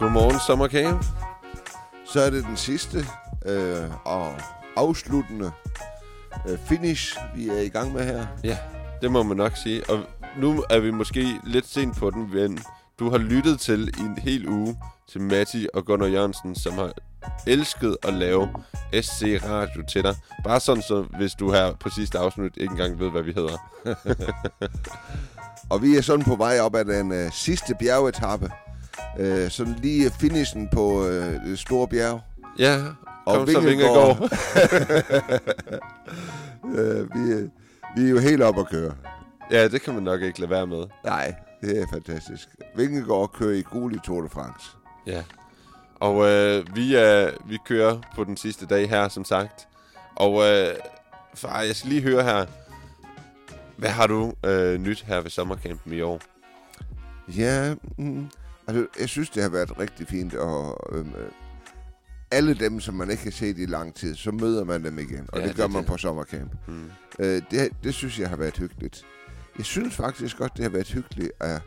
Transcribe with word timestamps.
Godmorgen, 0.00 0.40
sommerkage. 0.46 0.94
Så 2.12 2.20
er 2.20 2.30
det 2.30 2.44
den 2.44 2.56
sidste 2.56 2.98
øh, 3.46 3.90
og 4.04 4.34
afsluttende 4.76 5.50
øh, 6.48 6.58
finish, 6.58 7.18
vi 7.34 7.48
er 7.48 7.60
i 7.60 7.68
gang 7.68 7.92
med 7.92 8.04
her. 8.04 8.26
Ja, 8.44 8.58
det 9.02 9.12
må 9.12 9.22
man 9.22 9.36
nok 9.36 9.56
sige. 9.56 9.90
Og 9.90 9.98
nu 10.38 10.64
er 10.70 10.80
vi 10.80 10.90
måske 10.90 11.40
lidt 11.44 11.66
sent 11.66 11.96
på 11.96 12.10
den, 12.10 12.30
men 12.34 12.58
du 12.98 13.10
har 13.10 13.18
lyttet 13.18 13.60
til 13.60 13.88
i 13.98 14.00
en 14.00 14.18
hel 14.18 14.48
uge 14.48 14.76
til 15.08 15.20
Matti 15.20 15.66
og 15.74 15.84
Gunnar 15.84 16.06
Jørgensen, 16.06 16.54
som 16.54 16.72
har 16.72 16.92
elsket 17.46 17.96
at 18.02 18.14
lave 18.14 18.48
SC 19.02 19.40
Radio 19.44 19.82
til 19.88 20.02
dig. 20.04 20.14
Bare 20.44 20.60
sådan, 20.60 20.82
så 20.82 21.04
hvis 21.18 21.32
du 21.34 21.52
her 21.52 21.72
på 21.80 21.88
sidste 21.88 22.18
afsnit 22.18 22.52
ikke 22.56 22.70
engang 22.72 22.98
ved, 23.00 23.10
hvad 23.10 23.22
vi 23.22 23.32
hedder. 23.32 23.56
Og 25.70 25.82
vi 25.82 25.96
er 25.96 26.00
sådan 26.02 26.24
på 26.24 26.36
vej 26.36 26.60
op 26.60 26.74
ad 26.74 26.84
den 26.84 27.12
øh, 27.12 27.32
sidste 27.32 27.74
bjergetappe. 27.78 28.50
Øh, 29.18 29.50
sådan 29.50 29.72
lige 29.82 30.10
finishen 30.10 30.68
på 30.72 31.06
øh, 31.06 31.56
store 31.56 31.88
bjerg. 31.88 32.20
Ja, 32.58 32.76
Og 33.26 33.34
kom 33.36 33.46
så 33.46 33.60
Vingegaard. 33.60 34.18
Vingegaard. 34.18 35.40
Øh, 36.64 37.14
vi, 37.14 37.32
er- 37.32 37.48
vi 37.96 38.04
er 38.06 38.10
jo 38.10 38.18
helt 38.18 38.42
op 38.42 38.58
at 38.58 38.68
køre. 38.68 38.92
Ja, 39.50 39.68
det 39.68 39.82
kan 39.82 39.94
man 39.94 40.02
nok 40.02 40.22
ikke 40.22 40.40
lade 40.40 40.50
være 40.50 40.66
med. 40.66 40.84
Nej, 41.04 41.34
det 41.60 41.80
er 41.82 41.86
fantastisk. 41.92 42.48
Vingegaard 42.76 43.30
kører 43.32 43.54
i 43.54 43.62
gul 43.62 43.94
i 43.94 43.98
Tour 44.04 44.20
de 44.22 44.28
France. 44.28 44.66
Ja. 45.06 45.22
Og 46.00 46.26
øh, 46.28 46.76
vi, 46.76 46.94
er, 46.94 47.30
vi 47.46 47.58
kører 47.66 48.00
på 48.16 48.24
den 48.24 48.36
sidste 48.36 48.66
dag 48.66 48.88
her, 48.88 49.08
som 49.08 49.24
sagt. 49.24 49.68
Og 50.16 50.42
øh, 50.50 50.74
far, 51.34 51.60
jeg 51.62 51.76
skal 51.76 51.90
lige 51.90 52.02
høre 52.02 52.22
her. 52.22 52.46
Hvad 53.76 53.90
har 53.90 54.06
du 54.06 54.32
øh, 54.46 54.80
nyt 54.80 55.02
her 55.02 55.20
ved 55.20 55.30
sommercampen 55.30 55.92
i 55.92 56.00
år? 56.00 56.20
Ja, 57.28 57.74
mm, 57.98 58.26
altså 58.66 58.86
jeg 59.00 59.08
synes, 59.08 59.30
det 59.30 59.42
har 59.42 59.50
været 59.50 59.78
rigtig 59.78 60.08
fint. 60.08 60.34
Og 60.34 60.88
øhm, 60.96 61.08
øh, 61.18 61.30
alle 62.30 62.54
dem, 62.54 62.80
som 62.80 62.94
man 62.94 63.10
ikke 63.10 63.22
har 63.24 63.30
set 63.30 63.58
i 63.58 63.66
lang 63.66 63.94
tid, 63.94 64.16
så 64.16 64.30
møder 64.30 64.64
man 64.64 64.84
dem 64.84 64.98
igen. 64.98 65.28
Og 65.32 65.40
Ja, 65.40 65.48
det 65.48 65.56
gør 65.56 65.66
man 65.66 65.78
det. 65.82 65.86
på 65.86 65.96
sommercamp. 65.96 66.52
Hmm. 66.66 66.90
Øh, 67.18 67.42
det, 67.50 67.70
det 67.84 67.94
synes 67.94 68.18
jeg 68.18 68.28
har 68.28 68.36
været 68.36 68.56
hyggeligt. 68.56 69.04
Jeg 69.58 69.66
synes 69.66 69.96
faktisk 69.96 70.38
godt, 70.38 70.52
det 70.56 70.62
har 70.62 70.70
været 70.70 70.88
hyggeligt 70.88 71.32
at, 71.40 71.60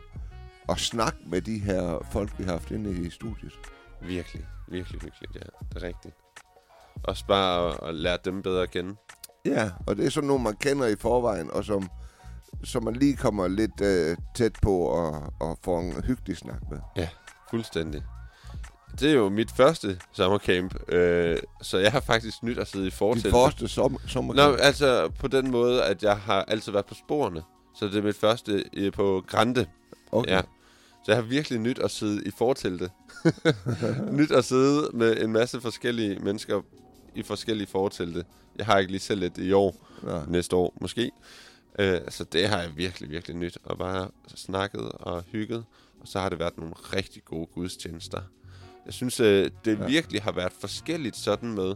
at 0.68 0.78
snakke 0.78 1.18
med 1.26 1.40
de 1.42 1.58
her 1.58 2.06
folk, 2.12 2.30
vi 2.38 2.44
har 2.44 2.52
haft 2.52 2.70
inde 2.70 3.06
i 3.06 3.10
studiet. 3.10 3.52
Virkelig, 4.00 4.46
virkelig 4.68 5.00
hyggeligt, 5.00 5.34
ja. 5.34 5.40
Det 5.74 5.82
er 5.82 5.86
rigtigt. 5.86 6.14
Også 7.04 7.26
bare 7.26 7.68
at, 7.72 7.88
at 7.88 7.94
lære 7.94 8.18
dem 8.24 8.42
bedre 8.42 8.62
at 8.62 8.70
kende. 8.70 8.96
Ja, 9.44 9.70
og 9.86 9.96
det 9.96 10.06
er 10.06 10.10
sådan 10.10 10.28
nogle, 10.28 10.44
man 10.44 10.56
kender 10.56 10.86
i 10.86 10.96
forvejen, 10.96 11.50
og 11.50 11.64
som, 11.64 11.88
som 12.64 12.84
man 12.84 12.94
lige 12.96 13.16
kommer 13.16 13.48
lidt 13.48 13.80
øh, 13.80 14.16
tæt 14.34 14.52
på 14.62 14.78
og, 14.78 15.32
og 15.40 15.58
får 15.64 15.80
en 15.80 16.04
hyggelig 16.04 16.36
snak 16.36 16.60
med. 16.70 17.06
Fuldstændig. 17.50 18.02
Det 19.00 19.10
er 19.10 19.14
jo 19.14 19.28
mit 19.28 19.50
første 19.56 20.00
sommercamp, 20.12 20.74
øh, 20.92 21.38
så 21.62 21.78
jeg 21.78 21.92
har 21.92 22.00
faktisk 22.00 22.42
nyt 22.42 22.58
at 22.58 22.68
sidde 22.68 22.86
i 22.86 22.90
De 22.90 22.96
fortelt. 22.96 23.34
første 23.34 23.68
sommer, 23.68 23.98
Nå, 24.02 24.08
sommerkamp. 24.08 24.56
altså 24.60 25.08
på 25.20 25.28
den 25.28 25.50
måde, 25.50 25.84
at 25.84 26.02
jeg 26.02 26.16
har 26.16 26.42
altid 26.42 26.72
været 26.72 26.86
på 26.86 26.94
sporene. 26.94 27.42
Så 27.76 27.86
det 27.86 27.96
er 27.96 28.02
mit 28.02 28.16
første 28.16 28.64
øh, 28.72 28.92
på 28.92 29.22
Grande. 29.26 29.66
Okay. 30.12 30.30
Ja. 30.30 30.40
Så 31.04 31.12
jeg 31.12 31.16
har 31.16 31.22
virkelig 31.22 31.58
nyt 31.60 31.78
at 31.78 31.90
sidde 31.90 32.24
i 32.26 32.30
forteltet. 32.30 32.90
nyt 34.20 34.30
at 34.30 34.44
sidde 34.44 34.90
med 34.96 35.22
en 35.22 35.32
masse 35.32 35.60
forskellige 35.60 36.18
mennesker 36.18 36.62
i 37.14 37.22
forskellige 37.22 37.66
fortelte. 37.66 38.24
Jeg 38.56 38.66
har 38.66 38.78
ikke 38.78 38.92
lige 38.92 39.00
selv 39.00 39.22
et 39.22 39.38
i 39.38 39.52
år, 39.52 39.86
Nå. 40.02 40.20
næste 40.28 40.56
år 40.56 40.76
måske. 40.80 41.10
Øh, 41.78 42.00
så 42.08 42.24
det 42.24 42.48
har 42.48 42.60
jeg 42.60 42.70
virkelig, 42.76 43.10
virkelig 43.10 43.36
nyt. 43.36 43.58
Og 43.64 43.78
bare 43.78 44.08
snakket 44.34 44.92
og 44.92 45.22
hygget. 45.32 45.64
Og 46.00 46.08
så 46.08 46.18
har 46.20 46.28
det 46.28 46.38
været 46.38 46.58
nogle 46.58 46.74
rigtig 46.74 47.24
gode 47.24 47.46
gudstjenester. 47.46 48.20
Jeg 48.86 48.94
synes, 48.94 49.20
øh, 49.20 49.50
det 49.64 49.78
Ja. 49.78 49.86
virkelig 49.86 50.22
har 50.22 50.32
været 50.32 50.52
forskelligt 50.60 51.16
sådan 51.16 51.52
med 51.54 51.74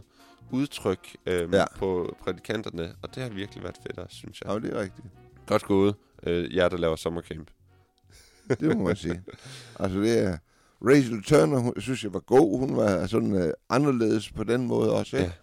udtryk 0.51 1.15
øh, 1.25 1.49
Ja. 1.53 1.65
på 1.77 2.15
prædikanterne. 2.23 2.95
Og 3.01 3.15
det 3.15 3.23
har 3.23 3.29
virkelig 3.29 3.63
været 3.63 3.75
fedt 3.87 4.13
synes 4.13 4.41
jeg. 4.41 4.49
Ja, 4.51 4.59
det 4.59 4.73
er 4.75 4.81
rigtigt. 4.81 5.07
Godt 5.45 5.63
gået, 5.63 5.95
øh, 6.23 6.55
jer 6.55 6.69
der 6.69 6.77
laver 6.77 6.95
sommercamp. 6.95 7.49
Det 8.59 8.77
må 8.77 8.83
man 8.83 8.95
sige. 8.95 9.23
Altså 9.79 9.99
det 9.99 10.19
er... 10.19 10.37
Rachel 10.81 11.23
Turner, 11.23 11.59
hun, 11.59 11.73
synes 11.81 12.03
jeg 12.03 12.13
var 12.13 12.19
god. 12.19 12.59
Hun 12.59 12.77
var 12.77 13.07
sådan 13.07 13.35
øh, 13.35 13.53
anderledes 13.69 14.31
på 14.31 14.43
den 14.43 14.67
måde 14.67 14.93
også. 14.93 15.17
Ikke? 15.17 15.33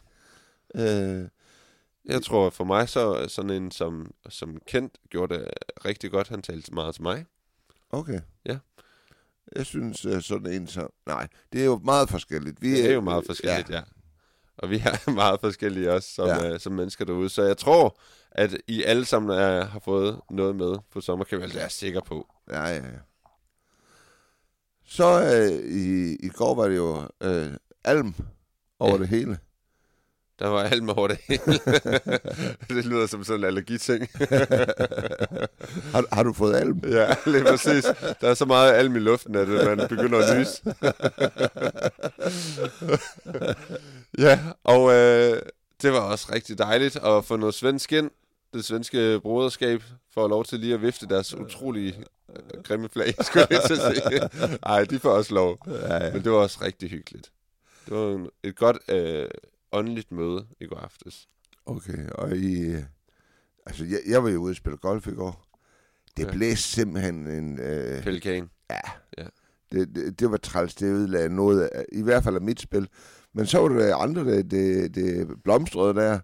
Øh, 1.20 1.28
Jeg 2.04 2.22
tror 2.22 2.50
for 2.50 2.64
mig, 2.64 2.88
så 2.88 3.26
sådan 3.28 3.50
en 3.50 3.70
som, 3.70 4.10
som 4.28 4.56
kendt 4.66 4.98
gjorde 5.10 5.34
det 5.34 5.48
rigtig 5.84 6.10
godt. 6.10 6.28
Han 6.28 6.42
talte 6.42 6.74
meget 6.74 6.94
til 6.94 7.02
mig. 7.02 7.26
okay. 7.90 8.20
Ja. 8.46 8.58
Jeg 9.56 9.66
synes 9.66 10.04
øh, 10.04 10.22
sådan 10.22 10.52
en 10.52 10.66
som... 10.66 10.90
Nej, 11.06 11.28
det 11.52 11.60
er 11.60 11.64
jo 11.64 11.80
meget 11.84 12.08
forskelligt. 12.08 12.62
Vi 12.62 12.70
Det 12.70 12.90
er 12.90 12.94
jo 12.94 13.00
meget 13.00 13.26
forskelligt, 13.26 13.70
ja. 13.70 13.82
Og 14.58 14.70
vi 14.70 14.76
er 14.76 15.10
meget 15.22 15.40
forskellige 15.40 15.92
også 15.92 16.08
som, 16.14 16.26
Ja. 16.26 16.44
ja. 16.44 16.52
øh, 16.52 16.60
som 16.60 16.72
mennesker 16.72 17.04
derude. 17.04 17.28
Så 17.28 17.42
jeg 17.42 17.56
tror, 17.58 17.98
at 18.30 18.56
I 18.68 18.82
alle 18.82 19.04
sammen 19.04 19.38
er, 19.38 19.64
har 19.64 19.78
fået 19.78 20.20
noget 20.30 20.56
med 20.56 20.76
på 20.90 21.00
sommercamp. 21.00 21.42
Altså, 21.42 21.54
det 21.54 21.60
er 21.60 21.64
jeg 21.64 21.72
sikker 21.72 22.00
på. 22.00 22.28
Ja, 22.50 22.68
ja. 22.68 22.82
Så 24.84 25.22
øh, 25.22 25.70
i, 25.70 26.14
i 26.16 26.28
går 26.28 26.54
var 26.54 26.68
det 26.68 26.76
jo 26.76 27.08
øh, 27.20 27.50
alm 27.84 28.14
over 28.78 28.92
Ja. 28.92 28.98
det 28.98 29.08
hele. 29.08 29.38
Der 30.38 30.46
var 30.48 30.62
alt 30.62 30.82
med 30.84 30.94
over 30.98 31.08
det 31.08 31.18
hele. 31.28 31.58
det 32.76 32.84
lyder 32.84 33.06
som 33.06 33.24
sådan 33.24 33.40
en 33.40 33.44
allergiting. 33.46 34.08
Har, 35.92 36.14
har 36.14 36.22
du 36.22 36.32
fået 36.32 36.54
alm? 36.56 36.80
ja, 36.88 37.14
lige 37.26 37.44
præcis. 37.44 37.84
Der 38.20 38.28
er 38.30 38.34
så 38.34 38.44
meget 38.44 38.72
alm 38.72 38.96
i 38.96 38.98
luften, 38.98 39.34
at 39.34 39.48
øh, 39.48 39.66
man 39.78 39.88
begynder 39.88 40.18
at 40.18 40.38
lyse. 40.38 40.62
ja, 44.26 44.40
og 44.64 44.92
øh, 44.92 45.42
det 45.82 45.92
var 45.92 46.00
også 46.00 46.32
rigtig 46.32 46.58
dejligt 46.58 46.96
at 46.96 47.24
få 47.24 47.36
noget 47.36 47.54
svensk 47.54 47.92
ind. 47.92 48.10
Det 48.54 48.64
svenske 48.64 49.20
broderskab 49.22 49.82
får 50.14 50.28
lov 50.28 50.44
til 50.44 50.60
lige 50.60 50.74
at 50.74 50.82
vifte 50.82 51.06
deres 51.06 51.34
utrolige 51.34 52.04
grimme 52.64 52.88
flag, 52.88 53.14
skulle 53.24 53.46
jeg 53.50 53.60
at 53.64 53.70
sige. 53.94 54.58
Ej, 54.62 54.84
de 54.84 54.98
får 54.98 55.10
også 55.10 55.34
lov. 55.34 55.58
Ja, 55.66 56.04
ja. 56.04 56.12
Men 56.12 56.24
det 56.24 56.32
var 56.32 56.38
også 56.38 56.58
rigtig 56.62 56.90
hyggeligt. 56.90 57.32
Det 57.86 57.94
var 57.96 58.14
en, 58.14 58.28
et 58.42 58.56
godt 58.56 58.78
øh, 58.88 59.28
åndeligt 59.72 60.12
møde 60.12 60.46
i 60.60 60.66
går 60.66 60.76
aftes. 60.76 61.28
Okay, 61.66 62.08
og 62.08 62.36
I... 62.36 62.74
Altså, 63.66 63.84
jeg, 63.84 64.00
jeg 64.08 64.24
var 64.24 64.30
jo 64.30 64.38
ude 64.40 64.52
og 64.52 64.56
spille 64.56 64.76
golf 64.76 65.06
i 65.06 65.10
går. 65.10 65.46
Det 66.16 66.24
Ja. 66.26 66.32
blæste 66.32 66.62
simpelthen 66.68 67.26
en... 67.26 67.58
Øh, 67.60 68.02
Pelikan. 68.02 68.50
det, 69.72 69.94
det, 69.94 70.20
det 70.20 70.30
var 70.30 70.36
træls, 70.36 70.74
det 70.74 70.86
ødelagde 70.86 71.28
noget, 71.36 71.62
af, 71.62 71.84
i 71.92 72.02
hvert 72.02 72.24
fald 72.24 72.34
af 72.34 72.40
mit 72.40 72.60
spil. 72.60 72.88
Men 73.34 73.46
så 73.46 73.58
var 73.58 73.68
det 73.68 73.92
andre, 73.96 74.24
det, 74.24 74.50
det, 74.50 74.94
det 74.94 75.28
blomstrede 75.44 75.94
der. 75.94 76.18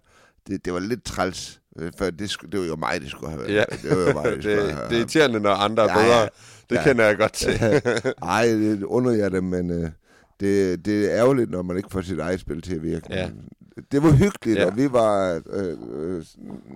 Det, 0.47 0.65
det 0.65 0.73
var 0.73 0.79
lidt 0.79 1.03
træls, 1.03 1.61
for 1.97 2.05
det, 2.05 2.35
det 2.51 2.59
var 2.59 2.65
jo 2.65 2.75
mig, 2.75 3.01
det 3.01 3.09
skulle 3.11 3.29
have 3.29 3.41
været. 3.41 3.53
Ja. 3.53 3.63
Det 3.83 3.97
var 3.97 4.07
jo 4.07 4.13
mig, 4.13 4.31
det 4.31 4.43
det, 4.43 4.71
have 4.73 4.89
det 4.89 4.95
er 4.95 4.97
irriterende, 4.99 5.39
når 5.39 5.51
andre 5.51 5.83
er 5.83 5.99
Ja, 5.99 5.99
ja. 5.99 6.05
bedre. 6.05 6.29
Det 6.69 6.75
Ja. 6.75 6.83
kender 6.83 7.05
jeg 7.05 7.17
godt 7.17 7.33
til. 7.33 7.53
Ej, 8.23 8.45
det 8.47 8.83
under 8.83 9.11
jeg 9.11 9.31
det, 9.31 9.43
men 9.43 9.71
øh, 9.71 9.89
det, 10.39 10.85
det 10.85 11.05
er 11.11 11.17
ærgerligt, 11.17 11.51
når 11.51 11.61
man 11.61 11.77
ikke 11.77 11.89
får 11.91 12.01
sit 12.01 12.19
eget 12.19 12.39
spil 12.39 12.61
til 12.61 12.75
at 12.75 12.83
virke. 12.83 13.05
Ja. 13.09 13.29
Det 13.91 14.03
var 14.03 14.11
hyggeligt, 14.11 14.57
Ja. 14.57 14.61
ja. 14.63 14.69
og 14.71 14.77
vi 14.77 14.91
var 14.91 15.41
øh, 15.53 15.77
øh, 15.93 16.23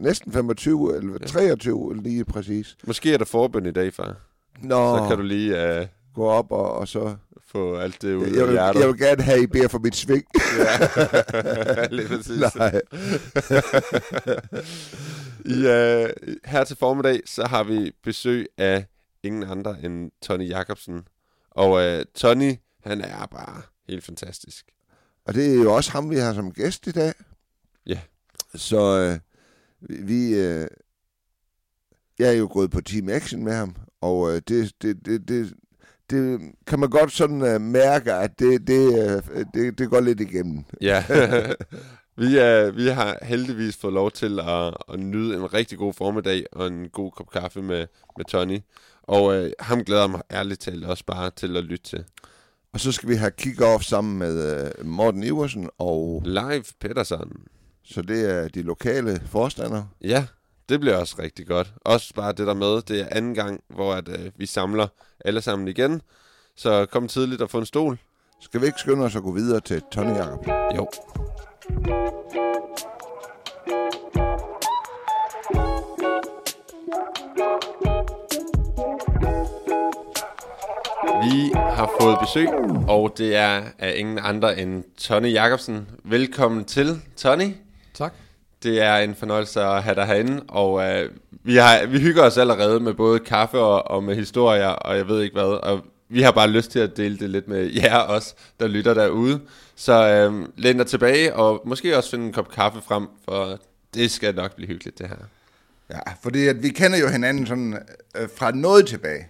næsten 0.02 0.32
25, 0.32 0.98
eller 0.98 1.18
23 1.28 1.96
lige 2.04 2.26
præcis. 2.26 2.76
Måske 2.88 3.14
er 3.14 3.18
der 3.18 3.26
forbøn 3.26 3.66
i 3.66 3.72
dag, 3.72 3.94
far. 3.94 4.16
Nå, 4.64 4.98
Så 4.98 5.06
kan 5.10 5.18
du 5.18 5.24
lige 5.24 5.80
uh, 5.80 5.86
gå 6.18 6.30
op 6.30 6.52
og, 6.52 6.74
og 6.74 6.88
så... 6.88 7.16
få 7.48 7.76
alt 7.76 8.02
det 8.02 8.16
ud 8.16 8.28
Jeg 8.28 8.48
af 8.48 8.52
hjertet. 8.52 8.80
jeg 8.80 8.88
vil 8.88 8.98
gerne 8.98 9.24
have, 9.24 9.38
at 9.38 9.44
I 9.44 9.48
beder 9.48 9.68
for 9.68 9.80
mit 9.80 9.96
sving. 9.96 10.24
Ja, 10.58 11.88
lige 11.96 12.08
præcis. 12.08 12.56
Nej. 12.56 12.82
I, 15.56 15.58
uh, 15.60 16.10
her 16.46 16.64
til 16.64 16.78
formiddag, 16.78 17.22
så 17.26 17.46
har 17.46 17.64
vi 17.64 17.92
besøg 18.04 18.48
af 18.58 18.86
ingen 19.24 19.44
andre 19.44 19.84
end 19.84 20.12
Tony 20.22 20.50
Jacobsen. 20.50 21.08
Og 21.52 21.72
uh, 21.72 22.06
Tony, 22.16 22.56
han 22.84 23.02
er 23.02 23.26
bare 23.26 23.62
helt 23.90 24.04
fantastisk. 24.04 24.66
Og 25.26 25.34
det 25.34 25.52
er 25.52 25.56
jo 25.56 25.76
også 25.76 25.92
ham, 25.92 26.10
vi 26.10 26.18
har 26.18 26.34
som 26.34 26.52
gæst 26.52 26.88
i 26.88 26.92
dag. 26.92 27.14
Ja. 27.86 28.00
Så 28.56 29.00
øh, 29.00 29.20
vi... 30.06 30.34
Øh, 30.36 30.68
jeg 32.20 32.28
er 32.28 32.34
jo 32.34 32.50
gået 32.52 32.72
på 32.72 32.82
Team 32.82 33.10
Action 33.10 33.44
med 33.44 33.54
ham, 33.54 33.76
og 34.02 34.36
øh, 34.36 34.42
det, 34.48 34.72
det, 34.82 35.06
det, 35.06 35.28
det, 35.28 35.54
det 36.10 36.42
kan 36.68 36.80
man 36.80 36.90
godt 36.90 37.12
sådan 37.12 37.42
øh, 37.42 37.62
mærke, 37.62 38.14
at 38.14 38.40
det, 38.40 38.68
det, 38.68 39.10
øh, 39.10 39.46
det, 39.54 39.80
det 39.80 39.90
går 39.90 40.00
lidt 40.00 40.22
igennem. 40.22 40.64
Ja, 40.82 41.04
vi, 42.22 42.38
er, 42.38 42.72
vi 42.72 42.88
har 42.88 43.18
heldigvis 43.22 43.78
fået 43.78 43.94
lov 43.94 44.12
til 44.12 44.40
at, 44.40 44.74
at 44.94 45.00
nyde 45.00 45.36
en 45.36 45.54
rigtig 45.54 45.78
god 45.78 45.94
formiddag 45.94 46.46
og 46.52 46.68
en 46.68 46.90
god 46.90 47.12
kop 47.12 47.30
kaffe 47.32 47.62
med, 47.62 47.88
med 48.18 48.26
Tony. 48.26 48.60
Og 49.04 49.36
øh, 49.36 49.52
ham 49.60 49.84
glæder 49.84 50.08
mig 50.08 50.22
ærligt 50.32 50.62
talt 50.62 50.86
også 50.86 51.06
bare 51.06 51.30
til 51.30 51.58
at 51.58 51.64
lytte 51.64 51.84
til. 51.84 52.04
Og 52.74 52.80
så 52.80 52.92
skal 52.92 53.10
vi 53.10 53.16
have 53.16 53.32
kick-off 53.42 53.84
sammen 53.84 54.18
med 54.20 54.66
øh, 54.66 54.86
Morten 54.86 55.24
Iversen 55.24 55.70
og 55.78 56.22
Live 56.26 56.64
Pedersen. 56.80 57.32
Så 57.84 58.02
det 58.02 58.32
er 58.32 58.48
de 58.48 58.62
lokale 58.62 59.22
forstandere. 59.26 59.88
Ja, 60.02 60.26
det 60.70 60.80
bliver 60.80 60.98
også 60.98 61.16
rigtig 61.20 61.48
godt. 61.48 61.74
Også 61.82 62.14
bare 62.14 62.32
det 62.32 62.48
der 62.48 62.54
med, 62.54 62.82
det 62.82 63.02
er 63.02 63.08
anden 63.12 63.36
gang, 63.36 63.64
hvor 63.68 63.94
at, 63.94 64.08
øh, 64.08 64.32
vi 64.38 64.46
samler 64.46 64.88
alle 65.26 65.42
sammen 65.42 65.68
igen. 65.68 66.02
Så 66.56 66.86
kom 66.86 67.08
tidligt 67.08 67.42
og 67.42 67.50
få 67.50 67.58
en 67.58 67.66
stol. 67.66 67.98
Skal 68.42 68.62
vi 68.62 68.66
ikke 68.66 68.80
skynde 68.80 69.06
os 69.06 69.16
at 69.16 69.24
gå 69.24 69.32
videre 69.32 69.60
til 69.60 69.82
Tony 69.92 70.16
Jacob? 70.16 70.48
Jo. 70.76 70.88
Vi 81.24 81.52
har 81.56 81.92
fået 82.02 82.18
besøg, 82.20 82.48
og 82.88 83.14
det 83.18 83.36
er 83.36 83.64
af 83.80 83.94
ingen 83.98 84.20
andre 84.20 84.60
end 84.60 84.84
Tony 84.98 85.34
Jacobsen. 85.34 85.90
Velkommen 86.04 86.66
til, 86.66 87.02
Tony. 87.18 87.56
Tak. 87.94 88.14
Det 88.64 88.82
er 88.82 88.96
en 88.96 89.16
fornøjelse 89.16 89.62
at 89.62 89.84
have 89.84 89.96
dig 89.96 90.06
herinde, 90.06 90.44
og 90.48 90.84
øh, 90.84 91.10
vi, 91.44 91.56
har, 91.56 91.86
vi 91.86 92.00
hygger 92.00 92.24
os 92.24 92.38
allerede 92.38 92.80
med 92.80 92.94
både 92.94 93.20
kaffe 93.20 93.60
og, 93.60 93.92
og 93.92 94.04
med 94.04 94.16
historier, 94.16 94.68
og 94.68 94.98
jeg 94.98 95.08
ved 95.08 95.22
ikke 95.22 95.34
hvad, 95.34 95.44
og 95.64 95.82
vi 96.10 96.22
har 96.22 96.32
bare 96.32 96.48
lyst 96.48 96.72
til 96.72 96.80
at 96.80 96.98
dele 96.98 97.18
det 97.18 97.30
lidt 97.30 97.48
med 97.48 97.72
jer 97.72 97.98
også, 97.98 98.36
der 98.60 98.68
lytter 98.68 98.94
derude. 98.94 99.42
Så 99.76 100.08
øh, 100.08 100.48
læn 100.56 100.78
dig 100.78 100.88
tilbage, 100.88 101.36
og 101.36 101.62
måske 101.66 101.98
også 101.98 102.10
finde 102.10 102.26
en 102.26 102.34
kop 102.34 102.52
kaffe 102.52 102.82
frem, 102.82 103.08
for 103.26 103.60
det 103.94 104.12
skal 104.12 104.36
nok 104.36 104.56
blive 104.56 104.68
hyggeligt, 104.68 105.00
det 105.00 105.08
her. 105.08 105.16
Ja, 105.90 106.00
fordi 106.24 106.48
at 106.48 106.64
vi 106.64 106.70
kender 106.70 106.98
jo 106.98 107.08
hinanden 107.08 107.48
sådan 107.48 107.80
øh, 108.16 108.30
fra 108.36 108.52
noget 108.52 108.88
tilbage. 108.88 109.28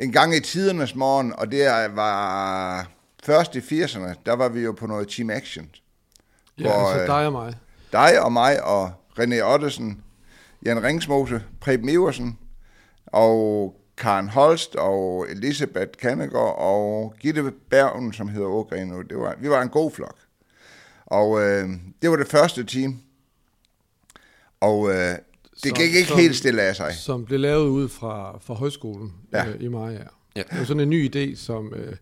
En 0.00 0.12
gang 0.12 0.36
i 0.36 0.40
tidernes 0.40 0.94
morgen, 0.94 1.32
og 1.38 1.52
det 1.52 1.66
var 1.94 2.86
først 3.24 3.56
i 3.56 3.58
80'erne, 3.58 4.14
der 4.26 4.32
var 4.32 4.48
vi 4.48 4.60
jo 4.60 4.72
på 4.72 4.86
noget 4.86 5.08
Team 5.08 5.30
Action. 5.30 5.70
Ja, 6.58 6.62
Hvor, 6.62 6.72
altså 6.72 7.00
øh, 7.00 7.06
dig 7.06 7.26
og 7.26 7.32
mig. 7.32 7.54
Dig 7.92 8.22
og 8.22 8.32
mig 8.32 8.64
og 8.64 8.90
René 9.20 9.42
Ottesen, 9.42 10.02
Jan 10.64 10.82
Ringsmose, 10.82 11.42
Preben 11.60 11.88
Iversen 11.88 12.38
og 13.06 13.74
Karen 13.96 14.28
Holst 14.28 14.76
og 14.76 15.26
Elisabeth 15.30 15.90
Kannegård 16.00 16.54
og 16.58 17.14
Gitte 17.20 17.52
Bergen, 17.70 18.12
som 18.12 18.28
hedder 18.28 18.48
Ågren 18.48 18.88
nu. 18.88 19.02
Det 19.02 19.18
var, 19.18 19.34
vi 19.40 19.50
var 19.50 19.62
en 19.62 19.68
god 19.68 19.90
flok. 19.90 20.16
Og 21.06 21.40
øh, 21.42 21.68
det 22.02 22.10
var 22.10 22.16
det 22.16 22.28
første 22.28 22.64
team. 22.64 23.00
Og 24.60 24.90
øh, 24.90 24.96
det 24.96 25.18
Som- 25.56 25.72
gik 25.72 25.94
ikke 25.94 26.08
som- 26.08 26.18
helt 26.18 26.36
stille 26.36 26.62
af 26.62 26.76
sig. 26.76 26.94
Som 26.94 27.24
blev 27.24 27.40
lavet 27.40 27.68
ud 27.68 27.88
fra, 27.88 28.38
fra 28.40 28.54
højskolen 28.54 29.12
Ja. 29.32 29.46
øh, 29.48 29.56
i 29.60 29.68
Maja. 29.68 30.02
Ja. 30.36 30.42
Det 30.50 30.58
var 30.58 30.64
sådan 30.64 30.80
en 30.82 30.90
ny 30.90 31.16
idé, 31.16 31.36
som 31.36 31.74
øh, 31.74 31.96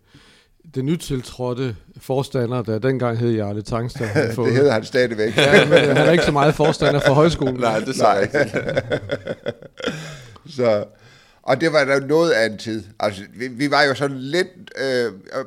den 0.74 0.86
nytiltrådte 0.86 1.76
forstander, 2.00 2.62
der 2.62 2.78
dengang 2.78 3.18
hed 3.18 3.30
Jarle 3.30 3.62
Tangstad, 3.62 4.06
havde 4.16 4.34
fået. 4.34 4.48
Det 4.48 4.56
hedder 4.56 4.72
han 4.72 4.84
stadigvæk. 4.84 5.36
Ja, 5.36 5.64
men 5.64 5.78
han 5.78 5.96
er 5.96 6.10
ikke 6.10 6.24
så 6.24 6.32
meget 6.32 6.54
forstander 6.54 7.00
for 7.06 7.14
højskolen. 7.14 7.60
Nej, 7.60 7.78
det 7.78 8.00
er 8.00 8.80
så 10.56 10.84
og 11.46 11.60
det 11.60 11.72
var 11.72 11.84
da 11.84 11.98
noget 11.98 12.30
af 12.30 12.46
en 12.46 12.58
tid. 12.58 12.84
Altså, 13.00 13.22
vi, 13.34 13.48
vi 13.48 13.70
var 13.70 13.82
jo 13.82 13.94
sådan 13.94 14.18
lidt 14.18 14.48
øh, 14.78 15.04
øh, 15.04 15.44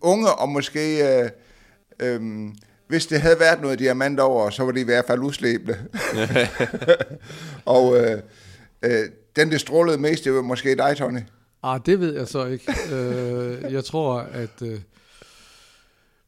unge, 0.00 0.32
og 0.32 0.48
måske, 0.48 1.18
øh, 1.20 1.30
øh, 2.00 2.20
hvis 2.88 3.06
det 3.06 3.20
havde 3.20 3.40
været 3.40 3.60
noget 3.62 3.78
diamant 3.78 4.20
over, 4.20 4.50
så 4.50 4.64
var 4.64 4.72
det 4.72 4.80
i 4.80 4.84
hvert 4.84 5.04
fald 5.06 5.20
udslæbende. 5.20 5.78
og 7.64 7.96
øh, 7.98 8.18
øh, 8.82 9.04
den, 9.36 9.52
der 9.52 9.58
strålede 9.58 9.98
mest, 9.98 10.24
det 10.24 10.34
var 10.34 10.42
måske 10.42 10.76
dig, 10.76 10.96
Tony. 10.96 11.20
Ah, 11.62 11.80
det 11.86 12.00
ved 12.00 12.14
jeg 12.14 12.28
så 12.28 12.46
ikke. 12.46 12.72
øh, 12.92 13.72
jeg 13.72 13.84
tror, 13.84 14.18
at 14.18 14.62
øh, 14.62 14.80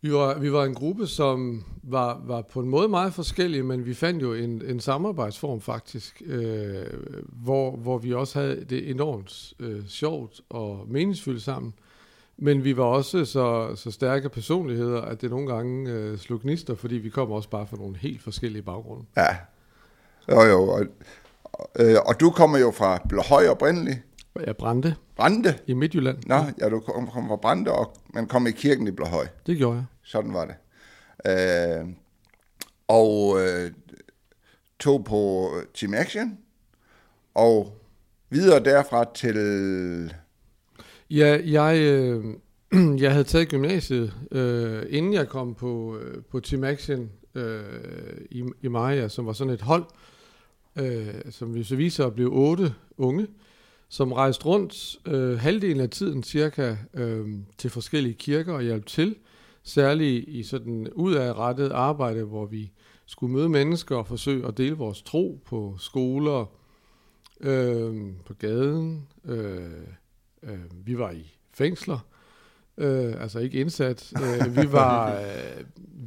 vi, 0.01 0.13
var, 0.13 0.39
vi 0.39 0.53
var 0.53 0.65
en 0.65 0.75
gruppe, 0.75 1.07
som 1.07 1.65
var, 1.83 2.23
var 2.25 2.43
på 2.43 2.61
en 2.61 2.69
måde 2.69 2.89
meget 2.89 3.15
forskellige, 3.15 3.63
men 3.63 3.87
vi 3.87 3.95
fandt 3.95 4.23
jo 4.23 4.35
en, 4.35 4.63
en 4.67 4.81
samarbejdsform 4.81 5.61
faktisk, 5.61 6.23
øh, 6.27 6.87
hvor, 7.27 7.77
hvor 7.77 7.99
vi 7.99 8.15
også 8.15 8.41
havde 8.41 8.65
det 8.71 8.91
enormt 8.91 9.53
øh, 9.61 9.87
sjovt 9.89 10.41
og 10.51 10.85
meningsfyldt 10.89 11.43
sammen. 11.43 11.75
Men 12.37 12.65
vi 12.65 12.77
var 12.77 12.85
også 12.85 13.25
så, 13.25 13.77
så 13.77 13.91
stærke 13.91 14.29
personligheder, 14.29 15.01
at 15.01 15.21
det 15.21 15.31
nogle 15.31 15.55
gange 15.55 15.91
øh, 15.91 16.19
slog 16.19 16.41
gnister, 16.41 16.75
fordi 16.75 16.95
vi 16.95 17.09
kom 17.09 17.31
også 17.31 17.49
bare 17.49 17.67
fra 17.67 17.77
nogle 17.77 17.97
helt 17.97 18.23
forskellige 18.23 18.63
baggrunde. 18.63 19.05
Ja. 19.17 19.37
Jo, 20.31 20.43
jo. 20.43 20.69
Og, 20.69 20.87
øh, 21.79 21.97
og 22.07 22.21
du 22.21 22.31
kommer 22.31 22.59
jo 22.59 22.71
fra 22.71 23.01
Blåhøj 23.09 23.47
oprindeligt. 23.47 23.99
Jeg 24.47 24.57
brændte 24.57 24.97
Brande. 25.17 25.55
i 25.67 25.73
Midtjylland. 25.73 26.19
Nå, 26.27 26.35
ja, 26.61 26.69
du 26.69 26.81
kom, 26.81 27.07
kom 27.07 27.29
fra 27.29 27.37
Brande, 27.37 27.73
og 27.73 27.97
man 28.15 28.27
kom 28.27 28.47
i 28.47 28.51
kirken 28.51 28.89
i 28.89 28.91
Blåhøj. 28.91 29.27
Det 29.47 29.57
gjorde 29.57 29.77
jeg. 29.77 29.85
Sådan 30.03 30.33
var 30.33 30.45
det. 30.45 30.55
Øh, 31.27 31.89
og 32.89 33.41
øh, 33.41 33.71
tog 34.79 35.05
på 35.05 35.51
Team 35.75 35.95
Action, 35.95 36.39
og 37.35 37.81
videre 38.31 38.65
derfra 38.65 39.05
til... 39.15 40.15
Ja, 41.11 41.39
jeg, 41.45 41.79
øh, 41.79 42.25
jeg 43.03 43.13
havde 43.13 43.25
taget 43.25 43.49
gymnasiet, 43.49 44.15
øh, 44.33 44.83
inden 44.89 45.13
jeg 45.13 45.29
kom 45.29 45.55
på, 45.55 45.99
øh, 45.99 46.23
på 46.31 46.41
Team 46.41 46.65
Action 46.65 47.11
øh, 47.35 47.63
i, 48.31 48.45
i 48.63 48.69
Maja, 48.69 49.09
som 49.09 49.27
var 49.27 49.33
sådan 49.33 49.53
et 49.53 49.63
hold, 49.63 49.85
øh, 50.77 51.15
som 51.31 51.55
vi 51.55 51.63
så 51.63 51.77
viser 51.77 52.07
at 52.07 52.15
blive 52.15 52.31
otte 52.33 52.75
unge, 52.97 53.27
som 53.89 54.13
rejste 54.13 54.47
rundt 54.47 54.97
øh, 55.07 55.39
halvdelen 55.39 55.81
af 55.81 55.91
tiden 55.91 56.23
cirka 56.23 56.77
øh, 56.95 57.29
til 57.59 57.71
forskellige 57.71 58.15
kirker 58.15 58.53
og 58.53 58.63
hjalp 58.63 58.87
til, 58.87 59.17
særligt 59.63 60.29
i 60.29 60.43
sådan 60.43 60.89
udadrettet 60.93 61.73
arbejde, 61.73 62.23
hvor 62.23 62.47
vi 62.47 62.73
skulle 63.07 63.33
møde 63.33 63.49
mennesker 63.49 63.97
og 63.97 64.07
forsøge 64.07 64.47
at 64.47 64.59
dele 64.59 64.77
vores 64.77 65.03
tro 65.03 65.43
på 65.45 65.77
skoler, 65.79 66.51
øh, 67.41 68.13
på 68.27 68.35
gaden, 68.35 69.09
øh, 69.25 69.71
Øh, 70.47 70.87
vi 70.87 70.99
var 70.99 71.11
i 71.11 71.37
fængsler, 71.53 71.99
øh, 72.79 73.23
altså 73.23 73.39
ikke 73.39 73.61
indsat. 73.61 74.13
Øh, 74.23 74.57
vi, 74.57 74.73
var, 74.73 75.13
øh, 75.13 75.21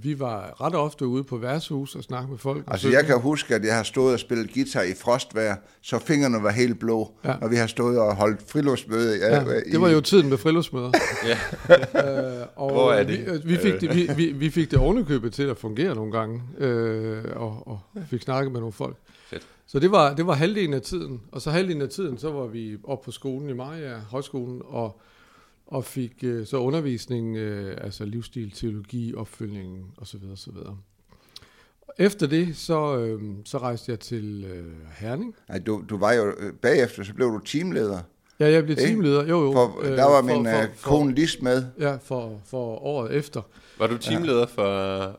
vi 0.04 0.20
var 0.20 0.62
ret 0.62 0.76
ofte 0.76 1.08
ude 1.08 1.24
på 1.24 1.38
værtshus 1.38 1.96
og 1.96 2.04
snakke 2.04 2.30
med 2.30 2.38
folk. 2.38 2.64
Altså, 2.68 2.90
jeg 2.90 3.06
kan 3.06 3.20
huske, 3.22 3.56
at 3.56 3.66
jeg 3.66 3.76
har 3.76 3.84
stået 3.84 4.14
og 4.14 4.20
spillet 4.20 4.54
guitar 4.54 4.82
i 4.82 4.94
frostvejr, 5.02 5.56
så 5.82 6.00
fingrene 6.00 6.44
var 6.44 6.52
helt 6.52 6.80
blå, 6.80 7.12
ja. 7.24 7.32
Ja. 7.32 7.38
når 7.42 7.48
vi 7.48 7.56
har 7.56 7.68
stået 7.68 8.00
og 8.00 8.16
holdt 8.16 8.42
friluftsmøde. 8.52 9.18
Ja, 9.18 9.44
det 9.72 9.82
var 9.82 9.90
jo 9.90 10.02
tiden 10.02 10.30
med 10.30 10.38
friluftsmøder. 10.38 10.92
Ja. 11.28 12.40
øh, 12.40 12.48
og 12.56 12.72
Hvor 12.72 12.92
er 12.92 13.04
vi, 13.04 13.18
det? 13.18 13.28
øh, 13.28 13.48
vi, 13.50 13.58
fik 13.58 13.82
det, 13.82 13.96
vi, 13.96 14.10
vi, 14.16 14.32
vi 14.32 14.50
fik 14.50 14.72
det 14.72 14.80
ovenikøbet 14.80 15.34
til 15.34 15.44
at 15.44 15.58
fungere 15.58 15.96
nogle 15.96 16.12
gange, 16.12 16.42
øh, 16.58 17.24
og, 17.36 17.68
og 17.68 17.80
fik 18.10 18.22
snakket 18.22 18.52
med 18.52 18.60
nogle 18.60 18.74
folk. 18.74 18.96
Fedt. 19.30 19.48
Så 19.68 19.80
det 19.80 19.92
var, 19.92 20.14
det 20.16 20.28
var 20.28 20.34
halvdelen 20.34 20.74
af 20.74 20.82
tiden, 20.82 21.22
og 21.32 21.42
så 21.42 21.52
halvdelen 21.52 21.82
af 21.82 21.90
tiden, 21.90 22.18
så 22.18 22.32
var 22.32 22.46
vi 22.46 22.78
op 22.84 23.02
på 23.02 23.12
skolen 23.12 23.50
i 23.50 23.54
Maja, 23.54 23.94
højskolen, 24.10 24.62
og, 24.66 25.02
og 25.68 25.86
fik 25.86 26.14
øh, 26.24 26.46
så 26.48 26.58
undervisning, 26.58 27.38
øh, 27.38 27.78
altså 27.82 28.06
livsstil, 28.06 28.52
teologi, 28.52 29.14
opfølgning 29.16 29.94
osv. 29.98 30.20
osv. 30.34 30.54
Efter 32.00 32.28
det, 32.28 32.58
så, 32.58 32.98
øh, 32.98 33.22
så 33.46 33.58
rejste 33.58 33.92
jeg 33.92 34.00
til 34.00 34.46
øh, 34.46 34.66
Herning. 34.98 35.36
Nej, 35.50 35.60
du, 35.60 35.84
du 35.90 35.98
var 35.98 36.14
jo 36.14 36.34
øh, 36.40 36.54
bagefter, 36.54 37.04
så 37.04 37.14
blev 37.14 37.28
du 37.28 37.40
teamleder. 37.40 38.00
Ja, 38.40 38.50
jeg 38.52 38.64
blev 38.64 38.78
Ikke? 38.78 38.88
teamleder. 38.90 39.22
Jo, 39.28 39.44
jo. 39.44 39.52
For, 39.52 39.82
øh, 39.84 39.98
der 39.98 40.04
var 40.06 40.22
for- 40.22 40.36
min 40.36 40.46
for- 40.46 40.62
øh, 40.62 40.68
for- 40.76 40.90
kone 40.90 41.16
Lis 41.16 41.42
med. 41.42 41.66
Ja, 41.80 41.96
for, 42.04 42.42
for 42.46 42.76
året 42.86 43.14
efter. 43.16 43.42
Var 43.80 43.88
du 43.88 43.98
teamleder 43.98 44.46
for, 44.46 44.64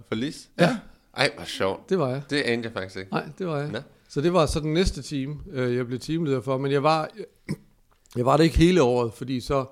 for 0.08 0.14
Lis? 0.14 0.48
Ja. 0.60 0.76
Ej, 1.16 1.30
hvor 1.36 1.44
sjovt. 1.44 1.88
Det 1.90 1.98
var 1.98 2.08
jeg. 2.08 2.22
Det 2.30 2.36
anede 2.42 2.66
jeg 2.66 2.72
faktisk 2.72 2.96
ikke. 2.96 3.12
Nej, 3.12 3.24
det 3.38 3.46
var 3.46 3.58
jeg. 3.58 3.70
Nå. 3.72 3.78
Så 4.08 4.20
det 4.20 4.32
var 4.32 4.46
så 4.46 4.60
den 4.60 4.74
næste 4.74 5.02
team, 5.02 5.40
øh, 5.52 5.76
jeg 5.76 5.86
blev 5.86 5.98
teamleder 5.98 6.40
for. 6.40 6.58
Men 6.58 6.72
jeg 6.72 6.82
var, 6.82 7.10
jeg 8.16 8.24
var 8.24 8.36
det 8.36 8.44
ikke 8.44 8.58
hele 8.58 8.82
året, 8.82 9.12
fordi 9.12 9.40
så 9.40 9.64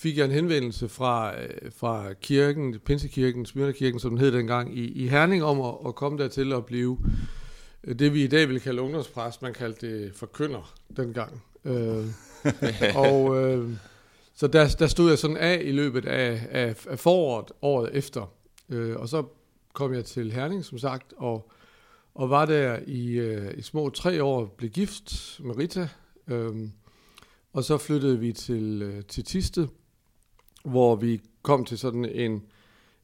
fik 0.00 0.18
jeg 0.18 0.24
en 0.24 0.30
henvendelse 0.30 0.88
fra, 0.88 1.40
øh, 1.42 1.72
fra 1.76 2.12
kirken, 2.12 2.78
Pinsekirken, 2.78 3.46
Smyrnakirken, 3.46 4.00
som 4.00 4.10
den 4.10 4.18
hed 4.18 4.32
dengang, 4.32 4.78
i, 4.78 4.84
i 4.84 5.08
Herning, 5.08 5.44
om 5.44 5.60
at, 5.60 5.74
at 5.86 5.94
komme 5.94 6.18
dertil 6.18 6.52
og 6.52 6.66
blive 6.66 6.98
øh, 7.84 7.98
det, 7.98 8.14
vi 8.14 8.24
i 8.24 8.26
dag 8.26 8.48
vil 8.48 8.60
kalde 8.60 8.82
ungdomspræst. 8.82 9.42
Man 9.42 9.54
kaldte 9.54 10.04
det 10.04 10.14
forkynder 10.14 10.74
dengang. 10.96 11.42
Øh, 11.64 12.04
og 13.06 13.44
øh, 13.44 13.70
så 14.34 14.46
der, 14.46 14.76
der 14.78 14.86
stod 14.86 15.08
jeg 15.08 15.18
sådan 15.18 15.36
af 15.36 15.60
i 15.64 15.72
løbet 15.72 16.04
af, 16.04 16.48
af, 16.50 16.86
af 16.88 16.98
foråret 16.98 17.52
året 17.62 17.90
efter. 17.92 18.32
Øh, 18.68 18.96
og 18.96 19.08
så 19.08 19.24
kom 19.72 19.94
jeg 19.94 20.04
til 20.04 20.32
Herning, 20.32 20.64
som 20.64 20.78
sagt, 20.78 21.14
og, 21.16 21.50
og 22.14 22.30
var 22.30 22.46
der 22.46 22.78
i, 22.86 23.10
øh, 23.10 23.58
i 23.58 23.62
små 23.62 23.90
tre 23.90 24.22
år, 24.22 24.54
blev 24.56 24.70
gift 24.70 25.40
med 25.40 25.58
Rita. 25.58 25.88
Øhm, 26.28 26.72
og 27.52 27.64
så 27.64 27.78
flyttede 27.78 28.18
vi 28.18 28.32
til, 28.32 28.82
øh, 28.82 29.04
til 29.04 29.24
Tisted, 29.24 29.66
hvor 30.64 30.96
vi 30.96 31.20
kom 31.42 31.64
til 31.64 31.78
sådan 31.78 32.04
en, 32.04 32.42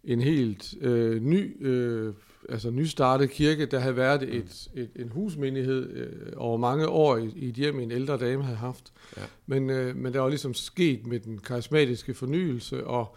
en 0.04 0.20
helt 0.20 0.74
øh, 0.80 1.22
ny, 1.22 1.66
øh, 1.66 2.14
altså 2.48 2.70
nystartet 2.70 3.30
kirke. 3.30 3.66
Der 3.66 3.78
havde 3.78 3.96
været 3.96 4.22
et, 4.22 4.68
et, 4.74 4.90
en 4.96 5.08
husmenighed 5.08 5.90
øh, 5.90 6.32
over 6.36 6.56
mange 6.56 6.88
år 6.88 7.16
i, 7.16 7.32
i 7.36 7.48
et 7.48 7.54
hjem, 7.54 7.80
en 7.80 7.90
ældre 7.90 8.16
dame 8.16 8.42
havde 8.42 8.56
haft. 8.56 8.92
Ja. 9.16 9.22
Men, 9.46 9.70
øh, 9.70 9.96
men 9.96 10.12
der 10.12 10.20
var 10.20 10.28
ligesom 10.28 10.54
sket 10.54 11.06
med 11.06 11.20
den 11.20 11.38
karismatiske 11.38 12.14
fornyelse, 12.14 12.86
og 12.86 13.16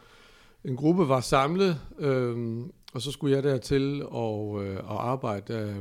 en 0.63 0.75
gruppe 0.75 1.10
var 1.10 1.22
samlet, 1.22 1.79
øh, 2.00 2.60
og 2.93 3.01
så 3.01 3.12
skulle 3.12 3.36
jeg 3.36 3.43
dertil 3.43 4.03
og, 4.05 4.65
øh, 4.65 4.77
og 4.84 5.10
arbejde 5.10 5.53
øh, 5.53 5.75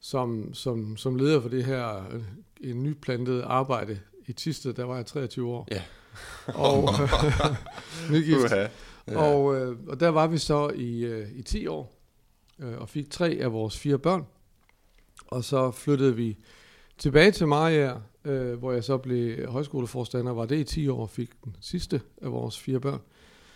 som, 0.00 0.54
som, 0.54 0.96
som 0.96 1.16
leder 1.16 1.40
for 1.40 1.48
det 1.48 1.64
her 1.64 2.08
øh, 2.12 2.22
en 2.60 2.82
nyplantet 2.82 3.42
arbejde 3.42 3.98
i 4.26 4.32
Tisted, 4.32 4.72
der 4.72 4.84
var 4.84 4.96
jeg 4.96 5.06
23 5.06 5.48
år. 5.48 5.68
Ja. 5.70 5.82
Og 6.54 6.88
nygift. 8.12 8.52
Uha. 8.52 8.66
Og, 9.16 9.56
øh, 9.56 9.76
og 9.88 10.00
der 10.00 10.08
var 10.08 10.26
vi 10.26 10.38
så 10.38 10.68
i, 10.68 11.04
øh, 11.04 11.28
i 11.36 11.42
10 11.42 11.66
år, 11.66 11.94
øh, 12.58 12.78
og 12.78 12.88
fik 12.88 13.10
tre 13.10 13.38
af 13.40 13.52
vores 13.52 13.78
fire 13.78 13.98
børn. 13.98 14.26
Og 15.26 15.44
så 15.44 15.70
flyttede 15.70 16.16
vi 16.16 16.36
tilbage 16.98 17.30
til 17.30 17.48
Mariager, 17.48 18.00
øh, 18.24 18.58
hvor 18.58 18.72
jeg 18.72 18.84
så 18.84 18.98
blev 18.98 19.50
højskoleforstander, 19.50 20.32
var 20.32 20.46
det 20.46 20.58
i 20.58 20.64
10 20.64 20.88
år, 20.88 21.00
og 21.00 21.10
fik 21.10 21.30
den 21.44 21.56
sidste 21.60 22.00
af 22.22 22.32
vores 22.32 22.58
fire 22.58 22.80
børn. 22.80 23.00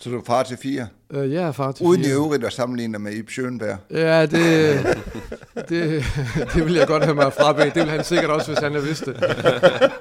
Så 0.02 0.10
du 0.10 0.18
er 0.18 0.24
far 0.26 0.42
til 0.42 0.56
fire? 0.56 0.88
Øh, 1.10 1.32
jeg 1.32 1.42
er 1.42 1.52
far 1.52 1.72
til 1.72 1.86
Uden 1.86 2.00
i 2.00 2.04
fire. 2.04 2.14
øvrigt 2.14 2.44
at 2.44 2.52
sammenligne 2.52 2.92
dig 2.92 3.00
med 3.00 3.12
Ib 3.12 3.28
Schønberg. 3.30 3.76
Ja, 3.90 4.26
det, 4.26 4.32
det, 5.68 6.04
det 6.54 6.64
vil 6.64 6.74
jeg 6.74 6.86
godt 6.86 7.02
have 7.04 7.14
mig 7.14 7.32
frabedt. 7.32 7.74
Det 7.74 7.82
vil 7.82 7.90
han 7.90 8.04
sikkert 8.04 8.30
også, 8.30 8.46
hvis 8.50 8.58
han 8.58 8.72
havde 8.72 8.84
vidst 8.86 9.06
det. 9.06 9.24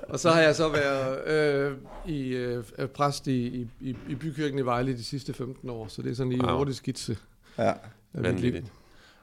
Og 0.09 0.19
så 0.19 0.29
har 0.29 0.41
jeg 0.41 0.55
så 0.55 0.69
været 0.69 1.27
øh, 1.27 1.71
i, 2.07 2.27
øh, 2.27 2.63
præst 2.95 3.27
i, 3.27 3.31
i, 3.47 3.67
i, 3.81 3.95
i 4.09 4.15
bykirken 4.15 4.59
i 4.59 4.61
Vejle 4.61 4.97
de 4.97 5.03
sidste 5.03 5.33
15 5.33 5.69
år, 5.69 5.87
så 5.89 6.01
det 6.01 6.11
er 6.11 6.15
sådan 6.15 6.29
lige 6.31 6.39
en 6.43 6.45
Wow. 6.49 6.57
hurtig 6.57 6.75
skitse 6.75 7.17
Ja. 7.57 7.71
Vanvittigt. 8.13 8.65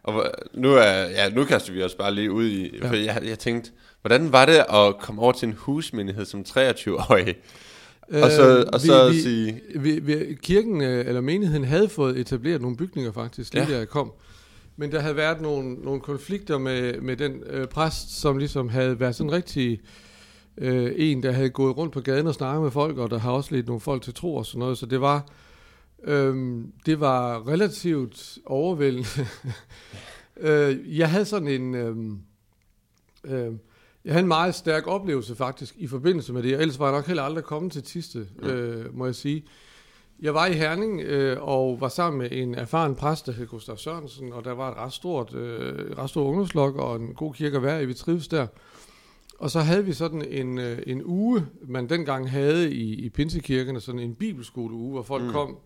Og 0.02 0.24
nu, 0.54 0.74
er, 0.74 0.82
ja, 0.92 1.28
nu 1.30 1.44
kaster 1.44 1.72
vi 1.72 1.82
os 1.82 1.94
bare 1.94 2.14
lige 2.14 2.32
ud 2.32 2.44
i, 2.46 2.76
Ja. 2.82 2.88
for 2.88 2.94
jeg, 2.94 3.20
jeg 3.24 3.38
tænkte, 3.38 3.70
hvordan 4.00 4.32
var 4.32 4.46
det 4.46 4.64
at 4.74 4.94
komme 5.00 5.22
over 5.22 5.32
til 5.32 5.48
en 5.48 5.54
husmenighed 5.58 6.24
som 6.24 6.44
23-årig? 6.48 7.36
Og 8.12 8.30
så, 8.30 8.64
og 8.72 8.80
så 8.80 9.06
Øh, 9.06 9.12
vi, 9.12 9.20
sige, 9.20 9.60
vi, 9.74 9.98
vi, 9.98 10.34
kirken, 10.42 10.80
øh, 10.80 11.06
eller 11.06 11.20
menigheden, 11.20 11.64
havde 11.64 11.88
fået 11.88 12.18
etableret 12.18 12.62
nogle 12.62 12.76
bygninger 12.76 13.12
faktisk, 13.12 13.54
lige 13.54 13.66
ja. 13.66 13.72
da 13.72 13.78
jeg 13.78 13.88
kom. 13.88 14.12
Men 14.76 14.92
der 14.92 15.00
havde 15.00 15.16
været 15.16 15.40
nogle, 15.40 15.74
nogle 15.74 16.00
konflikter 16.00 16.58
med, 16.58 17.00
med 17.00 17.16
den 17.16 17.42
øh, 17.46 17.66
præst, 17.66 18.20
som 18.20 18.38
ligesom 18.38 18.68
havde 18.68 19.00
været 19.00 19.14
sådan 19.14 19.32
rigtig 19.32 19.80
øh, 20.58 20.92
en, 20.96 21.22
der 21.22 21.32
havde 21.32 21.50
gået 21.50 21.76
rundt 21.76 21.92
på 21.92 22.00
gaden 22.00 22.26
og 22.26 22.34
snakket 22.34 22.62
med 22.62 22.70
folk, 22.70 22.98
og 22.98 23.10
der 23.10 23.18
har 23.18 23.30
også 23.32 23.54
lidt 23.54 23.66
nogle 23.66 23.80
folk 23.80 24.02
til 24.02 24.14
tro 24.14 24.36
og 24.36 24.46
sådan 24.46 24.58
noget. 24.58 24.78
Så 24.78 24.86
det 24.86 25.00
var, 25.00 25.28
øh, 26.04 26.60
det 26.86 27.00
var 27.00 27.48
relativt 27.48 28.38
overvældende. 28.46 29.08
øh, 30.46 30.98
jeg 30.98 31.10
havde 31.10 31.24
sådan 31.24 31.48
en... 31.48 31.74
Øh, 31.74 31.96
øh, 33.24 33.52
jeg 34.08 34.14
havde 34.14 34.22
en 34.22 34.28
meget 34.28 34.54
stærk 34.54 34.86
oplevelse 34.86 35.36
faktisk 35.36 35.74
i 35.78 35.86
forbindelse 35.86 36.32
med 36.32 36.42
det, 36.42 36.56
og 36.56 36.60
ellers 36.60 36.78
var 36.78 36.86
jeg 36.86 36.94
nok 36.94 37.06
heller 37.06 37.22
aldrig 37.22 37.44
kommet 37.44 37.72
til 37.72 37.82
Tiste, 37.82 38.26
øh, 38.42 38.96
må 38.96 39.04
jeg 39.04 39.14
sige. 39.14 39.44
Jeg 40.20 40.34
var 40.34 40.46
i 40.46 40.52
Herning 40.52 41.00
øh, 41.00 41.36
og 41.40 41.80
var 41.80 41.88
sammen 41.88 42.18
med 42.18 42.28
en 42.32 42.54
erfaren 42.54 42.94
præst, 42.94 43.26
der 43.26 43.32
hed 43.32 43.46
Gustav 43.46 43.76
Sørensen, 43.76 44.32
og 44.32 44.44
der 44.44 44.52
var 44.52 44.70
et 44.70 44.76
ret 44.76 44.92
stort, 44.92 45.34
øh, 45.34 45.98
ret 45.98 46.10
stort 46.10 46.26
ungdomslok 46.26 46.76
og 46.76 46.96
en 46.96 47.14
god 47.14 47.34
kirke 47.34 47.56
at 47.56 47.62
være 47.62 47.82
i. 47.82 47.86
Vi 47.86 47.94
trives 47.94 48.28
der. 48.28 48.46
Og 49.38 49.50
så 49.50 49.60
havde 49.60 49.84
vi 49.84 49.92
sådan 49.92 50.22
en, 50.22 50.58
øh, 50.58 50.78
en 50.86 51.02
uge, 51.04 51.46
man 51.62 51.88
dengang 51.88 52.30
havde 52.30 52.72
i, 52.74 52.94
i 52.94 53.08
Pinsekirkerne, 53.08 53.80
sådan 53.80 54.00
en 54.00 54.14
bibelskoleuge, 54.14 54.90
hvor 54.90 55.02
folk 55.02 55.24
mm. 55.24 55.32
kom 55.32 55.56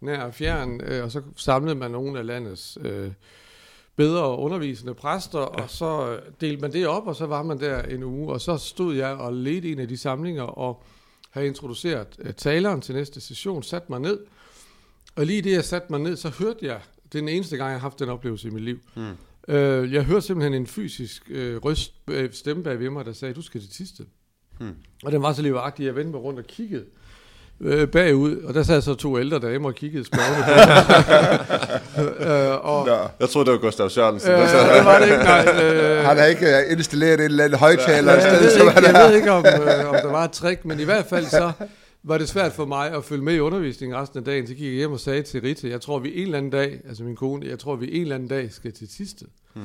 nær 0.00 0.22
og 0.22 0.34
fjern, 0.34 0.80
øh, 0.84 1.04
og 1.04 1.10
så 1.10 1.22
samlede 1.36 1.74
man 1.74 1.90
nogle 1.90 2.18
af 2.18 2.26
landets 2.26 2.78
øh, 2.80 3.10
bedre 4.00 4.38
undervisende 4.38 4.94
præster, 4.94 5.40
ja. 5.40 5.44
og 5.44 5.70
så 5.70 6.10
øh, 6.10 6.22
delte 6.40 6.60
man 6.60 6.72
det 6.72 6.86
op, 6.86 7.06
og 7.06 7.16
så 7.16 7.26
var 7.26 7.42
man 7.42 7.60
der 7.60 7.82
en 7.82 8.02
uge, 8.02 8.32
og 8.32 8.40
så 8.40 8.56
stod 8.56 8.94
jeg 8.94 9.10
og 9.10 9.32
ledte 9.32 9.72
en 9.72 9.78
af 9.78 9.88
de 9.88 9.96
samlinger, 9.96 10.42
og 10.42 10.82
havde 11.30 11.46
introduceret 11.46 12.08
øh, 12.18 12.32
taleren 12.34 12.80
til 12.80 12.94
næste 12.94 13.20
session, 13.20 13.62
satte 13.62 13.86
mig 13.92 14.00
ned, 14.00 14.20
og 15.16 15.26
lige 15.26 15.42
det, 15.42 15.52
jeg 15.52 15.64
satte 15.64 15.86
mig 15.90 16.00
ned, 16.00 16.16
så 16.16 16.28
hørte 16.28 16.66
jeg, 16.66 16.80
det 17.12 17.18
er 17.18 17.22
den 17.22 17.28
eneste 17.28 17.56
gang, 17.56 17.68
jeg 17.68 17.74
har 17.74 17.80
haft 17.80 17.98
den 17.98 18.08
oplevelse 18.08 18.48
i 18.48 18.50
mit 18.50 18.62
liv, 18.62 18.78
Mm. 18.96 19.54
Øh, 19.54 19.92
jeg 19.92 20.04
hørte 20.04 20.26
simpelthen 20.26 20.54
en 20.54 20.66
fysisk 20.66 21.22
øh, 21.30 21.56
røst, 21.56 21.94
øh, 22.10 22.32
stemme 22.32 22.62
bag 22.62 22.78
ved 22.78 22.90
mig, 22.90 23.04
der 23.04 23.12
sagde, 23.12 23.34
du 23.34 23.42
skal 23.42 23.60
til 23.60 23.70
Tisted. 23.70 24.06
Hmm. 24.58 24.76
Og 25.04 25.12
den 25.12 25.22
var 25.22 25.32
så 25.32 25.42
livagtig, 25.42 25.84
jeg 25.84 25.96
vendte 25.96 26.10
mig 26.10 26.20
rundt 26.20 26.38
og 26.38 26.44
kiggede 26.46 26.86
øh, 27.60 27.88
bagud, 27.88 28.36
og 28.36 28.54
der 28.54 28.62
sad 28.62 28.80
så 28.82 28.94
to 28.94 29.18
ældre 29.18 29.38
damer 29.38 29.68
og 29.68 29.74
kiggede 29.74 30.04
spørgende 30.04 30.44
på 30.44 32.24
øh, 32.24 32.64
og, 32.64 32.86
Nå. 32.86 32.96
jeg 33.20 33.28
troede, 33.28 33.46
det 33.46 33.52
var 33.52 33.58
Gustav 33.58 33.90
Sørensen. 33.90 34.30
øh, 34.30 34.38
der 34.38 34.46
sad- 34.46 34.76
det 34.76 34.84
var 34.84 34.98
det 34.98 35.06
ikke, 35.06 35.24
nej. 35.24 35.62
Øh, 35.64 36.04
Han 36.04 36.16
har 36.18 36.24
ikke 36.24 36.46
øh, 36.46 36.72
installeret 36.78 37.14
en 37.14 37.20
eller 37.20 37.44
anden 37.44 37.58
højtaler 37.58 38.12
et 38.12 38.24
jeg, 38.24 38.40
ved 38.40 38.50
som 38.50 38.60
ikke, 38.66 38.80
han 38.80 38.94
jeg 38.96 39.08
ved 39.10 39.16
ikke, 39.16 39.30
om, 39.32 39.44
øh, 39.46 39.88
om 39.88 39.94
der 40.02 40.10
var 40.10 40.24
et 40.24 40.30
trick, 40.32 40.64
men 40.64 40.80
i 40.80 40.84
hvert 40.84 41.06
fald 41.06 41.26
så 41.26 41.52
var 42.04 42.18
det 42.18 42.28
svært 42.28 42.52
for 42.52 42.64
mig 42.64 42.92
at 42.92 43.04
følge 43.04 43.22
med 43.22 43.34
i 43.34 43.40
undervisningen 43.40 43.98
resten 44.00 44.18
af 44.18 44.24
dagen. 44.24 44.46
Så 44.46 44.54
gik 44.54 44.66
jeg 44.66 44.72
hjem 44.74 44.92
og 44.92 45.00
sagde 45.00 45.22
til 45.22 45.40
Rita, 45.40 45.68
jeg 45.68 45.80
tror, 45.80 45.98
vi 45.98 46.12
en 46.16 46.22
eller 46.22 46.38
anden 46.38 46.50
dag, 46.50 46.80
altså 46.88 47.02
min 47.04 47.16
kone, 47.16 47.46
jeg 47.48 47.58
tror, 47.58 47.76
vi 47.76 47.94
en 47.96 48.02
eller 48.02 48.14
anden 48.14 48.28
dag 48.28 48.48
skal 48.52 48.72
til 48.72 48.88
Tisted. 48.88 49.26
Hmm. 49.54 49.62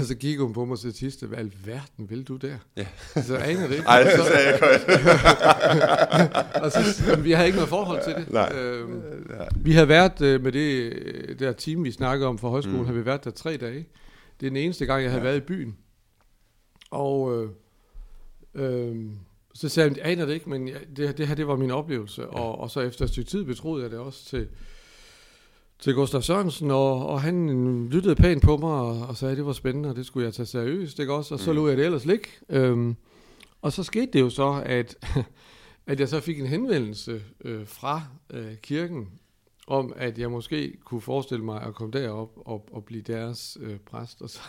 Og 0.00 0.04
så 0.04 0.16
kiggede 0.16 0.44
hun 0.44 0.52
på 0.52 0.64
mig 0.64 0.78
sagde, 0.78 0.96
Tisted, 0.96 1.28
hvad 1.28 1.38
alverden 1.38 2.10
vil 2.10 2.24
du 2.24 2.36
der? 2.36 2.56
Ja. 2.76 2.86
Så 3.22 3.36
aner 3.36 3.66
det 3.68 3.74
ikke. 3.74 3.86
Ej, 3.88 4.02
det 4.02 4.12
sagde 4.12 4.48
jeg 4.48 4.58
godt. 4.60 4.82
og 6.64 6.72
så, 6.72 7.02
men 7.16 7.24
vi 7.24 7.32
havde 7.32 7.46
ikke 7.46 7.56
noget 7.56 7.68
forhold 7.68 8.04
til 8.04 8.14
det. 8.14 8.32
Nej. 8.32 8.52
Øhm, 8.54 9.02
vi 9.56 9.72
havde 9.72 9.88
været 9.88 10.20
øh, 10.20 10.42
med 10.42 10.52
det 10.52 10.92
øh, 10.92 11.38
der 11.38 11.52
team, 11.52 11.84
vi 11.84 11.90
snakkede 11.92 12.28
om 12.28 12.38
for 12.38 12.48
højskolen, 12.50 12.78
Mm. 12.80 12.86
havde 12.86 12.98
vi 12.98 13.06
været 13.06 13.24
der 13.24 13.30
tre 13.30 13.56
dage. 13.56 13.86
Det 14.40 14.46
er 14.46 14.50
den 14.50 14.56
eneste 14.56 14.86
gang, 14.86 15.02
jeg 15.02 15.10
havde 15.10 15.22
ja. 15.22 15.28
været 15.28 15.36
i 15.42 15.44
byen. 15.46 15.76
Og 16.90 17.42
øh, 17.42 17.50
øh, 18.54 18.96
så 19.54 19.68
sagde 19.68 19.94
jeg, 19.96 20.06
aner 20.06 20.26
det 20.26 20.34
ikke, 20.34 20.50
men 20.50 20.68
jeg, 20.68 20.76
det, 20.96 21.18
det 21.18 21.28
her, 21.28 21.34
det 21.34 21.46
var 21.48 21.56
min 21.56 21.70
oplevelse. 21.70 22.26
Og, 22.26 22.58
og 22.60 22.70
så 22.70 22.80
efter 22.80 23.04
et 23.04 23.10
stykke 23.10 23.30
tid 23.30 23.44
betroede 23.44 23.82
jeg 23.82 23.90
det 23.90 23.98
også 23.98 24.24
til, 24.26 24.48
til 25.78 25.94
Gustav 25.94 26.22
Sørensen, 26.22 26.70
og, 26.70 27.06
og 27.06 27.20
han 27.22 27.88
lyttede 27.88 28.14
pænt 28.14 28.42
på 28.42 28.56
mig 28.56 28.70
og, 28.70 29.06
og 29.06 29.16
sagde, 29.16 29.32
at 29.32 29.36
det 29.38 29.46
var 29.46 29.52
spændende, 29.52 29.88
og 29.88 29.96
det 29.96 30.06
skulle 30.06 30.24
jeg 30.24 30.34
tage 30.34 30.46
seriøst, 30.46 30.98
ikke 30.98 31.14
også? 31.14 31.34
Og 31.34 31.40
så 31.40 31.50
Mm. 31.50 31.56
lå 31.56 31.68
jeg 31.68 31.76
det 31.76 31.84
ellers 31.86 32.04
ligge. 32.06 32.28
Øhm, 32.48 32.96
og 33.62 33.72
så 33.72 33.82
skete 33.82 34.06
det 34.12 34.20
jo 34.20 34.30
så, 34.30 34.62
at, 34.66 34.96
at 35.86 36.00
jeg 36.00 36.08
så 36.08 36.20
fik 36.20 36.40
en 36.40 36.46
henvendelse 36.46 37.22
øh, 37.44 37.66
fra 37.66 38.02
øh, 38.30 38.56
kirken, 38.62 39.08
om 39.66 39.92
at 39.96 40.18
jeg 40.18 40.30
måske 40.30 40.76
kunne 40.84 41.00
forestille 41.00 41.44
mig 41.44 41.62
at 41.62 41.74
komme 41.74 41.92
derop 41.92 42.30
og, 42.36 42.68
og 42.72 42.84
blive 42.84 43.02
deres 43.02 43.58
øh, 43.60 43.76
præst. 43.86 44.22
Og 44.22 44.30
så, 44.30 44.40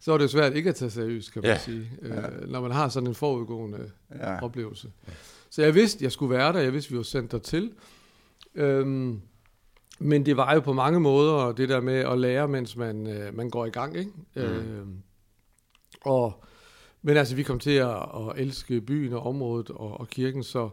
så 0.00 0.10
var 0.10 0.18
det 0.18 0.24
jo 0.24 0.28
svært 0.28 0.54
ikke 0.56 0.68
at 0.68 0.74
tage 0.76 0.90
seriøst, 0.90 1.32
kan 1.32 1.42
man 1.42 1.50
Ja. 1.50 1.58
sige, 1.58 1.90
øh, 2.02 2.50
når 2.50 2.60
man 2.60 2.70
har 2.70 2.88
sådan 2.88 3.08
en 3.08 3.14
forudgående 3.14 3.90
Ja. 4.20 4.42
oplevelse. 4.44 4.90
Så 5.50 5.62
jeg 5.62 5.74
vidste, 5.74 6.04
jeg 6.04 6.12
skulle 6.12 6.34
være 6.34 6.52
der, 6.52 6.60
jeg 6.60 6.72
vidste, 6.72 6.90
vi 6.90 6.96
var 6.96 7.02
sendt 7.02 7.32
dertil. 7.32 7.72
Øhm, 8.54 9.20
men 10.02 10.26
det 10.26 10.36
var 10.36 10.54
jo 10.54 10.60
på 10.60 10.72
mange 10.72 11.00
måder 11.00 11.52
det 11.52 11.68
der 11.68 11.80
med 11.80 11.98
at 11.98 12.18
lære, 12.18 12.48
mens 12.48 12.76
man, 12.76 13.06
øh, 13.06 13.36
man 13.36 13.50
går 13.50 13.66
i 13.66 13.70
gang. 13.70 13.96
Ikke? 13.96 14.10
Mm. 14.34 14.42
Øhm, 14.42 15.02
og, 16.00 16.44
men 17.02 17.16
altså, 17.16 17.36
vi 17.36 17.42
kom 17.42 17.58
til 17.58 17.70
at, 17.70 17.96
at 17.96 18.32
elske 18.36 18.80
byen 18.80 19.12
og 19.12 19.26
området 19.26 19.70
og, 19.70 20.00
og 20.00 20.08
kirken, 20.08 20.42
så, 20.42 20.70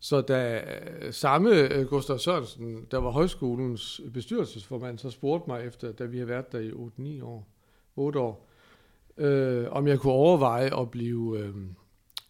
så 0.00 0.20
da 0.20 0.62
øh, 1.00 1.12
samme 1.12 1.50
øh, 1.50 1.86
Gustav 1.86 2.18
Sørensen, 2.18 2.86
der 2.90 2.98
var 2.98 3.10
højskolens 3.10 4.00
bestyrelsesformand, 4.14 4.98
så 4.98 5.10
spurgte 5.10 5.50
mig 5.50 5.66
efter, 5.66 5.92
da 5.92 6.04
vi 6.04 6.16
havde 6.16 6.28
været 6.28 6.52
der 6.52 6.58
i 6.58 6.70
8-9 7.20 7.24
år, 7.24 7.48
8 7.96 8.18
år, 8.18 8.48
øh, 9.16 9.66
om 9.70 9.86
jeg 9.86 9.98
kunne 9.98 10.12
overveje 10.12 10.80
at 10.80 10.90
blive 10.90 11.38
øh, 11.38 11.54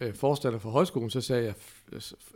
øh, 0.01 0.15
forstander 0.15 0.59
for 0.59 0.71
højskolen, 0.71 1.11
så 1.11 1.21
sagde 1.21 1.45
jeg 1.45 1.55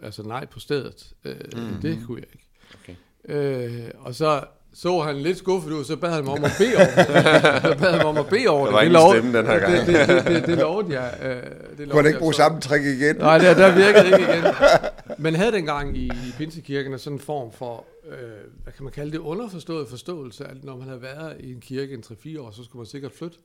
altså 0.03 0.23
nej 0.23 0.47
på 0.47 0.61
stedet. 0.61 1.15
Øh, 1.25 1.37
mm. 1.57 1.81
Det 1.83 1.99
kunne 2.07 2.21
jeg 2.21 2.29
ikke. 2.33 2.47
Okay. 2.83 2.95
Øh, 3.29 3.81
og 3.99 4.15
så 4.15 4.45
så 4.75 5.01
han 5.01 5.17
lidt 5.17 5.39
skuffet 5.39 5.73
ud, 5.73 5.85
så 5.85 5.97
bad 5.97 6.11
han 6.13 6.25
mig 6.25 6.33
om 6.33 6.45
at 6.45 6.51
bede 6.59 6.77
over 6.77 6.85
det. 6.85 7.07
Så 7.63 7.77
bad 7.79 7.91
han 7.91 7.97
mig 7.99 8.05
om 8.07 8.17
at 8.17 8.27
bede 8.27 8.49
over 8.49 8.67
Der 8.71 8.81
det. 8.81 8.93
var 8.93 9.11
det 9.11 9.17
ingen 9.17 9.33
stemme 9.33 9.39
den 9.39 9.47
her 9.47 9.59
gang. 9.59 9.87
Det, 9.87 9.87
det, 9.87 10.09
det, 10.09 10.27
det, 10.27 10.47
det 10.47 10.59
lovede 10.59 11.01
jeg. 11.01 11.19
Øh, 11.23 11.29
det 11.37 11.45
Kunne 11.77 11.85
lovede 11.87 11.97
han 11.97 12.07
ikke 12.07 12.19
bruge 12.19 12.35
samme 12.35 12.61
trick 12.61 12.85
igen? 12.85 13.17
Nej, 13.17 13.39
der, 13.39 13.55
der 13.55 13.75
virkede 13.75 14.07
ikke 14.07 14.33
igen. 14.33 14.45
Man 15.25 15.35
havde 15.35 15.53
dengang 15.53 15.97
i, 15.97 16.05
i 16.07 16.33
Pinsekirken 16.39 16.99
sådan 16.99 17.17
en 17.17 17.21
form 17.21 17.53
for, 17.53 17.85
øh, 18.09 18.19
hvad 18.63 18.73
kan 18.73 18.85
man 18.85 18.93
kalde 18.93 19.13
det, 19.13 19.19
underforstået 19.19 19.89
forståelse, 19.89 20.45
at 20.45 20.65
når 20.65 20.77
man 20.77 20.89
havde 20.89 21.03
været 21.03 21.37
i 21.41 21.53
en 21.53 21.61
kirke 21.61 21.95
en 21.95 22.03
3-4 22.37 22.41
år, 22.41 22.51
så 22.51 22.65
skulle 22.65 22.81
man 22.81 22.87
sikkert 22.87 23.13
flytte 23.13 23.37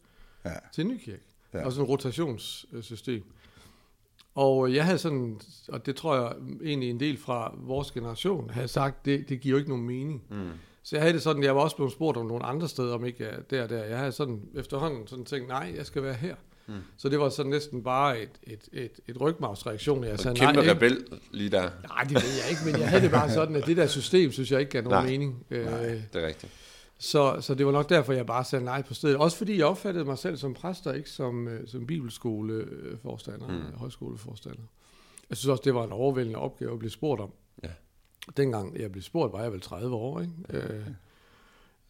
Ja. 0.45 0.49
til 0.75 0.81
en 0.81 0.87
ny 0.91 0.97
kirke. 1.05 1.23
Ja. 1.53 1.65
Og 1.65 1.71
sådan 1.71 1.83
et 1.83 1.89
rotationssystem. 1.89 3.23
Og 4.37 4.73
jeg 4.73 4.85
havde 4.85 4.97
sådan, 4.97 5.39
og 5.69 5.85
det 5.85 5.95
tror 5.95 6.15
jeg 6.15 6.31
egentlig 6.63 6.89
en 6.89 6.99
del 6.99 7.17
fra 7.17 7.53
vores 7.57 7.91
generation, 7.91 8.49
havde 8.49 8.67
sagt, 8.67 9.05
det, 9.05 9.29
det 9.29 9.39
giver 9.41 9.51
jo 9.51 9.57
ikke 9.57 9.69
nogen 9.69 9.85
mening. 9.85 10.23
Mm. 10.29 10.49
Så 10.83 10.95
jeg 10.95 11.01
havde 11.03 11.13
det 11.13 11.21
sådan, 11.21 11.43
jeg 11.43 11.55
var 11.55 11.61
også 11.61 11.75
blevet 11.75 11.91
spurgt 11.91 12.17
om 12.17 12.25
nogle 12.25 12.45
andre 12.45 12.67
steder, 12.67 12.93
om 12.93 13.05
ikke 13.05 13.23
jeg 13.23 13.33
der 13.49 13.63
og 13.63 13.69
der. 13.69 13.83
Jeg 13.83 13.97
havde 13.97 14.11
sådan 14.11 14.41
efterhånden 14.55 15.07
sådan 15.07 15.25
tænkt, 15.25 15.47
nej, 15.47 15.73
jeg 15.77 15.85
skal 15.85 16.03
være 16.03 16.13
her. 16.13 16.35
Mm. 16.67 16.73
Så 16.97 17.09
det 17.09 17.19
var 17.19 17.29
sådan 17.29 17.49
næsten 17.49 17.83
bare 17.83 18.21
et, 18.21 18.29
et, 18.43 18.69
et, 18.73 18.91
et 19.07 19.21
rygmavsreaktion. 19.21 20.03
Jeg 20.03 20.19
sagde, 20.19 20.37
kæmpe 20.39 20.61
nej, 20.61 20.71
rebel 20.71 21.05
lige 21.31 21.49
der. 21.49 21.61
Nej, 21.61 22.03
det 22.03 22.13
ved 22.13 22.29
jeg 22.43 22.49
ikke, 22.49 22.61
men 22.65 22.81
jeg 22.81 22.89
havde 22.89 23.03
det 23.03 23.11
bare 23.11 23.29
sådan, 23.29 23.55
at 23.55 23.65
det 23.65 23.77
der 23.77 23.87
system, 23.87 24.31
synes 24.31 24.51
jeg 24.51 24.59
ikke 24.59 24.71
gav 24.71 24.83
nogen 24.83 25.03
Nej. 25.03 25.11
mening. 25.11 25.45
Øh, 25.49 25.65
Det 25.65 26.05
er 26.13 26.27
rigtigt. 26.27 26.51
Så, 26.99 27.37
så 27.41 27.55
det 27.55 27.65
var 27.65 27.71
nok 27.71 27.89
derfor, 27.89 28.13
jeg 28.13 28.25
bare 28.25 28.43
sagde 28.43 28.65
nej 28.65 28.81
på 28.81 28.93
stedet. 28.93 29.17
Også 29.17 29.37
fordi 29.37 29.57
jeg 29.57 29.65
opfattede 29.65 30.05
mig 30.05 30.17
selv 30.17 30.37
som 30.37 30.53
præst, 30.53 30.87
og 30.87 30.97
ikke 30.97 31.09
som, 31.09 31.47
øh, 31.47 31.67
som 31.67 31.87
bibelskoleforstander, 31.87 33.47
Mm. 33.47 33.53
mm. 33.53 33.77
højskoleforstander. 33.77 34.61
Jeg 35.29 35.37
synes 35.37 35.49
også, 35.49 35.61
det 35.65 35.75
var 35.75 35.83
en 35.83 35.91
overvældende 35.91 36.39
opgave 36.39 36.73
at 36.73 36.79
blive 36.79 36.91
spurgt 36.91 37.21
om. 37.21 37.31
Ja. 37.63 37.69
dengang 38.37 38.79
jeg 38.79 38.91
blev 38.91 39.01
spurgt, 39.01 39.33
var 39.33 39.41
jeg 39.43 39.51
vel 39.51 39.61
30 39.61 39.95
år, 39.95 40.21
ikke? 40.21 40.33
Øh, 40.49 40.85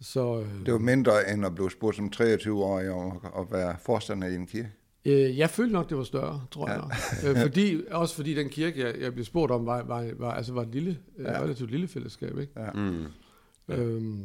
så, 0.01 0.39
øh, 0.39 0.65
Det 0.65 0.73
var 0.73 0.79
mindre 0.79 1.31
end 1.33 1.45
at 1.45 1.55
blive 1.55 1.71
spurgt 1.71 1.95
som 1.95 2.11
23-årig 2.15 2.89
om 2.89 3.11
at- 3.23 3.31
at 3.41 3.51
være 3.51 3.75
forstander 3.81 4.27
i 4.27 4.35
en 4.35 4.47
kirke. 4.47 4.71
Øh, 5.05 5.37
jeg 5.37 5.49
følte 5.49 5.73
nok, 5.73 5.89
det 5.89 5.97
var 5.97 6.03
større, 6.03 6.41
tror 6.51 6.67
jeg. 6.69 6.77
nok. 6.77 6.91
Øh, 7.35 7.41
fordi, 7.41 7.81
også 7.91 8.15
fordi 8.15 8.33
den 8.33 8.49
kirke, 8.49 8.79
jeg, 8.85 8.95
jeg 9.01 9.13
blev 9.13 9.25
spurgt 9.25 9.51
om, 9.51 9.65
var, 9.65 9.83
var, 9.83 10.09
var, 10.17 10.31
altså 10.33 10.53
var 10.53 10.61
et 10.61 10.67
lille, 10.67 10.97
ja. 11.19 11.31
Ja. 11.31 11.39
relativt 11.41 11.71
lille 11.71 11.87
fællesskab. 11.87 12.37
Ikke? 12.39 12.53
Mm. 12.73 13.05
Øhm, 13.67 14.23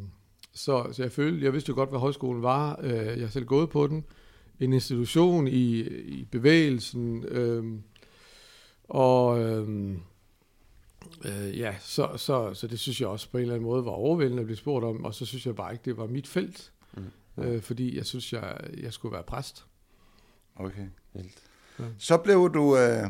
så, 0.54 0.88
så 0.92 1.02
jeg 1.02 1.12
følte, 1.12 1.44
jeg 1.44 1.52
vidste 1.52 1.68
jo 1.71 1.75
godt, 1.75 1.88
hvad 1.90 2.00
højskolen 2.00 2.42
var. 2.42 2.80
Øh, 2.82 2.92
jeg 2.94 3.21
har 3.21 3.28
selv 3.28 3.44
gået 3.44 3.71
på 3.71 3.87
den. 3.87 4.04
En 4.61 4.73
institution 4.73 5.49
i, 5.49 5.80
i 5.99 6.25
bevægelsen. 6.25 7.25
Øhm, 7.28 7.82
og 8.88 9.40
øhm, 9.40 10.00
øh, 11.25 11.59
ja, 11.59 11.75
så, 11.80 12.09
så, 12.16 12.54
så 12.54 12.66
det 12.66 12.78
synes 12.78 13.00
jeg 13.00 13.09
også 13.09 13.30
på 13.30 13.38
en 13.38 13.42
eller 13.42 13.54
anden 13.54 13.68
måde 13.68 13.85
var 13.85 13.90
overvældende 13.90 14.40
at 14.40 14.47
blive 14.47 14.56
spurgt 14.56 14.85
om. 14.85 15.04
Og 15.04 15.14
så 15.14 15.26
synes 15.26 15.47
jeg 15.47 15.56
bare 15.56 15.73
ikke, 15.73 15.85
det 15.85 15.97
var 15.97 16.06
mit 16.06 16.26
felt. 16.26 16.73
Mm. 16.97 17.42
Øh, 17.42 17.62
fordi 17.62 17.97
jeg 17.97 18.06
synes, 18.06 18.32
jeg, 18.32 18.61
jeg 18.82 18.92
skulle 18.92 19.12
være 19.12 19.23
præst. 19.23 19.66
Okay. 20.56 20.87
Vildt. 21.14 21.38
Ja. 21.78 21.85
Så 21.99 22.16
blev 22.16 22.50
du... 22.54 22.76
Øh, 22.76 23.04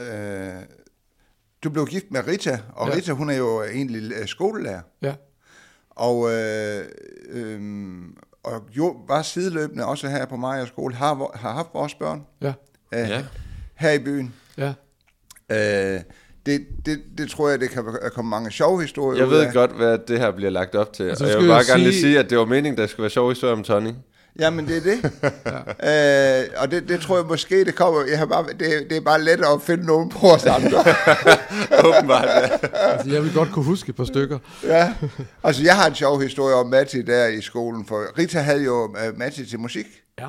øh, 0.00 0.62
du 1.64 1.70
blev 1.70 1.86
gift 1.86 2.10
med 2.10 2.26
Rita, 2.26 2.60
og 2.72 2.86
Ja. 2.86 2.92
ja. 2.92 2.96
Rita, 2.98 3.12
hun 3.12 3.30
er 3.30 3.36
jo 3.36 3.62
egentlig 3.62 4.12
øh, 4.12 4.26
skolelærer. 4.26 4.82
Ja. 5.02 5.14
Og, 5.90 6.32
øh, 6.32 6.84
øh, 7.30 7.60
og 8.42 8.62
jo, 8.76 8.96
var 9.08 9.22
sideløbende 9.22 9.84
også 9.86 10.08
her 10.08 10.26
på 10.26 10.36
Maja 10.36 10.66
skole, 10.66 10.94
har, 10.94 11.30
har 11.38 11.52
haft 11.52 11.68
vores 11.74 11.94
børn 11.94 12.22
Ja. 12.42 12.52
øh, 12.94 13.08
Ja. 13.08 13.24
her 13.74 13.90
i 13.92 13.98
byen. 13.98 14.34
Ja. 14.58 14.72
Øh, 15.50 16.00
det, 16.46 16.66
det, 16.86 17.02
det 17.18 17.30
tror 17.30 17.48
jeg, 17.48 17.60
det 17.60 17.70
kan 17.70 17.84
komme 18.14 18.28
mange 18.30 18.50
sjove 18.50 18.82
historier 18.82 19.18
Jeg 19.18 19.26
ud 19.26 19.32
ved 19.32 19.40
af. 19.46 19.52
godt, 19.52 19.76
hvad 19.76 19.98
det 20.08 20.18
her 20.18 20.30
bliver 20.30 20.50
lagt 20.50 20.74
op 20.74 20.92
til. 20.92 21.02
Altså, 21.02 21.24
og 21.24 21.30
jeg 21.30 21.38
vil 21.38 21.46
jeg 21.46 21.54
bare 21.54 21.64
gerne 21.64 21.82
lige 21.82 21.92
sige- 21.92 22.02
sige, 22.02 22.18
at 22.18 22.30
det 22.30 22.38
var 22.38 22.44
meningen, 22.44 22.78
der 22.78 22.86
skulle 22.86 23.02
være 23.02 23.10
sjov 23.10 23.28
historie 23.28 23.52
om 23.52 23.62
Tony. 23.62 23.90
Jamen, 24.38 24.66
det 24.68 24.76
er 24.76 24.80
det. 24.80 25.12
ja. 25.82 26.42
øh, 26.42 26.48
og 26.56 26.70
det, 26.70 26.88
det 26.88 27.00
tror 27.00 27.16
jeg 27.16 27.26
måske, 27.26 27.64
det 27.64 27.74
kommer... 27.74 28.04
Jeg 28.10 28.18
har 28.18 28.26
bare, 28.26 28.44
det, 28.58 28.86
det 28.90 28.96
er 28.96 29.00
bare 29.00 29.22
lettere 29.22 29.52
at 29.52 29.62
finde 29.62 29.86
nogen 29.86 30.08
på 30.08 30.30
os 30.30 30.46
andre. 30.46 30.78
Åbenbart, 31.86 32.28
ja. 32.28 32.48
Altså, 32.72 33.10
jeg 33.10 33.22
vil 33.22 33.34
godt 33.34 33.52
kunne 33.52 33.64
huske 33.64 33.88
et 33.88 33.96
par 33.96 34.04
stykker. 34.04 34.38
ja. 34.64 34.92
Altså, 35.44 35.62
jeg 35.62 35.76
har 35.76 35.86
en 35.86 35.94
sjov 35.94 36.22
historie 36.22 36.54
om 36.54 36.66
Matti 36.66 37.02
der 37.02 37.26
i 37.26 37.40
skolen, 37.40 37.86
for 37.86 38.18
Rita 38.18 38.40
havde 38.40 38.64
jo 38.64 38.84
uh, 38.84 39.18
Matti 39.18 39.46
til 39.46 39.60
musik. 39.60 39.86
Ja. 40.18 40.28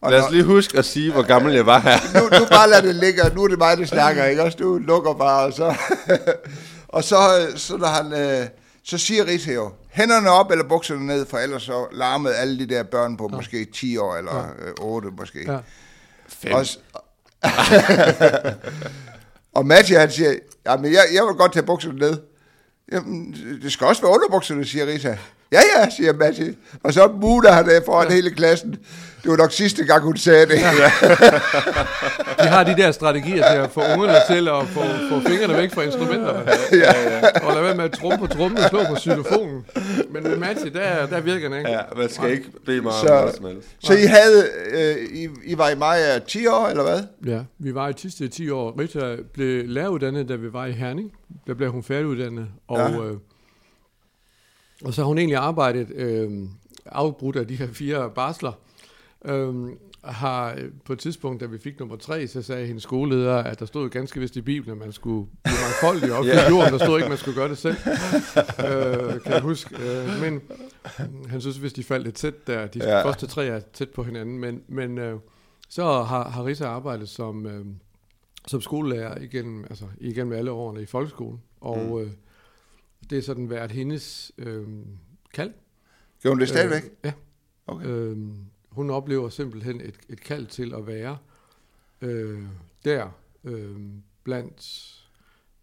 Og 0.00 0.10
Lad 0.12 0.22
os 0.22 0.30
lige 0.30 0.44
huske 0.44 0.78
at 0.78 0.84
sige, 0.84 1.12
hvor 1.12 1.22
gammel 1.22 1.54
jeg 1.54 1.66
var 1.66 1.78
her. 1.78 1.98
nu, 2.14 2.38
nu 2.38 2.46
bare 2.50 2.70
lad 2.70 2.82
det 2.82 2.94
ligge, 2.94 3.22
og 3.24 3.34
nu 3.34 3.44
er 3.44 3.48
det 3.48 3.58
mig, 3.58 3.76
der 3.76 3.84
snakker, 3.84 4.24
ikke 4.24 4.42
også? 4.42 4.58
Du 4.58 4.78
lukker 4.78 5.14
bare, 5.14 5.46
og 5.46 5.52
så... 5.52 5.74
og 6.88 7.04
så, 7.04 7.16
så 7.56 7.76
når 7.76 7.86
han... 7.86 8.12
Øh, 8.12 8.46
så 8.86 8.98
siger 8.98 9.52
jo, 9.54 9.72
hænderne 9.88 10.30
op 10.30 10.50
eller 10.50 10.68
bukserne 10.68 11.06
ned, 11.06 11.26
for 11.26 11.38
ellers 11.38 11.62
så 11.62 11.86
larmede 11.92 12.34
alle 12.36 12.58
de 12.58 12.66
der 12.74 12.82
børn 12.82 13.16
på 13.16 13.28
ja. 13.32 13.36
måske 13.36 13.64
10 13.64 13.96
år, 13.96 14.16
eller 14.16 14.48
øh, 14.58 14.72
8 14.80 15.08
måske. 15.18 15.52
Ja. 15.52 15.58
Fem. 16.28 16.52
Og, 16.52 16.66
s- 16.66 16.78
og 19.56 19.66
Mathias 19.66 20.00
han 20.00 20.10
siger, 20.10 20.34
jamen 20.66 20.92
jeg, 20.92 21.02
jeg 21.14 21.24
vil 21.24 21.34
godt 21.34 21.52
tage 21.52 21.66
bukserne 21.66 21.98
ned. 21.98 22.20
Jamen, 22.92 23.32
det 23.62 23.72
skal 23.72 23.86
også 23.86 24.02
være 24.02 24.12
underbukserne, 24.12 24.64
siger 24.64 24.86
Rita. 24.86 25.18
Ja, 25.52 25.60
ja, 25.76 25.90
siger 25.90 26.12
Mathias. 26.12 26.54
Og 26.82 26.92
så 26.92 27.10
muler 27.20 27.52
han 27.52 27.70
af 27.70 27.82
foran 27.86 28.08
ja. 28.08 28.14
hele 28.14 28.30
klassen. 28.30 28.70
Det 29.22 29.30
var 29.30 29.36
nok 29.36 29.52
sidste 29.52 29.84
gang, 29.84 30.02
hun 30.02 30.16
sagde 30.16 30.46
det. 30.46 30.54
Ja. 30.60 30.90
De 32.42 32.48
har 32.48 32.64
de 32.64 32.76
der 32.76 32.90
strategier 32.92 33.50
til 33.52 33.58
at 33.58 33.70
få 33.70 33.80
ungerne 33.80 34.14
til 34.28 34.48
at 34.48 34.66
få, 34.68 34.80
få 35.10 35.28
fingrene 35.28 35.54
væk 35.56 35.74
fra 35.74 35.82
instrumenterne. 35.82 36.42
ja. 36.72 36.92
Og 37.46 37.52
lade 37.54 37.64
være 37.64 37.74
med 37.74 37.84
at 37.84 37.92
trumme 37.92 38.18
på 38.18 38.26
trummen 38.26 38.58
og 38.58 38.68
slå 38.70 38.80
på 38.88 38.96
xylofonen. 39.00 39.64
Men 40.10 40.22
med 40.22 40.36
Matti, 40.36 40.68
der, 40.68 41.06
der 41.06 41.20
virker 41.20 41.48
den 41.48 41.58
ikke. 41.58 41.70
Ja, 41.70 41.80
man 41.96 42.08
skal 42.10 42.30
ikke 42.30 42.46
bede 42.66 42.80
mig 42.80 42.92
om 42.92 42.98
Så- 43.06 43.14
noget 43.14 43.34
som 43.36 43.44
helst. 43.46 43.68
Så 43.78 43.92
I 43.92 44.02
havde, 44.06 44.46
øh, 44.72 44.96
I, 45.18 45.28
I 45.44 45.58
var 45.58 45.68
i 45.70 45.74
Maja 45.76 46.18
10 46.18 46.46
år, 46.46 46.66
eller 46.68 46.82
hvad? 46.82 47.00
Ja, 47.26 47.40
vi 47.58 47.74
var 47.74 47.88
i 47.88 47.92
Tiste 47.92 48.24
i 48.24 48.28
10 48.28 48.50
år. 48.50 48.80
Rita 48.80 49.16
blev 49.34 49.68
læreruddannet, 49.68 50.28
da 50.28 50.34
vi 50.34 50.52
var 50.52 50.66
i 50.66 50.72
Herning. 50.72 51.12
Der 51.46 51.54
blev 51.54 51.70
hun 51.72 51.82
færdiguddannet. 51.82 52.46
Og, 52.68 52.78
Ja. 52.78 53.04
øh, 53.04 53.12
og 54.84 54.94
så 54.94 55.02
har 55.02 55.06
hun 55.06 55.18
egentlig 55.18 55.36
arbejdet 55.36 55.90
øh, 55.90 56.30
afbrudt 56.86 57.36
af 57.36 57.46
de 57.46 57.56
her 57.56 57.66
fire 57.66 58.10
barsler. 58.10 58.52
Øh, 59.24 59.54
har 60.04 60.54
øh, 60.58 60.70
på 60.84 60.92
et 60.92 60.98
tidspunkt, 60.98 61.40
da 61.40 61.46
vi 61.46 61.58
fik 61.58 61.78
nummer 61.78 61.96
tre, 61.96 62.26
så 62.26 62.42
sagde 62.42 62.66
hendes 62.66 62.82
skoleleder, 62.82 63.36
at 63.36 63.60
der 63.60 63.66
stod 63.66 63.90
ganske 63.90 64.20
vist 64.20 64.36
i 64.36 64.40
Bibelen, 64.40 64.72
at 64.72 64.78
man 64.78 64.92
skulle 64.92 65.28
blive 65.44 65.56
mangfoldig 65.62 66.16
op 66.18 66.24
i 66.24 66.28
jorden. 66.50 66.72
Der 66.72 66.78
stod 66.78 66.98
ikke, 66.98 67.04
at 67.04 67.08
man 67.08 67.18
skulle 67.18 67.36
gøre 67.36 67.48
det 67.48 67.58
selv. 67.58 67.76
øh, 68.66 69.22
kan 69.22 69.32
jeg 69.32 69.42
huske. 69.42 69.76
Øh, 69.76 70.20
men 70.20 70.40
han 71.28 71.40
synes, 71.40 71.56
hvis 71.56 71.72
de 71.72 71.84
faldt 71.84 72.04
lidt 72.04 72.14
tæt 72.14 72.46
der, 72.46 72.66
de 72.66 72.78
ja. 72.78 73.04
første 73.04 73.26
tre 73.26 73.46
er 73.46 73.60
tæt 73.72 73.90
på 73.90 74.02
hinanden. 74.02 74.38
Men, 74.38 74.62
men 74.68 74.98
øh, 74.98 75.18
så 75.68 76.02
har, 76.02 76.28
har 76.28 76.44
Risa 76.44 76.66
arbejdet 76.66 77.08
som, 77.08 77.46
øh, 77.46 77.64
som 78.46 78.60
skolelærer 78.60 79.22
igennem, 79.22 79.64
altså, 79.70 79.84
igennem 80.00 80.32
alle 80.32 80.50
årene 80.50 80.82
i 80.82 80.86
folkeskolen. 80.86 81.40
Og 81.60 81.78
mm. 81.78 81.98
øh, 81.98 82.10
det 83.10 83.18
er 83.18 83.22
sådan 83.22 83.50
været 83.50 83.70
hendes 83.72 84.32
øh, 84.38 84.66
kald. 85.34 85.52
Gjorde 86.22 86.34
hun 86.34 86.40
det 86.40 86.48
stadigvæk? 86.48 86.84
Øh, 86.84 86.90
ja. 87.04 87.12
Okay. 87.66 87.86
Øh, 87.86 88.18
hun 88.68 88.90
oplever 88.90 89.28
simpelthen 89.28 89.80
et, 89.80 89.94
et 90.08 90.20
kald 90.20 90.46
til 90.46 90.74
at 90.74 90.86
være 90.86 91.18
øh, 92.00 92.42
der 92.84 93.08
øh, 93.44 93.76
blandt 94.24 94.92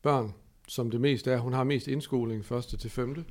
børn, 0.02 0.34
som 0.68 0.92
det 0.92 1.02
mest 1.02 1.28
er. 1.28 1.38
Hun 1.38 1.54
har 1.54 1.64
mest 1.64 1.88
indskoling 1.88 2.46
første 2.46 2.78
til 2.78 2.90
femte. 2.90 3.26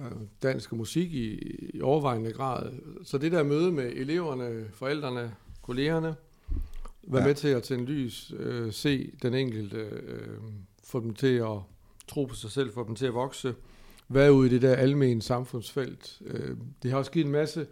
Øh, 0.00 0.06
dansk 0.42 0.72
og 0.72 0.78
musik 0.78 1.12
i, 1.14 1.40
i 1.74 1.80
overvejende 1.80 2.32
grad. 2.32 2.72
Så 3.04 3.18
det 3.18 3.32
der 3.32 3.42
møde 3.42 3.72
med 3.72 3.92
eleverne, 3.92 4.68
forældrene, 4.72 5.34
kollegerne, 5.62 6.14
være 7.02 7.22
Ja. 7.22 7.26
med 7.26 7.34
til 7.34 7.48
at 7.48 7.62
tænde 7.62 7.84
lys, 7.84 8.32
øh, 8.36 8.72
se 8.72 9.12
den 9.22 9.34
enkelte, 9.34 9.76
øh, 9.76 10.38
få 10.84 11.00
dem 11.00 11.14
til 11.14 11.36
at 11.36 11.58
tro 12.08 12.24
på 12.24 12.34
sig 12.34 12.50
selv, 12.50 12.72
få 12.74 12.86
dem 12.86 12.94
til 12.94 13.06
at 13.06 13.14
vokse, 13.14 13.54
være 14.08 14.32
ude 14.32 14.46
i 14.46 14.50
det 14.50 14.62
der 14.62 14.74
almene 14.74 15.22
samfundsfelt. 15.22 16.22
Øh, 16.26 16.56
det 16.82 16.90
har 16.90 16.98
også 16.98 17.10
givet 17.10 17.26
en 17.26 17.32
masse 17.32 17.66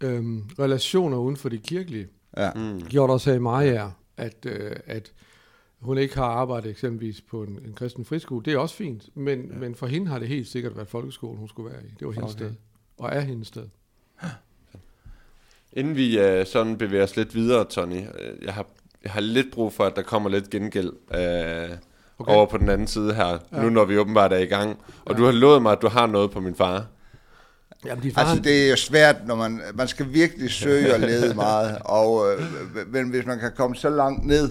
øh, 0.00 0.24
relationer 0.58 1.18
uden 1.18 1.36
for 1.36 1.48
det 1.48 1.62
kirkelige. 1.62 2.08
Ja. 2.36 2.50
Mm. 2.54 2.80
Gjort 2.80 3.10
også 3.10 3.30
her 3.30 3.36
i 3.36 3.40
Maja, 3.40 3.90
at, 4.16 4.46
øh, 4.46 4.76
at 4.86 5.12
hun 5.78 5.98
ikke 5.98 6.14
har 6.14 6.24
arbejdet 6.24 6.70
eksempelvis 6.70 7.20
på 7.20 7.42
en, 7.42 7.58
en 7.64 7.72
kristen 7.72 8.04
friskole. 8.04 8.44
Det 8.44 8.52
er 8.52 8.58
også 8.58 8.74
fint, 8.74 9.16
men, 9.16 9.46
ja. 9.46 9.54
men 9.54 9.74
for 9.74 9.86
hende 9.86 10.06
har 10.06 10.18
det 10.18 10.28
helt 10.28 10.48
sikkert 10.48 10.76
været 10.76 10.88
folkeskolen, 10.88 11.38
hun 11.38 11.48
skulle 11.48 11.70
være 11.70 11.82
i. 11.84 11.88
Det 11.98 12.06
var 12.06 12.12
hendes 12.12 12.34
Okay. 12.34 12.44
sted, 12.44 12.54
og 12.98 13.08
er 13.12 13.20
hendes 13.20 13.48
sted. 13.48 13.68
Inden 15.72 15.96
vi 15.96 16.18
uh, 16.18 16.46
sådan 16.46 16.78
bevæger 16.78 17.04
os 17.04 17.16
lidt 17.16 17.34
videre, 17.34 17.64
Tony, 17.64 17.98
uh, 17.98 18.44
jeg, 18.44 18.54
har, 18.54 18.66
jeg 19.02 19.12
har 19.12 19.20
lidt 19.20 19.52
brug 19.52 19.72
for, 19.72 19.84
at 19.84 19.96
der 19.96 20.02
kommer 20.02 20.30
lidt 20.30 20.50
gengæld 20.50 20.88
uh, 20.88 21.76
okay. 22.18 22.32
over 22.32 22.46
på 22.46 22.58
den 22.58 22.68
anden 22.68 22.86
side 22.86 23.14
her, 23.14 23.38
ja. 23.52 23.62
Nu 23.62 23.68
når 23.70 23.84
vi 23.84 23.98
åbenbart 23.98 24.32
er 24.32 24.38
i 24.38 24.44
gang. 24.46 24.70
Og 25.04 25.12
Ja. 25.12 25.18
du 25.18 25.24
har 25.24 25.32
lovet 25.32 25.62
mig, 25.62 25.72
at 25.72 25.82
du 25.82 25.88
har 25.88 26.06
noget 26.06 26.30
på 26.30 26.40
min 26.40 26.54
far. 26.54 26.86
Jamen, 27.86 28.02
din 28.02 28.12
far, 28.12 28.22
Altså, 28.24 28.42
det 28.42 28.64
er 28.66 28.70
jo 28.70 28.76
svært, 28.76 29.16
når 29.26 29.34
man, 29.34 29.60
man 29.74 29.88
skal 29.88 30.06
virkelig 30.12 30.50
søge 30.50 30.94
og 30.94 31.00
lede 31.00 31.34
meget, 31.44 31.78
og, 31.80 32.32
øh, 32.32 32.42
men 32.92 33.08
hvis 33.10 33.26
man 33.26 33.38
kan 33.38 33.50
komme 33.56 33.76
så 33.76 33.88
langt 33.90 34.26
ned, 34.26 34.50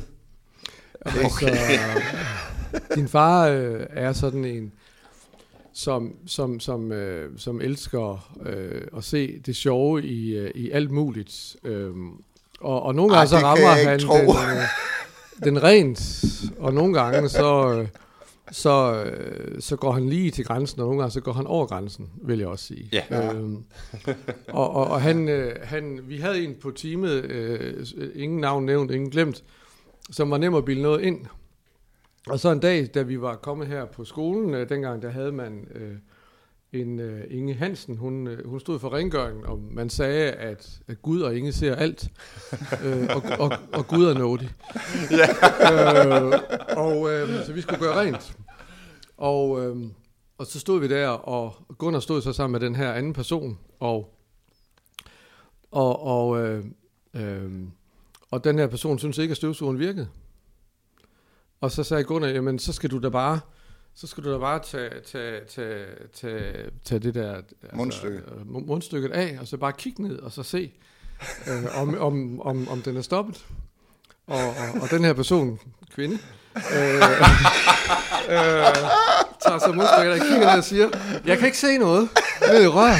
Okay. 1.05 1.55
Så, 1.55 2.79
din 2.95 3.07
far 3.07 3.47
øh, 3.47 3.85
er 3.89 4.13
sådan 4.13 4.45
en, 4.45 4.71
som, 5.73 6.13
som, 6.27 6.59
som, 6.59 6.91
øh, 6.91 7.29
som 7.37 7.61
elsker 7.61 8.29
øh, 8.45 8.81
at 8.97 9.03
se 9.03 9.39
det 9.45 9.55
sjove 9.55 10.03
i, 10.03 10.35
øh, 10.37 10.51
i 10.55 10.71
alt 10.71 10.91
muligt. 10.91 11.55
Øh, 11.63 11.89
og, 12.61 12.83
og 12.83 12.95
nogle 12.95 13.13
Ej, 13.13 13.17
gange 13.19 13.29
så 13.29 13.35
det 13.35 13.41
kan 13.43 13.47
rammer 13.49 13.89
han 13.89 13.99
tro. 13.99 14.13
den, 14.17 14.57
øh, 14.57 14.63
den 15.43 15.63
rent, 15.63 16.23
og 16.59 16.73
nogle 16.73 17.01
gange 17.01 17.29
så, 17.29 17.85
så, 18.51 19.05
så 19.59 19.75
går 19.75 19.91
han 19.91 20.09
lige 20.09 20.31
til 20.31 20.45
grænsen, 20.45 20.81
og 20.81 20.87
nogle 20.87 21.01
gange 21.01 21.11
så 21.11 21.21
går 21.21 21.33
han 21.33 21.47
over 21.47 21.65
grænsen, 21.65 22.09
vil 22.21 22.39
jeg 22.39 22.47
også 22.47 22.65
sige. 22.65 22.89
Ja. 22.93 23.33
Øhm, 23.33 23.63
og, 24.47 24.75
og, 24.75 24.87
og 24.87 25.01
han, 25.01 25.29
øh, 25.29 25.55
han, 25.63 25.99
vi 26.03 26.17
havde 26.17 26.43
en 26.43 26.55
på 26.61 26.71
teamet, 26.71 27.11
øh, 27.11 27.85
ingen 28.15 28.39
navn 28.39 28.65
nævnt, 28.65 28.91
ingen 28.91 29.09
glemt, 29.09 29.43
som 30.11 30.31
var 30.31 30.37
nem 30.37 30.55
at 30.55 30.65
bilde 30.65 30.81
noget 30.81 31.01
ind. 31.01 31.25
Og 32.29 32.39
så 32.39 32.51
en 32.51 32.59
dag, 32.59 32.87
da 32.93 33.01
vi 33.01 33.21
var 33.21 33.35
kommet 33.35 33.67
her 33.67 33.85
på 33.85 34.05
skolen, 34.05 34.53
øh, 34.53 34.69
dengang 34.69 35.01
der 35.01 35.09
havde 35.09 35.31
man 35.31 35.67
øh, 35.75 35.95
en 36.81 36.99
øh, 36.99 37.23
Inge 37.29 37.53
Hansen, 37.53 37.97
hun, 37.97 38.27
øh, 38.27 38.47
hun 38.47 38.59
stod 38.59 38.79
for 38.79 38.93
rengøringen, 38.93 39.45
og 39.45 39.59
man 39.71 39.89
sagde, 39.89 40.31
at, 40.31 40.79
at 40.87 41.01
Gud 41.01 41.21
og 41.21 41.37
Inge 41.37 41.51
ser 41.51 41.75
alt, 41.75 42.09
øh, 42.85 43.09
og, 43.15 43.23
og, 43.39 43.57
og 43.73 43.87
Gud 43.87 44.05
er 44.05 44.13
nådig. 44.13 44.49
øh, 45.61 46.39
og 46.77 47.13
øh, 47.13 47.45
så 47.45 47.53
vi 47.53 47.61
skulle 47.61 47.79
gøre 47.79 47.99
rent. 47.99 48.37
Og, 49.17 49.65
øh, 49.65 49.77
og 50.37 50.45
så 50.45 50.59
stod 50.59 50.79
vi 50.79 50.87
der, 50.87 51.07
og 51.07 51.55
Gunnar 51.77 51.99
stod 51.99 52.21
så 52.21 52.33
sammen 52.33 52.51
med 52.51 52.67
den 52.67 52.75
her 52.75 52.93
anden 52.93 53.13
person, 53.13 53.59
og, 53.79 54.13
og, 55.71 56.03
og, 56.03 56.41
øh, 56.41 56.65
øh, 57.13 57.51
og 58.31 58.43
den 58.43 58.59
her 58.59 58.67
person 58.67 58.99
synes 58.99 59.17
ikke, 59.17 59.31
at 59.31 59.37
støvsugeren 59.37 59.79
virkede. 59.79 60.07
Og 61.61 61.71
så 61.71 61.83
sagde 61.83 62.03
Gunnar, 62.03 62.27
jamen 62.27 62.59
så 62.59 62.73
skal 62.73 62.91
du 62.91 62.99
da 62.99 63.09
bare, 63.09 63.39
så 63.99 64.07
skal 64.07 64.23
du 64.23 64.33
da 64.33 64.37
bare 64.37 64.59
tage, 64.63 64.89
tage, 65.11 65.41
tage, 65.55 65.85
tage, 66.21 66.53
tage 66.85 66.99
det 66.99 67.15
der... 67.15 67.35
Altså, 67.35 67.47
Mundstykke. 67.73 68.17
øh, 68.17 68.41
mu- 68.41 68.65
mundstykket 68.65 69.11
af, 69.11 69.37
og 69.41 69.47
så 69.47 69.57
bare 69.57 69.73
kigge 69.73 70.03
ned, 70.03 70.19
og 70.19 70.31
så 70.31 70.43
se, 70.43 70.71
øh, 71.47 71.81
om, 71.81 71.97
om, 71.99 72.41
om, 72.41 72.67
om 72.67 72.81
den 72.81 72.97
er 72.97 73.01
stoppet. 73.01 73.45
Og, 74.27 74.47
og, 74.47 74.81
og 74.81 74.89
den 74.91 75.03
her 75.03 75.13
person, 75.13 75.59
kvinde, 75.95 76.17
øh, 76.55 76.93
øh, 78.33 78.65
tager 79.41 79.59
så 79.59 79.71
mundstykket 79.75 80.11
af, 80.13 80.19
kigger 80.19 80.49
ned 80.49 80.57
og 80.57 80.63
siger, 80.63 80.89
jeg 81.25 81.37
kan 81.37 81.45
ikke 81.45 81.57
se 81.57 81.77
noget 81.77 82.09
ned 82.51 82.63
i 82.63 82.67
røret. 82.67 82.97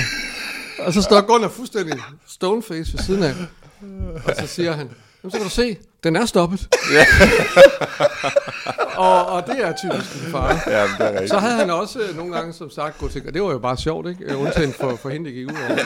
Og 0.80 0.94
så 0.94 1.02
står 1.02 1.22
Gunnar 1.22 1.50
fuldstændig 1.50 2.00
stoneface 2.28 2.94
ved 2.94 3.00
siden 3.04 3.24
af. 3.24 3.34
Og 4.26 4.36
så 4.40 4.48
siger 4.48 4.72
han, 4.72 4.90
Jamen, 5.24 5.32
så 5.32 5.38
kan 5.38 5.44
du 5.44 5.50
se, 5.50 5.78
den 6.04 6.16
er 6.16 6.26
stoppet. 6.26 6.68
og, 8.98 9.26
og 9.26 9.48
det 9.48 9.66
er 9.66 9.74
typisk 9.76 10.14
din 10.14 10.32
far. 10.32 10.64
Ja, 10.68 10.84
det 10.84 11.00
er 11.00 11.12
rigtigt. 11.12 11.30
Så 11.30 11.40
havde 11.40 11.56
han 11.56 11.70
også 11.70 12.00
øh, 12.02 12.16
nogle 12.16 12.36
gange, 12.36 12.54
som 12.54 12.70
sagt, 12.70 12.98
gået 12.98 13.12
til, 13.12 13.28
og 13.28 13.34
det 13.34 13.42
var 13.42 13.52
jo 13.52 13.60
bare 13.60 13.78
sjovt, 13.78 14.08
ikke? 14.08 14.24
Øh, 14.24 14.42
Undtagen 14.42 14.74
for, 14.74 14.96
for 14.96 15.10
hende, 15.10 15.26
det 15.26 15.34
gik 15.34 15.48
ud 15.48 15.52
over. 15.52 15.78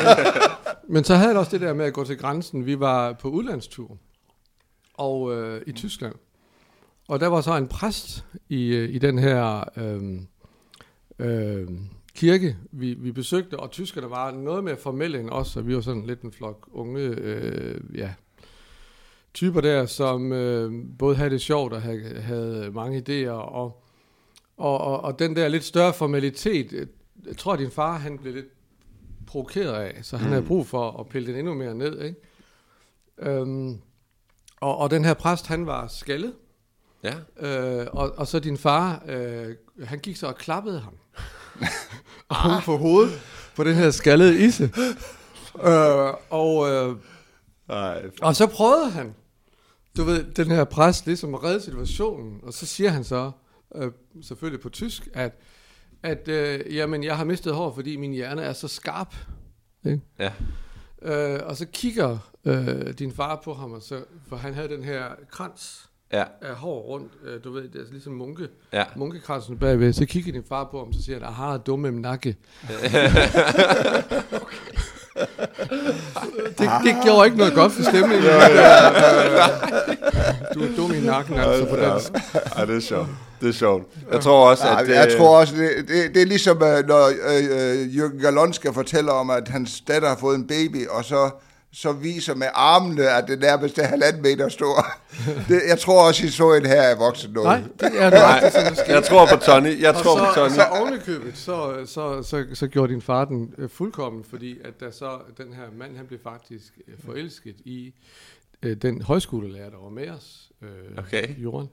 Men 0.94 1.04
så 1.04 1.16
havde 1.16 1.28
han 1.28 1.38
også 1.38 1.52
det 1.52 1.62
der 1.62 1.74
med 1.74 1.86
at 1.86 1.94
gå 1.94 2.04
til 2.04 2.18
grænsen. 2.18 2.66
Vi 2.66 2.80
var 2.80 3.14
på 3.14 3.28
udlandstur 3.28 3.98
og 4.94 5.34
øh, 5.36 5.62
i 5.68 5.72
Tyskland. 5.72 6.14
Og 7.08 7.20
der 7.20 7.28
var 7.28 7.42
så 7.42 7.58
en 7.58 7.68
præst 7.68 8.26
i, 8.50 8.68
øh, 8.68 8.90
i 8.90 8.98
den 8.98 9.20
her 9.20 9.64
øh, 9.78 10.20
øh, 11.20 11.68
kirke, 12.16 12.58
vi, 12.72 12.94
vi 12.94 13.12
besøgte, 13.12 13.60
og 13.60 13.72
tyskerne 13.72 14.10
var 14.10 14.32
noget 14.32 14.64
mere 14.64 14.78
formelle 14.78 15.20
end 15.20 15.30
os, 15.30 15.56
og 15.58 15.68
vi 15.68 15.76
var 15.76 15.82
sådan 15.82 16.06
lidt 16.06 16.22
en 16.22 16.32
flok 16.32 16.68
unge 16.72 17.02
øh, 17.02 17.82
ja, 17.98 18.10
typer 19.34 19.62
der, 19.62 19.86
som 19.86 20.32
øh, 20.32 20.72
både 21.00 21.16
havde 21.16 21.30
det 21.30 21.42
sjovt 21.42 21.74
og 21.74 21.82
havde, 21.82 22.22
havde 22.22 22.72
mange 22.74 22.98
idéer, 23.00 23.32
og, 23.32 23.84
og, 24.58 24.78
og, 24.82 25.02
og 25.02 25.20
den 25.20 25.36
der 25.36 25.48
lidt 25.48 25.64
større 25.64 25.94
formalitet, 25.94 26.74
øh, 26.74 26.88
jeg 27.28 27.38
tror, 27.38 27.54
at 27.54 27.60
din 27.60 27.72
far 27.72 27.98
han 27.98 28.18
blev 28.18 28.34
lidt 28.34 28.46
provokeret 29.28 29.74
af, 29.74 30.00
så 30.02 30.18
han 30.18 30.28
mm. 30.28 30.32
havde 30.32 30.46
brug 30.46 30.68
for 30.68 31.00
at 31.00 31.08
pille 31.08 31.28
den 31.28 31.36
endnu 31.36 31.54
mere 31.54 31.76
ned, 31.76 32.02
ikke? 32.02 32.20
Øhm, 33.18 33.78
og, 34.62 34.78
og 34.78 34.92
den 34.92 35.06
her 35.06 35.14
præst, 35.14 35.48
han 35.48 35.66
var 35.66 35.88
skaldet, 35.88 36.34
Ja. 37.04 37.14
øh, 37.48 37.88
og, 37.92 38.14
og 38.18 38.28
så 38.28 38.40
din 38.40 38.58
far, 38.58 39.04
øh, 39.08 39.56
han 39.84 40.00
gik 40.00 40.16
så 40.16 40.28
og 40.28 40.36
klappede 40.36 40.80
ham. 40.80 40.94
Oven 42.46 42.62
på 42.62 42.78
hovedet 42.78 43.22
på 43.56 43.64
den 43.64 43.76
her 43.76 43.92
skaldede 43.92 44.46
isse. 44.46 44.64
Øh, 45.64 46.14
og, 46.30 46.70
øh, 46.70 46.96
Ej, 47.70 48.04
og 48.22 48.36
så 48.36 48.48
prøvede 48.48 48.90
han, 48.90 49.16
du 49.98 50.04
ved, 50.04 50.24
den 50.24 50.48
her 50.48 50.64
præst 50.64 51.06
ligesom 51.06 51.34
redde 51.34 51.62
situationen, 51.62 52.40
og 52.44 52.54
så 52.54 52.66
siger 52.66 52.90
han 52.90 53.04
så, 53.04 53.32
øh, 53.76 53.92
selvfølgelig 54.22 54.62
på 54.62 54.70
tysk, 54.70 55.10
at, 55.14 55.40
at 56.04 56.28
øh, 56.28 56.76
jamen, 56.76 57.04
jeg 57.04 57.18
har 57.18 57.26
mistet 57.26 57.56
hår, 57.56 57.74
fordi 57.76 57.96
min 57.96 58.12
hjerne 58.12 58.42
er 58.42 58.54
så 58.54 58.68
skarp. 58.68 59.16
Ikke? 59.86 60.02
ja. 60.20 60.32
Øh, 61.02 61.40
og 61.46 61.58
så 61.58 61.66
kigger 61.74 62.18
øh, 62.46 62.94
din 63.00 63.12
far 63.12 63.42
på 63.44 63.54
ham, 63.54 63.72
og 63.72 63.82
så, 63.82 64.04
for 64.28 64.36
han 64.36 64.54
havde 64.54 64.70
den 64.70 64.84
her 64.84 65.04
krans 65.30 65.88
Ja, 66.14 66.24
af 66.42 66.56
hår 66.56 66.82
rundt, 66.82 67.12
øh, 67.24 67.44
du 67.44 67.52
ved, 67.52 67.70
det 67.70 67.82
er 67.82 67.92
ligesom 67.92 68.14
munke, 68.14 68.48
ja. 68.74 68.86
munkekransen 68.96 69.58
bagved. 69.58 69.94
Så 69.94 70.06
kigger 70.06 70.32
din 70.32 70.44
far 70.44 70.70
på 70.72 70.84
ham, 70.84 70.94
så 70.94 71.04
siger 71.04 71.20
han, 71.20 71.28
aha, 71.28 71.58
dumme 71.58 71.92
nakke. 71.92 72.36
det, 76.60 76.70
det 76.84 76.96
gjorde 77.04 77.26
ikke 77.26 77.38
noget 77.38 77.54
godt 77.54 77.72
for 77.72 77.84
stemningen. 77.84 78.24
du 80.54 80.64
er 80.64 80.76
dum 80.78 80.94
i 80.94 81.00
nakken, 81.00 81.38
altså 81.40 81.66
på 81.66 81.76
dansk. 81.76 82.12
Ej, 82.56 82.66
det 82.66 82.76
er 82.76 82.80
sjovt. 82.80 83.08
Det 83.42 83.50
er 83.50 83.54
sjovt. 83.54 83.84
Jeg 84.12 84.22
tror 84.22 84.50
også, 84.50 84.64
at... 84.68 84.90
Ja, 84.90 85.00
jeg 85.00 85.12
øh, 85.12 85.18
tror 85.18 85.40
også, 85.40 85.56
det, 85.56 85.70
det, 85.88 86.14
det 86.14 86.22
er 86.22 86.26
ligesom, 86.26 86.64
øh, 86.64 86.88
når 86.88 87.08
øh, 87.08 87.44
øh, 87.52 87.86
Jürgen 87.86 88.22
Galonska 88.22 88.70
fortæller 88.70 89.12
om, 89.12 89.30
at 89.30 89.48
hans 89.48 89.82
datter 89.88 90.08
har 90.08 90.16
fået 90.16 90.36
en 90.36 90.48
baby, 90.48 90.88
og 90.88 91.06
så, 91.06 91.30
så 91.74 91.92
viser 91.94 92.36
med 92.36 92.48
armene, 92.54 93.10
at 93.10 93.28
det 93.28 93.40
nærmest 93.40 93.78
er 93.78 93.84
halvanden 93.84 94.22
meter 94.22 94.50
stor. 94.50 94.86
Det, 95.48 95.62
jeg 95.70 95.80
tror 95.80 96.08
også, 96.08 96.26
I 96.26 96.30
så 96.30 96.54
en 96.54 96.66
her 96.66 96.82
er 96.82 96.96
voksen 96.98 97.32
noget. 97.32 97.48
Nej, 97.82 97.90
det 97.92 98.02
er 98.02 98.50
som 98.50 98.76
sker. 98.76 98.94
Jeg 98.94 99.04
tror 99.04 99.26
på 99.26 99.36
Tony. 99.46 99.82
Jeg 99.82 99.90
Og 99.96 99.96
tror 99.96 100.18
på 100.18 100.26
så, 100.26 100.40
Tony. 100.42 100.50
så 100.54 100.64
ovenikøbet, 100.80 101.38
så, 101.38 101.86
så, 101.86 102.24
så, 102.24 102.46
så 102.54 102.68
gjorde 102.68 102.94
din 102.94 103.02
far 103.02 103.26
den 103.26 103.54
øh, 103.58 103.70
fuldkommen, 103.70 104.24
fordi 104.24 104.58
at 104.64 104.80
der 104.80 104.92
så, 104.92 105.20
den 105.38 105.54
her 105.54 105.64
mand, 105.78 105.98
han 105.98 106.06
blev 106.08 106.20
faktisk 106.24 106.74
øh, 106.88 106.94
forelsket 107.06 107.56
i 107.66 107.94
øh, 108.64 108.78
den 108.78 109.02
højskolelærer, 109.02 109.70
der 109.70 109.78
var 109.78 109.90
med 109.90 110.10
os, 110.10 110.50
øh, 110.62 110.70
Okay. 110.98 111.42
Jorden. 111.44 111.70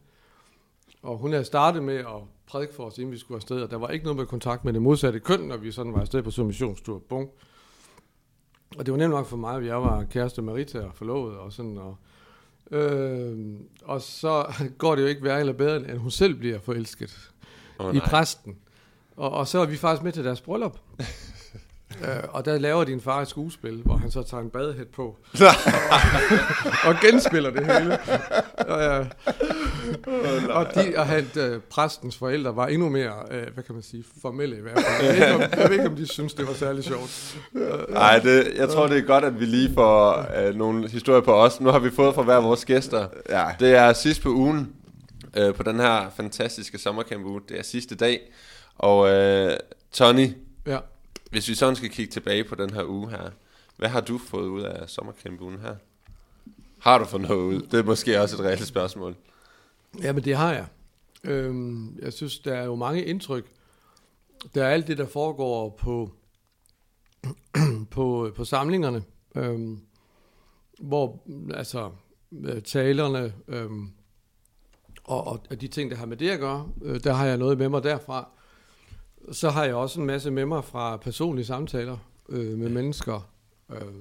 Og 1.02 1.18
hun 1.18 1.32
havde 1.32 1.44
startet 1.44 1.82
med 1.82 1.96
at 1.96 2.06
prædike 2.46 2.74
for 2.74 2.84
os, 2.84 2.98
inden 2.98 3.12
vi 3.12 3.18
skulle 3.18 3.36
afsted, 3.36 3.62
og 3.62 3.70
der 3.70 3.76
var 3.76 3.88
ikke 3.88 4.04
noget 4.04 4.16
med 4.16 4.26
kontakt 4.26 4.64
med 4.64 4.72
det 4.72 4.82
modsatte 4.82 5.20
køn, 5.20 5.40
når 5.40 5.56
vi 5.56 5.72
sådan 5.72 5.92
var 5.92 6.00
afsted 6.00 6.22
på 6.22 6.30
submissionstur. 6.30 7.02
Bum. 7.08 7.28
Og 8.76 8.86
det 8.86 8.92
var 8.92 8.98
nemt 8.98 9.14
nok 9.14 9.26
for 9.26 9.36
mig, 9.36 9.56
at 9.56 9.66
jeg 9.66 9.82
var 9.82 10.04
kæreste 10.04 10.42
Marita 10.42 10.78
og 10.78 10.94
forlovet 10.94 11.36
og 11.38 11.52
sådan, 11.52 11.78
og, 11.78 11.96
øh, 12.70 13.36
og 13.84 14.02
så 14.02 14.54
går 14.78 14.94
det 14.94 15.02
jo 15.02 15.06
ikke 15.06 15.24
værre 15.24 15.40
eller 15.40 15.52
bedre, 15.52 15.76
end 15.76 15.86
at 15.86 15.98
hun 15.98 16.10
selv 16.10 16.34
bliver 16.34 16.58
forelsket 16.58 17.30
oh, 17.78 17.94
i 17.94 17.98
nej. 17.98 18.06
præsten. 18.08 18.56
Og, 19.16 19.30
og 19.30 19.48
så 19.48 19.58
er 19.58 19.66
vi 19.66 19.76
faktisk 19.76 20.02
med 20.02 20.12
til 20.12 20.24
deres 20.24 20.40
bryllup. 20.40 20.78
øh, 22.04 22.24
og 22.28 22.44
der 22.44 22.58
laver 22.58 22.84
din 22.84 23.00
far 23.00 23.22
et 23.22 23.28
skuespil, 23.28 23.82
hvor 23.82 23.96
han 23.96 24.10
så 24.10 24.22
tager 24.22 24.42
en 24.42 24.50
badehæt 24.50 24.88
på. 24.88 25.16
og 26.84 26.94
genspiller 27.02 27.50
det 27.50 27.66
hele. 27.66 27.98
Og, 28.74 29.06
og, 30.50 30.66
de, 30.74 30.92
og 30.96 31.06
han, 31.06 31.26
øh, 31.38 31.60
præstens 31.60 32.16
forældre 32.16 32.56
var 32.56 32.66
endnu 32.66 32.88
mere, 32.88 33.12
øh, 33.30 33.46
hvad 33.54 33.64
kan 33.64 33.74
man 33.74 33.82
sige, 33.82 34.04
formelle 34.22 34.56
i 34.56 34.60
hvert 34.60 34.84
fald. 34.86 35.06
Jeg 35.06 35.14
ved, 35.16 35.22
ikke, 35.22 35.34
om, 35.34 35.40
jeg 35.60 35.68
ved 35.70 35.72
ikke, 35.72 35.86
om 35.88 35.96
de 35.96 36.06
synes, 36.06 36.34
det 36.34 36.46
var 36.46 36.54
særlig 36.54 36.84
sjovt. 36.84 37.36
Ej, 37.96 38.18
det, 38.18 38.52
jeg 38.56 38.68
tror, 38.68 38.86
det 38.86 38.98
er 38.98 39.02
godt, 39.02 39.24
at 39.24 39.40
vi 39.40 39.44
lige 39.44 39.74
får 39.74 40.26
øh, 40.38 40.54
nogle 40.54 40.88
historier 40.90 41.20
på 41.20 41.34
os. 41.34 41.60
Nu 41.60 41.68
har 41.70 41.78
vi 41.78 41.90
fået 41.90 42.14
fra 42.14 42.22
hver 42.22 42.36
vores 42.40 42.64
gæster. 42.64 43.06
Ja. 43.28 43.46
Det 43.60 43.74
er 43.74 43.92
sidst 43.92 44.22
på 44.22 44.28
ugen, 44.28 44.72
øh, 45.36 45.54
på 45.54 45.62
den 45.62 45.80
her 45.80 46.10
fantastiske 46.16 46.78
sommercamp-uge. 46.78 47.40
Det 47.48 47.58
er 47.58 47.62
sidste 47.62 47.94
dag. 47.94 48.20
Og 48.78 49.10
øh, 49.10 49.52
Tony, 49.92 50.28
Ja. 50.66 50.78
hvis 51.30 51.48
vi 51.48 51.54
sådan 51.54 51.76
skal 51.76 51.88
kigge 51.90 52.12
tilbage 52.12 52.44
på 52.44 52.54
den 52.54 52.70
her 52.70 52.84
uge 52.84 53.10
her, 53.10 53.30
hvad 53.76 53.88
har 53.88 54.00
du 54.00 54.18
fået 54.30 54.46
ud 54.48 54.62
af 54.62 54.88
sommercamp-ugen 54.88 55.58
her? 55.62 55.74
Har 56.78 56.98
du 56.98 57.04
fået 57.04 57.22
noget 57.22 57.40
ud? 57.42 57.62
Det 57.70 57.78
er 57.78 57.82
måske 57.82 58.20
også 58.20 58.36
et 58.36 58.42
reelt 58.42 58.66
spørgsmål. 58.66 59.14
Jamen, 60.02 60.24
det 60.24 60.36
har 60.36 60.52
jeg. 60.52 60.66
Øhm, 61.24 61.98
jeg 61.98 62.12
synes, 62.12 62.38
der 62.38 62.54
er 62.54 62.64
jo 62.64 62.74
mange 62.74 63.04
indtryk. 63.04 63.52
Der 64.54 64.64
er 64.64 64.68
alt 64.68 64.86
det, 64.86 64.98
der 64.98 65.06
foregår 65.06 65.70
på, 65.70 66.12
på, 67.90 68.32
på 68.36 68.44
samlingerne, 68.44 69.02
øhm, 69.34 69.80
hvor 70.78 71.22
altså 71.54 71.90
øh, 72.32 72.62
talerne 72.62 73.34
øhm, 73.48 73.90
og, 75.04 75.26
og, 75.26 75.40
og 75.50 75.60
de 75.60 75.68
ting, 75.68 75.90
der 75.90 75.96
har 75.96 76.06
med 76.06 76.16
det 76.16 76.30
at 76.30 76.40
gøre, 76.40 76.68
øh, 76.82 77.04
der 77.04 77.12
har 77.12 77.26
jeg 77.26 77.36
noget 77.36 77.58
med 77.58 77.68
mig 77.68 77.82
derfra. 77.82 78.28
Så 79.32 79.50
har 79.50 79.64
jeg 79.64 79.74
også 79.74 80.00
en 80.00 80.06
masse 80.06 80.30
med 80.30 80.46
mig 80.46 80.64
fra 80.64 80.96
personlige 80.96 81.46
samtaler 81.46 81.98
øh, 82.28 82.58
med 82.58 82.68
mennesker. 82.68 83.30
Øh, 83.70 83.92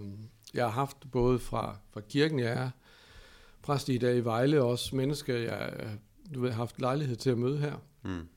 jeg 0.54 0.66
har 0.66 0.72
haft 0.72 0.98
både 1.12 1.40
fra, 1.40 1.78
fra 1.94 2.02
kirken, 2.02 2.40
jeg 2.40 2.52
er 2.52 2.70
præst 3.68 3.90
i 3.90 3.98
dag 3.98 4.18
i 4.18 4.20
Vejle, 4.20 4.62
og 4.62 4.70
også 4.70 4.96
mennesker, 4.96 5.38
jeg 5.38 5.98
du 6.36 6.42
ved, 6.42 6.50
har 6.50 6.58
haft 6.58 6.82
lejlighed 6.82 7.16
til 7.16 7.30
at 7.30 7.38
møde 7.38 7.58
her. 7.58 7.76
Mm. 8.04 8.28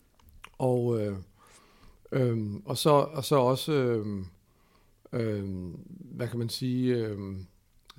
Og, 0.58 1.00
øh, 1.00 1.16
øh, 2.12 2.54
og, 2.64 2.78
så, 2.78 2.90
og 2.90 3.24
så 3.24 3.36
også, 3.36 3.72
øh, 3.72 4.06
øh, 5.12 5.44
hvad 6.00 6.28
kan 6.28 6.38
man 6.38 6.48
sige, 6.48 6.96
øh, 6.96 7.18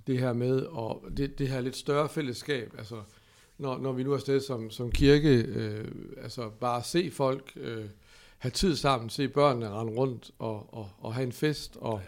det 0.08 0.20
her 0.20 0.34
med, 0.34 0.62
og 0.62 1.04
det, 1.18 1.40
det 1.40 1.48
her 1.48 1.62
lidt 1.62 1.76
større 1.76 2.10
fællesskab, 2.10 2.74
altså 2.78 3.02
når, 3.58 3.78
når 3.78 3.92
vi 3.92 4.04
nu 4.04 4.12
er 4.12 4.16
afsted 4.16 4.40
som, 4.40 4.70
som 4.70 4.92
kirke, 4.92 5.36
øh, 5.38 5.92
altså 6.18 6.50
bare 6.50 6.84
se 6.84 7.12
folk, 7.12 7.52
øh, 7.56 7.86
have 8.38 8.52
tid 8.52 8.76
sammen, 8.76 9.10
se 9.10 9.28
børnene 9.28 9.70
rende 9.70 9.94
rundt 9.94 10.32
og, 10.40 10.74
og, 10.74 10.90
og 10.98 11.14
have 11.14 11.26
en 11.26 11.32
fest, 11.32 11.78
og 11.82 12.02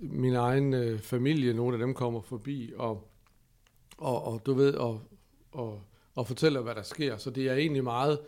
min 0.00 0.34
egen 0.34 0.74
øh, 0.74 0.98
familie, 0.98 1.54
nogle 1.54 1.74
af 1.74 1.78
dem 1.78 1.94
kommer 1.94 2.20
forbi, 2.20 2.72
og, 2.76 3.11
og, 4.02 4.24
og 4.24 4.46
du 4.46 4.54
ved, 4.54 4.74
og, 4.74 5.00
og, 5.52 5.82
og 6.14 6.26
fortæller, 6.26 6.60
hvad 6.60 6.74
der 6.74 6.82
sker. 6.82 7.16
Så 7.16 7.30
det 7.30 7.48
er 7.48 7.54
egentlig 7.54 7.84
meget 7.84 8.18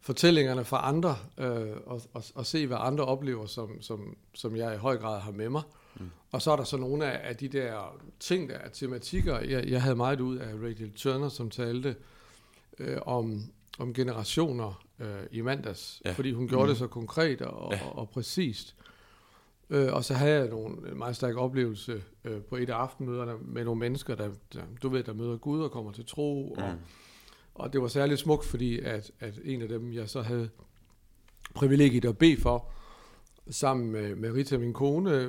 fortællingerne 0.00 0.64
fra 0.64 0.88
andre, 0.88 1.16
øh, 1.38 1.76
og, 1.86 2.02
og, 2.12 2.24
og 2.34 2.46
se, 2.46 2.66
hvad 2.66 2.76
andre 2.80 3.04
oplever, 3.04 3.46
som, 3.46 3.82
som, 3.82 4.16
som 4.34 4.56
jeg 4.56 4.74
i 4.74 4.78
høj 4.78 4.96
grad 4.96 5.20
har 5.20 5.32
med 5.32 5.48
mig. 5.48 5.62
Mm. 6.00 6.10
Og 6.32 6.42
så 6.42 6.52
er 6.52 6.56
der 6.56 6.64
så 6.64 6.76
nogle 6.76 7.06
af, 7.06 7.28
af 7.30 7.36
de 7.36 7.48
der 7.48 7.96
ting, 8.20 8.48
der 8.48 8.54
er 8.54 8.68
tematikker. 8.68 9.40
Jeg, 9.40 9.68
jeg 9.68 9.82
havde 9.82 9.96
meget 9.96 10.20
ud 10.20 10.36
af 10.36 10.54
Rachel 10.62 10.92
Turner, 10.92 11.28
som 11.28 11.50
talte 11.50 11.96
øh, 12.78 12.98
om, 13.06 13.42
om 13.78 13.94
generationer 13.94 14.84
øh, 14.98 15.08
i 15.30 15.40
mandags, 15.40 16.02
Ja. 16.04 16.12
fordi 16.12 16.32
hun 16.32 16.48
gjorde 16.48 16.64
mm. 16.64 16.68
det 16.68 16.78
så 16.78 16.86
konkret 16.86 17.42
og, 17.42 17.72
ja. 17.72 17.86
og, 17.86 17.98
og 17.98 18.08
præcist. 18.08 18.74
Øh, 19.72 19.92
og 19.92 20.04
så 20.04 20.14
havde 20.14 20.38
jeg 20.40 20.48
nogle, 20.48 20.90
en 20.90 20.98
meget 20.98 21.16
stærk 21.16 21.36
oplevelse 21.36 22.02
øh, 22.24 22.40
på 22.40 22.56
et 22.56 22.70
af 22.70 22.74
aftenmøderne 22.74 23.32
med 23.44 23.64
nogle 23.64 23.78
mennesker, 23.80 24.14
der, 24.14 24.28
der, 24.52 24.60
du 24.82 24.88
ved, 24.88 25.02
der 25.02 25.12
møder 25.12 25.36
Gud 25.36 25.62
og 25.62 25.70
kommer 25.70 25.92
til 25.92 26.06
tro. 26.06 26.52
Og, 26.52 26.62
Mm. 26.72 26.78
og 27.54 27.72
det 27.72 27.82
var 27.82 27.88
særligt 27.88 28.20
smukt, 28.20 28.44
fordi 28.44 28.78
at, 28.80 29.10
at 29.20 29.34
en 29.44 29.62
af 29.62 29.68
dem, 29.68 29.92
jeg 29.92 30.08
så 30.08 30.22
havde 30.22 30.48
privilegiet 31.54 32.04
at 32.04 32.18
bede 32.18 32.40
for, 32.40 32.66
sammen 33.50 33.92
med, 33.92 34.14
med 34.16 34.32
Rita, 34.32 34.58
min 34.58 34.72
kone, 34.72 35.28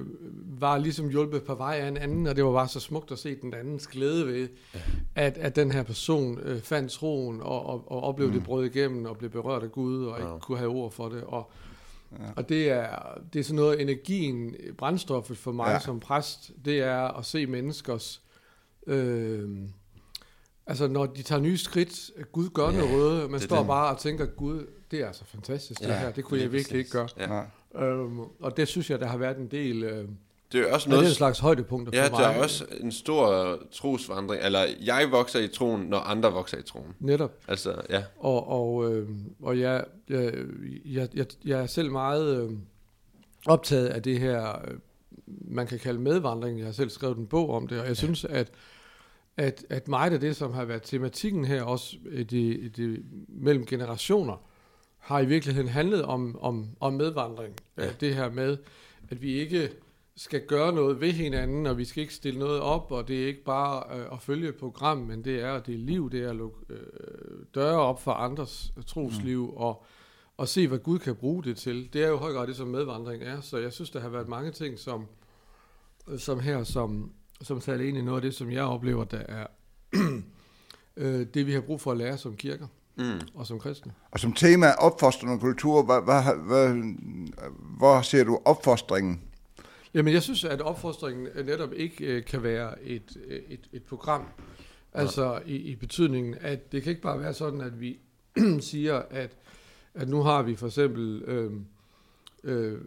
var 0.59 0.77
ligesom 0.77 1.09
hjulpet 1.09 1.43
på 1.43 1.55
vej 1.55 1.79
af 1.81 1.87
en 1.87 1.97
anden, 1.97 2.27
og 2.27 2.35
det 2.35 2.45
var 2.45 2.51
bare 2.51 2.67
så 2.67 2.79
smukt 2.79 3.11
at 3.11 3.19
se 3.19 3.35
den 3.41 3.53
andens 3.53 3.87
glæde 3.87 4.27
ved, 4.27 4.47
at, 5.15 5.37
at 5.37 5.55
den 5.55 5.71
her 5.71 5.83
person 5.83 6.39
øh, 6.39 6.61
fandt 6.61 6.91
troen 6.91 7.41
og, 7.41 7.65
og, 7.65 7.91
og 7.91 8.03
oplevede 8.03 8.33
mm. 8.33 8.39
det 8.39 8.45
brød 8.47 8.65
igennem 8.65 9.05
og 9.05 9.17
blev 9.17 9.29
berørt 9.29 9.63
af 9.63 9.71
Gud 9.71 10.05
og 10.05 10.19
ikke 10.19 10.39
kunne 10.41 10.57
have 10.57 10.69
ord 10.71 10.91
for 10.91 11.09
det. 11.09 11.23
Og, 11.23 11.51
ja. 12.19 12.25
og 12.35 12.49
det 12.49 12.69
er, 12.69 13.19
det 13.33 13.39
er 13.39 13.43
sådan 13.43 13.55
noget, 13.55 13.81
energien, 13.81 14.55
brændstoffet 14.77 15.37
for 15.37 15.51
mig 15.51 15.67
ja. 15.67 15.79
som 15.79 15.99
præst, 15.99 16.51
det 16.65 16.79
er 16.79 17.17
at 17.17 17.25
se 17.25 17.45
menneskers... 17.45 18.21
Øh, 18.87 19.49
Altså, 20.67 20.87
når 20.87 21.05
de 21.05 21.21
tager 21.23 21.41
nye 21.41 21.57
skridt, 21.57 22.11
Gud 22.31 22.49
gør 22.49 22.69
ja, 22.69 22.77
noget 22.77 23.31
man 23.31 23.39
står 23.39 23.57
den. 23.57 23.67
bare 23.67 23.95
og 23.95 23.99
tænker, 23.99 24.25
Gud, 24.25 24.65
det 24.91 25.01
er 25.01 25.07
altså 25.07 25.25
fantastisk, 25.25 25.81
ja, 25.81 25.87
det 25.87 25.95
her, 25.95 26.11
det 26.11 26.23
kunne 26.23 26.41
jeg 26.41 26.51
virkelig 26.51 26.79
ikke 26.79 26.91
gøre. 26.91 27.07
Ja. 27.17 27.43
Øhm, 27.85 28.19
og 28.19 28.57
det 28.57 28.67
synes 28.67 28.89
jeg, 28.89 28.99
der 28.99 29.07
har 29.07 29.17
været 29.17 29.37
en 29.37 29.47
del... 29.47 29.83
Øh, 29.83 30.07
det 30.53 30.61
er 30.69 30.73
også 30.73 30.89
noget, 30.89 31.01
det 31.01 31.07
er 31.07 31.11
en 31.11 31.15
slags 31.15 31.39
højdepunkter 31.39 31.99
ja, 31.99 32.07
for 32.07 32.11
mig. 32.11 32.19
Ja, 32.19 32.29
det 32.29 32.37
er 32.37 32.43
også 32.43 32.65
en 32.79 32.91
stor 32.91 33.59
trosvandring, 33.71 34.43
eller 34.43 34.65
jeg 34.85 35.07
vokser 35.11 35.39
i 35.39 35.47
troen, 35.47 35.81
når 35.81 35.97
andre 35.97 36.31
vokser 36.31 36.57
i 36.57 36.61
troen. 36.61 36.95
Netop. 36.99 37.31
Altså, 37.47 37.81
ja. 37.89 38.03
Og, 38.19 38.47
og, 38.47 38.93
øh, 38.93 39.09
og 39.41 39.59
jeg, 39.59 39.85
jeg, 40.09 40.33
jeg, 40.85 41.09
jeg, 41.13 41.25
jeg 41.45 41.59
er 41.59 41.65
selv 41.65 41.91
meget 41.91 42.43
øh, 42.43 42.51
optaget 43.45 43.87
af 43.87 44.03
det 44.03 44.19
her, 44.19 44.61
øh, 44.67 44.77
man 45.27 45.67
kan 45.67 45.79
kalde 45.79 45.99
medvandring. 45.99 46.57
Jeg 46.57 46.65
har 46.65 46.73
selv 46.73 46.89
skrevet 46.89 47.17
en 47.17 47.27
bog 47.27 47.49
om 47.49 47.67
det, 47.67 47.79
og 47.79 47.87
jeg 47.87 47.97
synes, 47.97 48.25
at 48.25 48.51
at, 49.37 49.65
at 49.69 49.87
meget 49.87 50.13
af 50.13 50.19
det, 50.19 50.35
som 50.35 50.53
har 50.53 50.65
været 50.65 50.81
tematikken 50.83 51.45
her, 51.45 51.63
også 51.63 51.97
i 52.11 52.23
de, 52.23 52.57
i 52.57 52.67
de, 52.67 53.03
mellem 53.27 53.65
generationer, 53.65 54.41
har 54.97 55.19
i 55.19 55.25
virkeligheden 55.25 55.69
handlet 55.69 56.03
om, 56.03 56.37
om, 56.41 56.67
om 56.79 56.93
medvandring. 56.93 57.55
Ja. 57.77 57.89
Det 57.99 58.15
her 58.15 58.31
med, 58.31 58.57
at 59.09 59.21
vi 59.21 59.33
ikke 59.33 59.69
skal 60.15 60.45
gøre 60.47 60.73
noget 60.73 61.01
ved 61.01 61.11
hinanden, 61.11 61.65
og 61.65 61.77
vi 61.77 61.85
skal 61.85 62.01
ikke 62.01 62.13
stille 62.13 62.39
noget 62.39 62.59
op, 62.59 62.91
og 62.91 63.07
det 63.07 63.23
er 63.23 63.27
ikke 63.27 63.43
bare 63.43 63.97
øh, 63.97 64.05
at 64.11 64.21
følge 64.21 64.49
et 64.49 64.55
program, 64.55 64.97
men 64.97 65.25
det 65.25 65.41
er, 65.41 65.59
det 65.59 65.73
er 65.73 65.79
liv, 65.79 66.11
det 66.11 66.23
er 66.23 66.29
at 66.29 66.35
lukke 66.35 66.57
øh, 66.69 66.77
døre 67.55 67.79
op 67.79 68.01
for 68.01 68.11
andres 68.11 68.73
trosliv, 68.87 69.45
mm. 69.45 69.57
og, 69.57 69.85
og 70.37 70.47
se, 70.47 70.67
hvad 70.67 70.79
Gud 70.79 70.99
kan 70.99 71.15
bruge 71.15 71.43
det 71.43 71.57
til. 71.57 71.89
Det 71.93 72.03
er 72.03 72.07
jo 72.07 72.17
høj 72.17 72.33
grad 72.33 72.47
det, 72.47 72.55
som 72.55 72.67
medvandring 72.67 73.23
er, 73.23 73.41
så 73.41 73.57
jeg 73.57 73.73
synes, 73.73 73.89
der 73.89 73.99
har 73.99 74.09
været 74.09 74.27
mange 74.27 74.51
ting, 74.51 74.79
som, 74.79 75.05
som 76.17 76.39
her, 76.39 76.63
som, 76.63 77.11
som 77.41 77.61
taler 77.61 77.85
ind 77.85 77.97
i 77.97 78.01
noget 78.01 78.17
af 78.17 78.21
det, 78.21 78.33
som 78.33 78.51
jeg 78.51 78.63
oplever, 78.63 79.03
der 79.03 79.19
er 79.27 79.47
øh, 80.97 81.25
det, 81.33 81.47
vi 81.47 81.53
har 81.53 81.61
brug 81.61 81.81
for 81.81 81.91
at 81.91 81.97
lære 81.97 82.17
som 82.17 82.35
kirker 82.35 82.67
mm. 82.95 83.21
og 83.35 83.47
som 83.47 83.59
kristne. 83.59 83.91
Og 84.11 84.19
som 84.19 84.33
tema 84.33 84.71
opfostrende 84.71 85.39
kultur, 85.39 85.83
hvad, 85.83 86.01
hvad, 86.01 86.45
hvad, 86.45 86.83
hvor 87.77 88.01
ser 88.01 88.23
du 88.23 88.39
opfostringen? 88.45 89.21
Jamen, 89.93 90.13
jeg 90.13 90.23
synes, 90.23 90.43
at 90.43 90.61
opfostringen 90.61 91.45
netop 91.45 91.73
ikke 91.73 92.05
øh, 92.05 92.25
kan 92.25 92.43
være 92.43 92.83
et, 92.83 93.17
øh, 93.27 93.39
et, 93.49 93.69
et 93.73 93.83
program. 93.83 94.27
Altså 94.93 95.41
i, 95.45 95.55
i 95.55 95.75
betydningen, 95.75 96.35
at 96.41 96.71
det 96.71 96.83
kan 96.83 96.89
ikke 96.89 97.01
bare 97.01 97.19
være 97.19 97.33
sådan, 97.33 97.61
at 97.61 97.81
vi 97.81 97.99
siger, 98.59 99.01
at, 99.09 99.37
at 99.93 100.09
nu 100.09 100.21
har 100.21 100.41
vi 100.41 100.55
for 100.55 100.67
eksempel... 100.67 101.23
Øh, 101.27 101.51
øh, 102.43 102.77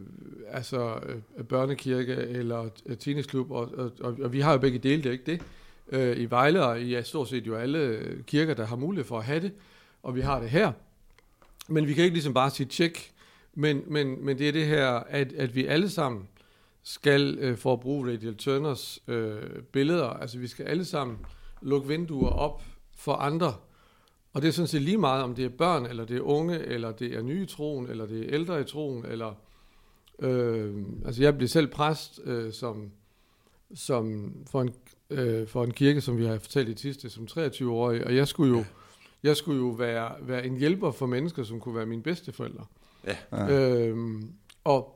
altså 0.49 1.01
øh, 1.07 1.45
børnekirke 1.45 2.12
eller 2.12 2.69
øh, 2.87 2.97
teenageklub, 2.97 3.51
og, 3.51 3.73
og, 3.77 3.92
og, 4.01 4.16
og 4.23 4.33
vi 4.33 4.40
har 4.40 4.53
jo 4.53 4.59
begge 4.59 4.79
dele, 4.79 5.03
det 5.03 5.07
er 5.07 5.12
ikke 5.12 5.27
det. 5.27 5.42
Øh, 5.88 6.19
I 6.19 6.25
Vejle 6.25 6.64
og 6.64 6.81
i 6.81 6.90
ja, 6.90 7.03
stort 7.03 7.29
set 7.29 7.47
jo 7.47 7.55
alle 7.57 8.03
kirker, 8.27 8.55
der 8.55 8.66
har 8.66 8.77
mulighed 8.77 9.05
for 9.05 9.19
at 9.19 9.25
have 9.25 9.40
det, 9.40 9.53
og 10.03 10.14
vi 10.14 10.21
har 10.21 10.40
det 10.40 10.51
her. 10.51 10.73
Men 11.69 11.87
vi 11.87 11.95
kan 11.95 12.05
ikke 12.05 12.14
ligesom 12.14 12.35
bare 12.35 12.51
sige 12.51 12.66
tjek, 12.66 13.12
men, 13.55 13.83
men, 13.87 14.25
men 14.25 14.38
det 14.38 14.49
er 14.49 14.53
det 14.53 14.66
her, 14.66 14.88
at, 14.88 15.33
at 15.33 15.55
vi 15.55 15.66
alle 15.66 15.90
sammen 15.90 16.29
skal, 16.87 17.38
øh, 17.38 17.57
for 17.57 17.72
at 17.72 17.81
bruge 17.81 18.12
Radial 18.12 18.37
Turners 18.37 19.03
øh, 19.09 19.42
billeder, 19.72 20.09
altså 20.09 20.38
vi 20.38 20.46
skal 20.46 20.64
alle 20.64 20.85
sammen 20.85 21.18
lukke 21.62 21.88
vinduer 21.88 22.31
op 22.31 22.62
for 22.96 23.12
andre, 23.12 23.55
og 24.33 24.42
det 24.42 24.49
er 24.49 24.53
sådan 24.53 24.68
set 24.68 24.83
lige 24.83 24.99
meget, 24.99 25.22
om 25.22 25.35
det 25.35 25.44
er 25.44 25.49
børn, 25.49 25.87
eller 25.87 26.05
det 26.05 26.16
er 26.16 26.20
unge, 26.20 26.59
eller 26.59 26.92
det 26.92 27.14
er 27.14 27.22
nye 27.22 27.42
i 27.42 27.46
troen, 27.46 27.87
eller 27.87 28.07
det 28.07 28.20
er 28.20 28.35
ældre 28.35 28.61
i 28.61 28.64
troen, 28.64 29.05
eller 29.05 29.35
Øh, 30.18 30.75
altså 31.05 31.22
jeg 31.22 31.37
blev 31.37 31.49
selv 31.49 31.66
præst 31.66 32.20
øh, 32.25 32.53
som, 32.53 32.90
som 33.75 34.35
for, 34.51 34.62
en, 34.62 34.75
øh, 35.11 35.49
for 35.49 35.64
en 35.64 35.70
kirke, 35.70 36.01
som 36.01 36.18
vi 36.18 36.25
har 36.25 36.38
fortalt 36.38 36.68
i 36.68 36.83
sidste, 36.83 37.11
som 37.11 37.29
23-årig, 37.31 38.05
og 38.05 38.16
jeg 38.16 38.29
skulle 38.29 38.59
jo, 38.59 38.64
jeg 39.22 39.37
skulle 39.37 39.59
jo 39.59 39.68
være, 39.68 40.12
være 40.20 40.46
en 40.46 40.57
hjælper 40.57 40.90
for 40.90 41.07
mennesker, 41.07 41.42
som 41.42 41.61
kunne 41.61 41.75
være 41.75 41.87
mine 41.87 42.03
bedsteforældre. 42.03 42.64
Ja. 43.33 43.51
Øh, 43.51 44.22
og, 44.64 44.92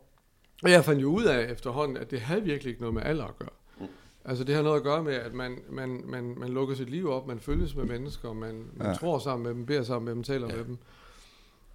og 0.63 0.71
jeg 0.71 0.85
fandt 0.85 1.03
jo 1.03 1.09
ud 1.09 1.25
af 1.25 1.53
efterhånden, 1.53 1.97
at 1.97 2.11
det 2.11 2.21
havde 2.21 2.43
virkelig 2.43 2.71
ikke 2.71 2.81
noget 2.81 2.95
med 2.95 3.03
alder 3.03 3.25
at 3.25 3.39
gøre. 3.39 3.51
Mm. 3.81 3.87
Altså 4.25 4.45
det 4.45 4.55
har 4.55 4.63
noget 4.63 4.77
at 4.77 4.83
gøre 4.83 5.03
med, 5.03 5.15
at 5.15 5.35
man, 5.35 5.59
man, 5.69 6.03
man, 6.05 6.35
man 6.39 6.49
lukker 6.49 6.75
sit 6.75 6.91
liv 6.91 7.11
op, 7.11 7.27
man 7.27 7.41
følges 7.41 7.77
med 7.77 7.85
mennesker, 7.85 8.33
man, 8.33 8.65
man 8.75 8.87
ja. 8.87 8.95
tror 8.95 9.19
sammen 9.19 9.47
med 9.47 9.55
dem, 9.55 9.67
beder 9.67 9.83
sammen 9.83 10.05
med 10.05 10.15
dem, 10.15 10.23
taler 10.23 10.49
ja. 10.51 10.57
med 10.57 10.65
dem. 10.65 10.79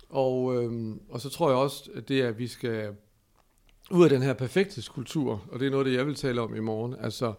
Og, 0.10 0.64
øhm, 0.64 1.00
og 1.10 1.22
så 1.22 1.30
tror 1.30 1.50
jeg 1.50 1.58
også, 1.58 1.90
at 1.96 2.10
det 2.10 2.22
er, 2.22 2.28
at 2.28 2.40
vi 2.40 2.48
skal 2.48 2.96
ud 3.92 4.04
af 4.04 4.10
den 4.10 4.22
her 4.22 4.34
perfekthedskultur, 4.34 5.44
og 5.52 5.60
det 5.60 5.66
er 5.66 5.72
noget, 5.72 5.86
det 5.86 5.94
jeg 5.94 6.06
vil 6.06 6.16
tale 6.16 6.42
om 6.42 6.56
i 6.56 6.60
morgen, 6.60 6.96
altså 7.00 7.34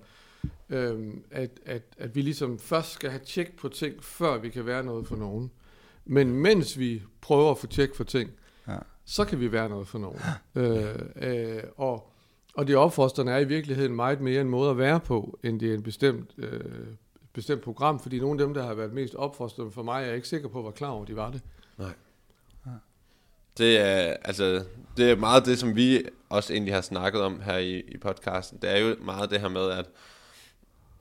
øhm, 0.71 1.23
at, 1.31 1.51
at, 1.65 1.83
at 1.99 2.15
vi 2.15 2.23
ligesom 2.23 2.59
først 2.59 2.93
skal 2.93 3.11
have 3.11 3.25
tjek 3.25 3.57
på 3.57 3.69
ting, 3.69 4.05
før 4.05 4.39
vi 4.39 4.49
kan 4.49 4.67
være 4.67 4.85
noget 4.85 5.07
for 5.07 5.17
nogen. 5.17 5.51
Men 6.05 6.33
mens 6.33 6.79
vi 6.79 7.03
prøver 7.21 7.51
at 7.51 7.59
få 7.59 7.67
tjek 7.67 7.95
for 7.95 8.05
ting. 8.05 8.31
Så 9.07 9.25
kan 9.25 9.40
vi 9.40 9.53
være 9.53 9.69
noget 9.69 9.88
for 9.88 9.99
nogen. 9.99 10.21
øh, 10.55 10.95
øh, 11.16 11.62
og, 11.77 12.12
og 12.55 12.66
det 12.66 12.77
opfostrende 12.77 13.33
er 13.33 13.38
i 13.38 13.45
virkeligheden 13.45 13.97
meget 13.97 14.21
mere 14.21 14.40
en 14.40 14.49
måde 14.49 14.71
at 14.71 14.79
være 14.79 15.01
på, 15.01 15.38
end 15.42 15.61
det 15.61 15.71
er 15.71 15.75
en 15.75 15.83
bestemt, 15.83 16.31
øh, 16.38 16.61
bestemt 17.33 17.62
program, 17.62 18.01
fordi 18.01 18.21
nogle 18.21 18.42
af 18.42 18.47
dem, 18.47 18.55
der 18.55 18.66
har 18.66 18.75
været 18.75 18.92
mest 18.92 19.14
opfostrende 19.14 19.73
for 19.73 19.83
mig, 19.83 20.03
er 20.03 20.07
jeg 20.07 20.16
ikke 20.16 20.29
sikker 20.29 20.49
på, 20.49 20.62
hvor 20.62 20.71
klar 20.71 20.88
over, 20.88 21.05
de 21.05 21.16
var 21.16 21.31
det. 21.31 21.40
Nej. 21.79 21.92
Det 23.59 23.79
er, 23.79 24.16
altså, 24.25 24.64
det 24.97 25.11
er 25.11 25.16
meget 25.16 25.47
det, 25.47 25.59
som 25.59 25.77
vi 25.77 26.03
også 26.29 26.53
egentlig 26.53 26.75
har 26.75 26.81
snakket 26.81 27.21
om 27.21 27.40
her 27.40 27.57
i, 27.57 27.81
i 27.81 27.99
podcasten. 27.99 28.59
Det 28.62 28.71
er 28.71 28.79
jo 28.79 28.97
meget 29.01 29.31
det 29.31 29.40
her 29.40 29.49
med, 29.49 29.71
at 29.71 29.87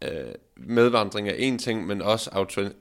øh, 0.02 0.34
medvandring 0.58 1.30
er 1.30 1.34
en 1.34 1.58
ting, 1.58 1.88
men 1.88 2.02
også 2.02 2.30
auto, 2.34 2.62
øh, 2.62 2.72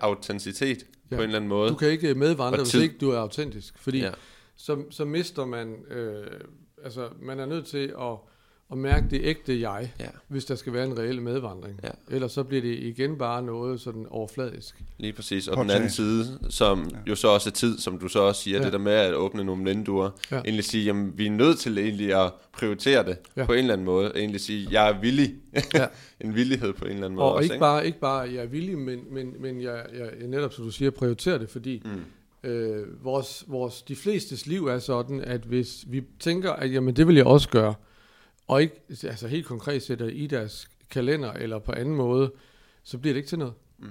autenticitet 0.00 0.86
ja. 1.10 1.16
på 1.16 1.22
en 1.22 1.28
eller 1.28 1.36
anden 1.36 1.48
måde. 1.48 1.70
Du 1.70 1.74
kan 1.74 1.88
ikke 1.88 2.14
medvandre, 2.14 2.58
hvis 2.58 2.74
ikke 2.74 2.98
du 2.98 3.10
er 3.10 3.18
autentisk, 3.18 3.78
fordi 3.78 4.00
ja. 4.00 4.10
Så, 4.56 4.84
så 4.90 5.04
mister 5.04 5.44
man, 5.44 5.84
øh, 5.90 6.26
altså 6.84 7.08
man 7.20 7.40
er 7.40 7.46
nødt 7.46 7.66
til 7.66 7.94
at 8.00 8.18
at 8.72 8.78
mærke 8.78 9.06
det 9.10 9.20
ægte 9.24 9.60
jeg, 9.60 9.92
ja. 10.00 10.06
hvis 10.28 10.44
der 10.44 10.54
skal 10.54 10.72
være 10.72 10.84
en 10.84 10.98
reel 10.98 11.22
medvandring. 11.22 11.80
Ja. 11.84 11.88
Ellers 12.10 12.32
så 12.32 12.44
bliver 12.44 12.62
det 12.62 12.78
igen 12.78 13.18
bare 13.18 13.42
noget 13.42 13.80
sådan 13.80 14.06
overfladisk. 14.10 14.82
Lige 14.98 15.12
præcis. 15.12 15.48
Og 15.48 15.52
okay. 15.52 15.62
den 15.62 15.70
anden 15.70 15.90
side, 15.90 16.38
som 16.50 16.90
ja. 16.92 16.96
jo 17.06 17.14
så 17.14 17.28
også 17.28 17.48
er 17.50 17.52
tid, 17.52 17.78
som 17.78 17.98
du 17.98 18.08
så 18.08 18.18
også 18.20 18.42
siger, 18.42 18.58
ja. 18.58 18.64
det 18.64 18.72
der 18.72 18.78
med 18.78 18.92
at 18.92 19.14
åbne 19.14 19.44
nogle 19.44 19.64
vinduer, 19.64 20.10
ja. 20.30 20.40
egentlig 20.40 20.64
sige, 20.64 20.84
jamen 20.84 21.12
vi 21.18 21.26
er 21.26 21.30
nødt 21.30 21.58
til 21.58 21.78
egentlig 21.78 22.24
at 22.24 22.32
prioritere 22.52 23.04
det 23.04 23.16
ja. 23.36 23.46
på 23.46 23.52
en 23.52 23.58
eller 23.58 23.72
anden 23.72 23.84
måde. 23.84 24.12
Egentlig 24.16 24.40
sige, 24.40 24.68
jeg 24.70 24.90
er 24.90 25.00
villig. 25.00 25.34
Ja. 25.74 25.86
en 26.20 26.34
villighed 26.34 26.72
på 26.72 26.84
en 26.84 26.90
eller 26.90 27.04
anden 27.04 27.16
måde. 27.16 27.28
Og 27.28 27.34
også, 27.34 27.44
ikke, 27.44 27.54
ikke? 27.54 27.60
Bare, 27.60 27.86
ikke 27.86 28.00
bare, 28.00 28.20
jeg 28.20 28.42
er 28.42 28.46
villig, 28.46 28.78
men, 28.78 29.00
men, 29.10 29.34
men 29.38 29.62
jeg, 29.62 29.86
jeg, 29.98 30.10
jeg 30.20 30.28
netop, 30.28 30.52
som 30.52 30.64
du 30.64 30.70
siger, 30.70 30.90
prioriterer 30.90 31.38
det, 31.38 31.50
fordi 31.50 31.82
mm. 31.84 31.90
Øh, 32.44 33.04
vores, 33.04 33.44
vores, 33.46 33.82
de 33.82 33.96
flestes 33.96 34.46
liv 34.46 34.66
er 34.66 34.78
sådan, 34.78 35.20
at 35.20 35.40
hvis 35.40 35.84
vi 35.88 36.02
tænker, 36.20 36.52
at 36.52 36.72
jamen, 36.72 36.96
det 36.96 37.06
vil 37.06 37.16
jeg 37.16 37.26
også 37.26 37.48
gøre, 37.48 37.74
og 38.48 38.62
ikke 38.62 38.74
altså 39.04 39.28
helt 39.28 39.46
konkret 39.46 39.82
sætter 39.82 40.06
i 40.06 40.26
deres 40.26 40.68
kalender 40.90 41.32
eller 41.32 41.58
på 41.58 41.72
anden 41.72 41.94
måde, 41.94 42.32
så 42.82 42.98
bliver 42.98 43.14
det 43.14 43.18
ikke 43.18 43.28
til 43.28 43.38
noget. 43.38 43.54
Mm. 43.78 43.86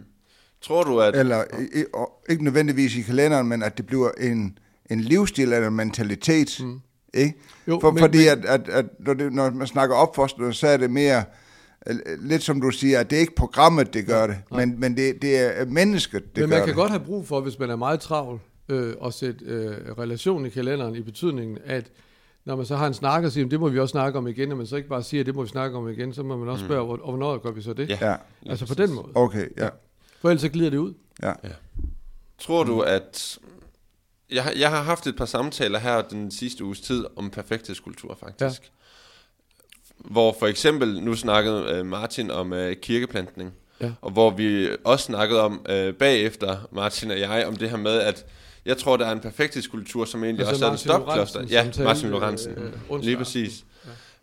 Tror 0.61 0.83
du, 0.83 0.99
at... 1.01 1.15
Eller 1.15 1.43
ikke 2.29 2.43
nødvendigvis 2.43 2.95
i 2.95 3.01
kalenderen, 3.01 3.47
men 3.47 3.63
at 3.63 3.77
det 3.77 3.85
bliver 3.85 4.11
en, 4.11 4.57
en 4.89 5.01
livsstil 5.01 5.53
eller 5.53 5.67
en 5.67 5.75
mentalitet. 5.75 6.57
Mm. 6.59 6.79
Ikke? 7.13 7.33
Jo, 7.67 7.79
For, 7.79 7.91
men, 7.91 7.99
fordi 7.99 8.17
men, 8.17 8.27
at, 8.27 8.45
at, 8.45 8.69
at 8.69 8.85
når, 8.99 9.13
det, 9.13 9.33
når 9.33 9.51
man 9.51 9.67
snakker 9.67 9.95
opfostring, 9.95 10.55
så 10.55 10.67
er 10.67 10.77
det 10.77 10.91
mere 10.91 11.23
lidt 12.19 12.43
som 12.43 12.61
du 12.61 12.71
siger, 12.71 12.99
at 12.99 13.09
det 13.09 13.15
er 13.15 13.19
ikke 13.19 13.35
programmet, 13.35 13.93
det 13.93 14.05
gør 14.05 14.27
det, 14.27 14.37
nej. 14.51 14.65
men, 14.65 14.79
men 14.79 14.97
det, 14.97 15.21
det 15.21 15.59
er 15.59 15.65
mennesket, 15.65 16.35
det 16.35 16.41
Men 16.41 16.49
man 16.49 16.59
kan 16.59 16.67
det. 16.67 16.75
godt 16.75 16.89
have 16.89 17.03
brug 17.03 17.27
for, 17.27 17.41
hvis 17.41 17.59
man 17.59 17.69
er 17.69 17.75
meget 17.75 17.99
travl, 17.99 18.39
øh, 18.69 18.93
at 19.05 19.13
sætte 19.13 19.45
øh, 19.45 19.71
relation 19.97 20.45
i 20.45 20.49
kalenderen 20.49 20.95
i 20.95 21.01
betydningen, 21.01 21.57
at 21.65 21.91
når 22.45 22.55
man 22.55 22.65
så 22.65 22.75
har 22.75 22.87
en 22.87 22.93
snak 22.93 23.23
og 23.23 23.31
siger, 23.31 23.47
det 23.47 23.59
må 23.59 23.69
vi 23.69 23.79
også 23.79 23.91
snakke 23.91 24.17
om 24.17 24.27
igen, 24.27 24.51
og 24.51 24.57
man 24.57 24.67
så 24.67 24.75
ikke 24.75 24.89
bare 24.89 25.03
siger, 25.03 25.21
at 25.21 25.25
det 25.25 25.35
må 25.35 25.41
vi 25.41 25.49
snakke 25.49 25.77
om 25.77 25.89
igen, 25.89 26.13
så 26.13 26.23
må 26.23 26.37
man 26.37 26.49
også 26.49 26.63
mm. 26.63 26.67
spørge, 26.67 26.85
mm. 26.85 27.01
og 27.01 27.09
hvornår 27.09 27.37
gør 27.37 27.51
vi 27.51 27.61
så 27.61 27.73
det? 27.73 27.89
Ja. 27.89 28.15
Altså 28.45 28.67
på 28.67 28.73
den 28.73 28.93
måde. 28.93 29.07
Okay, 29.15 29.47
ja. 29.57 29.69
For 30.21 30.29
ellers 30.29 30.41
så 30.41 30.49
glider 30.49 30.69
det 30.69 30.77
ud. 30.77 30.93
Ja. 31.23 31.33
ja. 31.43 31.49
Tror 32.39 32.63
du, 32.63 32.81
at... 32.81 33.39
Jeg, 34.31 34.53
jeg 34.57 34.69
har 34.69 34.81
haft 34.81 35.07
et 35.07 35.15
par 35.15 35.25
samtaler 35.25 35.79
her 35.79 36.01
den 36.01 36.31
sidste 36.31 36.63
uges 36.63 36.81
tid 36.81 37.05
om 37.15 37.29
perfekthedskultur, 37.29 38.17
faktisk. 38.19 38.61
Ja. 38.61 38.67
Hvor 40.03 40.35
for 40.39 40.47
eksempel, 40.47 41.01
nu 41.01 41.15
snakkede 41.15 41.79
uh, 41.79 41.85
Martin 41.85 42.31
om 42.31 42.51
uh, 42.51 42.71
kirkeplantning, 42.81 43.53
ja. 43.81 43.91
og 44.01 44.11
hvor 44.11 44.29
vi 44.29 44.69
også 44.83 45.05
snakkede 45.05 45.41
om 45.41 45.65
uh, 45.69 45.93
bagefter, 45.93 46.57
Martin 46.71 47.11
og 47.11 47.19
jeg, 47.19 47.45
om 47.47 47.55
det 47.55 47.69
her 47.69 47.77
med, 47.77 47.99
at 47.99 48.25
Jeg 48.65 48.77
tror, 48.77 48.97
der 48.97 49.05
er 49.05 49.11
en 49.11 49.19
perfekthedskultur, 49.19 50.05
som 50.05 50.23
egentlig 50.23 50.47
Altså 50.47 50.65
også 50.65 50.89
er 50.89 50.93
en 50.93 51.05
Martin 51.07 51.25
stopklods. 51.25 51.51
Ja, 51.51 51.83
Martin 51.83 52.09
Lorentzen. 52.09 52.51
øh, 52.51 52.71
onsdag 52.89 53.05
Lige 53.05 53.17
præcis. 53.17 53.65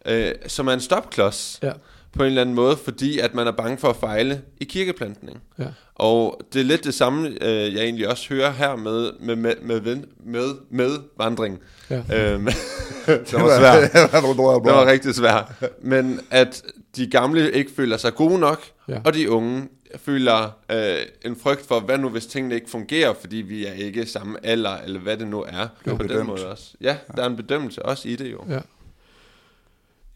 Øh, 0.07 0.33
som 0.47 0.69
er 0.69 0.73
en 0.73 0.81
stopklods 0.81 1.59
Ja. 1.62 1.73
På 2.12 2.23
en 2.23 2.27
eller 2.27 2.40
anden 2.40 2.55
måde, 2.55 2.77
fordi 2.77 3.18
at 3.18 3.35
man 3.35 3.46
er 3.46 3.53
bange 3.53 3.79
for 3.79 3.88
at 3.88 3.96
fejle 3.96 4.42
i 4.61 4.64
kirkeplantning. 4.64 5.42
Ja. 5.59 5.64
Og 5.94 6.40
det 6.53 6.61
er 6.61 6.64
lidt 6.64 6.85
det 6.85 6.94
samme, 6.94 7.29
øh, 7.29 7.75
jeg 7.75 7.85
egentlig 7.85 8.09
også 8.09 8.29
hører 8.35 8.51
her 8.53 8.77
med, 8.77 9.11
med, 9.20 9.37
med, 9.37 9.55
med, 9.62 9.81
med, 9.81 9.96
med, 10.25 10.49
med 10.70 10.90
vandring. 11.18 11.59
Ja. 11.90 11.96
Øhm, 11.96 12.44
det 13.07 13.33
var 13.33 13.59
svært. 13.59 13.92
det 13.92 14.23
var 14.38 14.59
Det 14.59 14.73
var 14.73 14.87
rigtig 14.87 15.14
svært. 15.14 15.53
Men 15.83 16.20
at 16.31 16.62
de 16.96 17.07
gamle 17.07 17.53
ikke 17.53 17.70
føler 17.77 17.96
sig 17.96 18.14
gode 18.14 18.38
nok, 18.38 18.62
Ja. 18.88 18.94
ja. 18.94 19.01
og 19.05 19.14
de 19.14 19.31
unge 19.31 19.68
føler 19.96 20.59
øh, 20.73 20.96
en 21.31 21.37
frygt 21.37 21.66
for, 21.66 21.81
hvad 21.81 21.99
nu 21.99 22.09
hvis 22.09 22.27
tingene 22.27 22.55
ikke 22.55 22.70
fungerer, 22.70 23.14
fordi 23.20 23.37
vi 23.37 23.66
er 23.66 23.73
ikke 23.73 24.07
samme 24.07 24.46
alder, 24.46 24.77
eller 24.77 25.01
hvad 25.01 25.16
det 25.16 25.29
nu 25.29 25.42
er. 25.49 25.68
Jo, 25.87 25.90
på 25.90 25.96
bedømt. 25.96 26.18
den 26.18 26.27
måde 26.27 26.49
også. 26.51 26.75
Ja, 26.81 26.96
der 27.16 27.23
er 27.23 27.27
en 27.27 27.37
bedømmelse 27.37 27.83
også 27.87 28.09
i 28.09 28.16
det 28.16 28.33
jo. 28.33 28.44
Ja, 28.49 28.61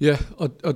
ja 0.01 0.19
og, 0.37 0.51
og, 0.63 0.75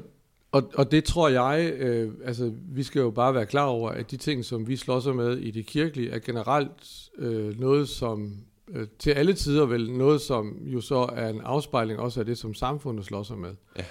og, 0.53 0.71
og 0.75 0.91
det 0.91 1.05
tror 1.05 1.29
jeg, 1.29 1.73
øh, 1.79 2.13
altså 2.25 2.53
vi 2.69 2.83
skal 2.83 3.01
jo 3.01 3.11
bare 3.11 3.35
være 3.35 3.47
klar 3.47 3.65
over, 3.65 3.91
at 3.91 4.11
de 4.11 4.17
ting, 4.17 4.45
som 4.45 4.69
vi 4.69 4.77
slås 4.77 5.07
med 5.07 5.39
i 5.39 5.51
det 5.51 5.67
kirkelige, 5.67 6.11
er 6.11 6.19
generelt 6.19 7.11
øh, 7.19 7.61
noget, 7.61 7.89
som 7.89 8.37
øh, 8.69 8.87
til 8.99 9.11
alle 9.11 9.33
tider 9.33 9.67
vel 9.67 9.93
noget, 9.93 10.21
som 10.21 10.57
jo 10.67 10.81
så 10.81 11.09
er 11.13 11.29
en 11.29 11.41
afspejling 11.41 11.99
også 11.99 12.21
af 12.21 12.27
det, 12.27 12.39
som 12.39 12.55
samfundet 12.55 13.05
slår 13.05 13.23
sig 13.23 13.39
med. 13.39 13.55
Ja. 13.79 13.85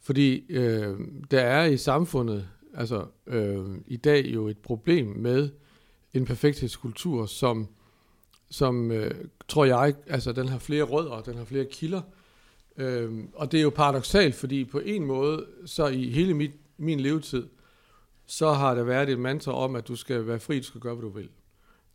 Fordi 0.00 0.44
øh, 0.48 0.98
der 1.30 1.40
er 1.40 1.64
i 1.64 1.76
samfundet, 1.76 2.48
altså 2.74 3.04
øh, 3.26 3.66
i 3.86 3.96
dag 3.96 4.26
jo 4.26 4.48
et 4.48 4.58
problem 4.58 5.06
med 5.06 5.48
en 6.14 6.24
perfekthedskultur, 6.24 7.26
som, 7.26 7.68
som 8.50 8.90
øh, 8.90 9.14
tror 9.48 9.64
jeg, 9.64 9.94
altså 10.06 10.32
den 10.32 10.48
har 10.48 10.58
flere 10.58 10.82
rødder, 10.82 11.20
den 11.20 11.36
har 11.36 11.44
flere 11.44 11.64
kilder, 11.64 12.00
Øhm, 12.76 13.28
og 13.34 13.52
det 13.52 13.58
er 13.58 13.62
jo 13.62 13.70
paradoxalt, 13.70 14.34
fordi 14.34 14.64
på 14.64 14.78
en 14.78 15.04
måde, 15.06 15.46
så 15.66 15.86
i 15.86 16.10
hele 16.10 16.34
mit, 16.34 16.50
min 16.78 17.00
levetid, 17.00 17.46
så 18.26 18.52
har 18.52 18.74
der 18.74 18.82
været 18.82 19.08
et 19.08 19.18
mantra 19.18 19.52
om, 19.52 19.76
at 19.76 19.88
du 19.88 19.96
skal 19.96 20.26
være 20.26 20.40
fri, 20.40 20.58
du 20.58 20.64
skal 20.64 20.80
gøre, 20.80 20.94
hvad 20.94 21.02
du 21.02 21.08
vil. 21.16 21.28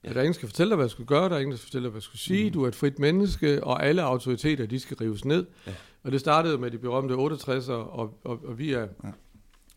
Ja. 0.03 0.07
Ja. 0.09 0.13
Der 0.13 0.19
er 0.19 0.23
ingen, 0.23 0.33
der 0.33 0.37
skal 0.37 0.49
fortælle 0.49 0.69
dig, 0.69 0.75
hvad 0.75 0.85
du 0.85 0.91
skal 0.91 1.05
gøre, 1.05 1.29
der 1.29 1.35
er 1.35 1.39
ingen, 1.39 1.51
der 1.51 1.57
skal 1.57 1.67
fortælle 1.67 1.83
dig, 1.83 1.91
hvad 1.91 2.01
du 2.01 2.05
skal 2.05 2.19
sige. 2.19 2.45
Mm. 2.45 2.53
Du 2.53 2.63
er 2.63 2.67
et 2.67 2.75
frit 2.75 2.99
menneske, 2.99 3.63
og 3.63 3.85
alle 3.85 4.01
autoriteter, 4.03 4.65
de 4.65 4.79
skal 4.79 4.97
rives 4.97 5.25
ned. 5.25 5.45
Ja. 5.67 5.73
Og 6.03 6.11
det 6.11 6.19
startede 6.19 6.57
med 6.57 6.71
de 6.71 6.77
berømte 6.77 7.13
68'ere, 7.15 7.71
og, 7.71 8.19
og, 8.23 8.39
og 8.45 8.59
vi 8.59 8.73
er... 8.73 8.87
Ja. 9.03 9.09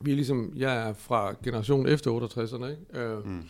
Vi 0.02 0.10
er 0.10 0.14
ligesom, 0.16 0.52
jeg 0.56 0.88
er 0.88 0.92
fra 0.92 1.34
generationen 1.44 1.86
efter 1.86 2.10
68'erne, 2.20 2.64
ikke? 2.66 3.04
Øh, 3.04 3.26
Mm. 3.26 3.42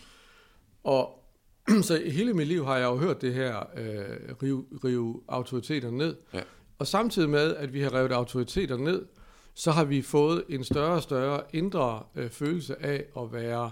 og 0.85 1.25
så 1.83 2.03
hele 2.07 2.35
mit 2.35 2.47
liv 2.47 2.65
har 2.65 2.77
jeg 2.77 2.85
jo 2.87 2.97
hørt 2.97 3.23
det 3.23 3.35
her 3.35 3.59
øh, 3.77 4.35
rive, 4.43 4.65
rive 4.85 5.21
autoriteter 5.29 5.91
ned. 5.91 6.17
Ja. 6.35 6.41
Og 6.81 6.87
samtidig 6.87 7.31
med, 7.31 7.57
at 7.57 7.73
vi 7.73 7.81
har 7.81 7.95
revet 7.95 8.13
autoriteter 8.13 8.77
ned, 8.77 9.07
så 9.55 9.71
har 9.71 9.85
vi 9.85 10.03
fået 10.03 10.45
en 10.49 10.65
større 10.65 10.93
og 10.93 11.03
større 11.03 11.43
indre 11.53 12.03
øh, 12.17 12.31
følelse 12.31 12.83
af 12.83 13.05
at 13.19 13.33
være 13.33 13.71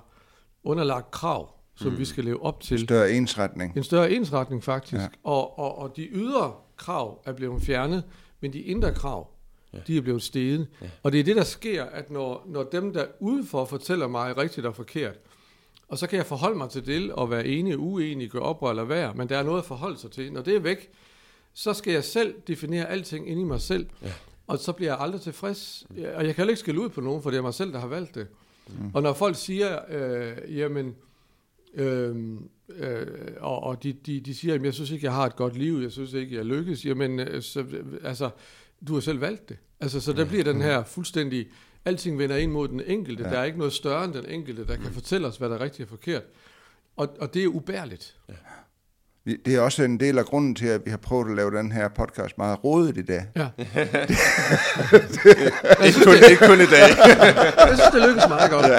underlagt 0.64 1.10
krav, 1.10 1.54
som 1.76 1.92
mm. 1.92 1.98
vi 1.98 2.04
skal 2.04 2.24
leve 2.24 2.42
op 2.42 2.60
til. 2.60 2.78
Større 2.78 3.12
ensretning. 3.12 3.76
En 3.76 3.84
større 3.84 4.10
ensretning 4.10 4.64
faktisk. 4.64 5.02
Ja. 5.02 5.08
Og, 5.24 5.58
og, 5.58 5.78
og 5.78 5.96
de 5.96 6.02
ydre 6.02 6.54
krav 6.76 7.22
er 7.24 7.32
blevet 7.32 7.62
fjernet, 7.62 8.04
men 8.40 8.52
de 8.52 8.60
indre 8.60 8.94
krav, 8.94 9.28
Ja. 9.72 9.78
de 9.86 9.96
er 9.96 10.00
blevet 10.00 10.22
steget. 10.22 10.68
Ja. 10.82 10.90
Og 11.02 11.12
det 11.12 11.20
er 11.20 11.24
det, 11.24 11.36
der 11.36 11.44
sker, 11.44 11.84
at 11.84 12.10
når, 12.10 12.44
når 12.46 12.62
dem, 12.62 12.92
der 12.92 13.04
udenfor 13.20 13.64
fortæller 13.64 14.08
mig 14.08 14.36
rigtigt 14.36 14.66
og 14.66 14.76
forkert, 14.76 15.14
og 15.88 15.98
så 15.98 16.06
kan 16.06 16.16
jeg 16.16 16.26
forholde 16.26 16.58
mig 16.58 16.70
til 16.70 16.86
det 16.86 17.12
og 17.12 17.30
være 17.30 17.46
enig 17.46 17.74
og 17.74 17.80
uenig, 17.80 18.30
gøre 18.30 18.42
oprør 18.42 18.70
eller 18.70 18.84
være, 18.84 19.14
men 19.14 19.28
der 19.28 19.38
er 19.38 19.42
noget 19.42 19.58
at 19.58 19.64
forholde 19.64 19.98
sig 19.98 20.10
til. 20.10 20.32
Når 20.32 20.42
det 20.42 20.56
er 20.56 20.60
væk, 20.60 20.90
så 21.54 21.74
skal 21.74 21.92
jeg 21.92 22.04
selv 22.04 22.34
definere 22.48 22.88
alting 22.88 23.28
inde 23.30 23.42
i 23.42 23.44
mig 23.44 23.60
selv, 23.60 23.86
Ja. 24.02 24.12
og 24.46 24.58
så 24.58 24.72
bliver 24.72 24.92
jeg 24.92 25.00
aldrig 25.00 25.20
tilfreds. 25.20 25.86
Og 25.90 25.98
jeg 26.26 26.34
kan 26.34 26.34
heller 26.36 26.50
ikke 26.50 26.60
skille 26.60 26.80
ud 26.80 26.88
på 26.88 27.00
nogen, 27.00 27.22
for 27.22 27.30
det 27.30 27.38
er 27.38 27.42
mig 27.42 27.54
selv, 27.54 27.72
der 27.72 27.78
har 27.78 27.86
valgt 27.88 28.14
det. 28.14 28.26
Mm. 28.68 28.90
Og 28.94 29.02
når 29.02 29.12
folk 29.12 29.36
siger, 29.36 29.78
øh, 29.90 30.58
jamen, 30.58 30.94
øh, 31.74 32.16
øh, 32.76 33.06
og, 33.40 33.62
og 33.62 33.82
de, 33.82 33.92
de, 33.92 34.20
de 34.20 34.34
siger, 34.34 34.54
at 34.54 34.62
jeg 34.64 34.74
synes 34.74 34.90
ikke, 34.90 35.04
jeg 35.06 35.12
har 35.14 35.26
et 35.26 35.36
godt 35.36 35.56
liv, 35.56 35.78
jeg 35.82 35.92
synes 35.92 36.12
ikke, 36.12 36.36
jeg 36.36 36.44
lykkes, 36.44 36.84
jamen, 36.86 37.20
øh, 37.20 37.42
så, 37.42 37.64
altså, 38.04 38.30
du 38.88 38.94
har 38.94 39.00
selv 39.00 39.20
valgt 39.20 39.48
det. 39.48 39.56
Altså, 39.80 40.00
så 40.00 40.12
der 40.12 40.24
bliver 40.24 40.44
den 40.44 40.62
her 40.62 40.84
fuldstændig, 40.84 41.48
alting 41.84 42.18
vender 42.18 42.36
ind 42.36 42.52
mod 42.52 42.68
den 42.68 42.80
enkelte, 42.86 43.22
Ja. 43.22 43.28
ja. 43.28 43.34
der 43.34 43.40
er 43.40 43.44
ikke 43.44 43.58
noget 43.58 43.72
større 43.72 44.04
end 44.04 44.12
den 44.14 44.26
enkelte, 44.28 44.66
der 44.66 44.76
kan 44.76 44.92
fortælle 44.92 45.26
os, 45.26 45.36
hvad 45.36 45.48
der 45.48 45.54
er 45.56 45.60
rigtigt 45.60 45.82
og 45.86 45.88
forkert. 45.88 46.22
Og, 46.96 47.16
og 47.20 47.34
det 47.34 47.44
er 47.44 47.48
ubærligt. 47.48 48.16
Vi- 48.28 48.34
Det 49.36 49.54
er 49.54 49.60
også 49.60 49.82
en 49.82 50.00
del 50.00 50.18
af 50.18 50.24
grunden 50.24 50.54
til, 50.54 50.66
at 50.66 50.80
vi 50.84 50.90
har 50.90 50.96
prøvet 50.96 51.30
at 51.30 51.36
lave 51.36 51.50
den 51.50 51.72
her 51.72 51.88
podcast 51.88 52.38
meget 52.38 52.64
rodet 52.64 52.96
i 52.96 53.02
dag. 53.02 53.24
Ja. 53.36 53.46
Ikke, 55.86 56.00
kun, 56.04 56.14
ikke 56.30 56.46
kun 56.46 56.60
i 56.60 56.66
dag. 56.66 56.88
Jeg 57.68 57.76
synes, 57.76 57.90
det 57.92 58.02
lykkes 58.08 58.28
meget 58.28 58.50
godt. 58.50 58.66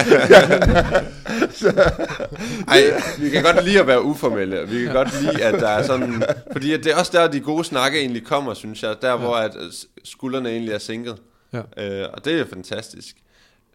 Ej, 2.67 3.01
vi 3.19 3.29
kan 3.29 3.43
godt 3.43 3.65
lide 3.65 3.79
at 3.79 3.87
være 3.87 4.03
uformelle. 4.03 4.61
og 4.61 4.71
Vi 4.71 4.83
kan 4.83 4.93
godt 4.93 5.21
lide, 5.21 5.43
at 5.43 5.53
der 5.53 5.67
er 5.69 5.83
sådan... 5.83 6.23
Fordi 6.51 6.73
at 6.73 6.83
det 6.83 6.91
er 6.91 6.95
også 6.95 7.11
der, 7.13 7.27
de 7.27 7.39
gode 7.39 7.63
snakke 7.63 7.99
egentlig 7.99 8.25
kommer, 8.25 8.53
synes 8.53 8.83
jeg. 8.83 8.95
Der, 9.01 9.17
hvor 9.17 9.35
at 9.35 9.55
øh, 9.55 9.71
skuldrene 10.03 10.49
egentlig 10.49 10.73
er 10.73 10.79
sænket. 10.79 11.15
Ja. 11.53 12.01
Øh, 12.01 12.07
og 12.13 12.25
det 12.25 12.39
er 12.39 12.45
fantastisk. 12.53 13.15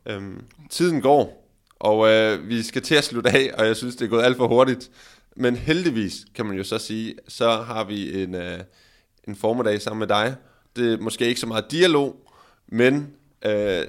Øhm, 0.06 0.40
tiden 0.70 1.00
går, 1.00 1.44
og 1.80 2.10
øh, 2.10 2.48
vi 2.48 2.62
skal 2.62 2.82
til 2.82 2.94
at 2.94 3.04
slutte 3.04 3.30
af, 3.30 3.50
og 3.58 3.66
jeg 3.66 3.76
synes, 3.76 3.96
det 3.96 4.04
er 4.04 4.08
gået 4.08 4.24
alt 4.24 4.36
for 4.36 4.48
hurtigt. 4.48 4.90
Men 5.36 5.56
heldigvis, 5.56 6.24
kan 6.34 6.46
man 6.46 6.56
jo 6.56 6.64
så 6.64 6.78
sige, 6.78 7.14
så 7.28 7.50
har 7.50 7.84
vi 7.84 8.22
en, 8.22 8.34
øh, 8.34 8.60
en 9.28 9.36
formiddag 9.36 9.82
sammen 9.82 9.98
med 9.98 10.08
dig. 10.08 10.34
Det 10.76 10.92
er 10.92 10.98
måske 10.98 11.26
ikke 11.26 11.40
så 11.40 11.46
meget 11.46 11.70
dialog, 11.70 12.16
men 12.66 13.10
øh, 13.44 13.82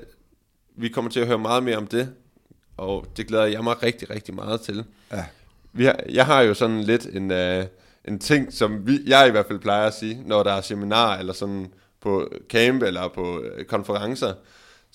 vi 0.75 0.89
kommer 0.89 1.12
til 1.12 1.19
at 1.19 1.27
høre 1.27 1.39
meget 1.39 1.63
mere 1.63 1.77
om 1.77 1.88
det, 1.88 2.13
og 2.77 3.05
det 3.17 3.27
glæder 3.27 3.45
jeg 3.45 3.63
mig 3.63 3.84
rigtig, 3.84 4.10
rigtig 4.10 4.36
meget 4.36 4.62
til. 4.62 4.84
Ja. 5.12 5.25
Vi 5.73 5.86
har, 5.86 5.99
jeg 6.10 6.25
har 6.25 6.41
jo 6.41 6.53
sådan 6.53 6.84
lidt 6.84 7.05
en, 7.05 7.31
øh, 7.31 7.65
en 8.05 8.19
ting, 8.19 8.53
som 8.53 8.88
vi, 8.88 8.99
jeg 9.08 9.27
i 9.27 9.31
hvert 9.31 9.45
fald 9.45 9.60
plejer 9.60 9.88
at 9.88 9.93
sige, 9.93 10.23
når 10.25 10.43
der 10.43 10.51
er 10.51 10.62
seminarer 10.62 11.19
eller 11.19 11.34
sådan 11.34 11.73
på 12.01 12.31
camp 12.49 12.84
eller 12.84 13.08
på 13.08 13.41
øh, 13.41 13.65
konferencer, 13.65 14.34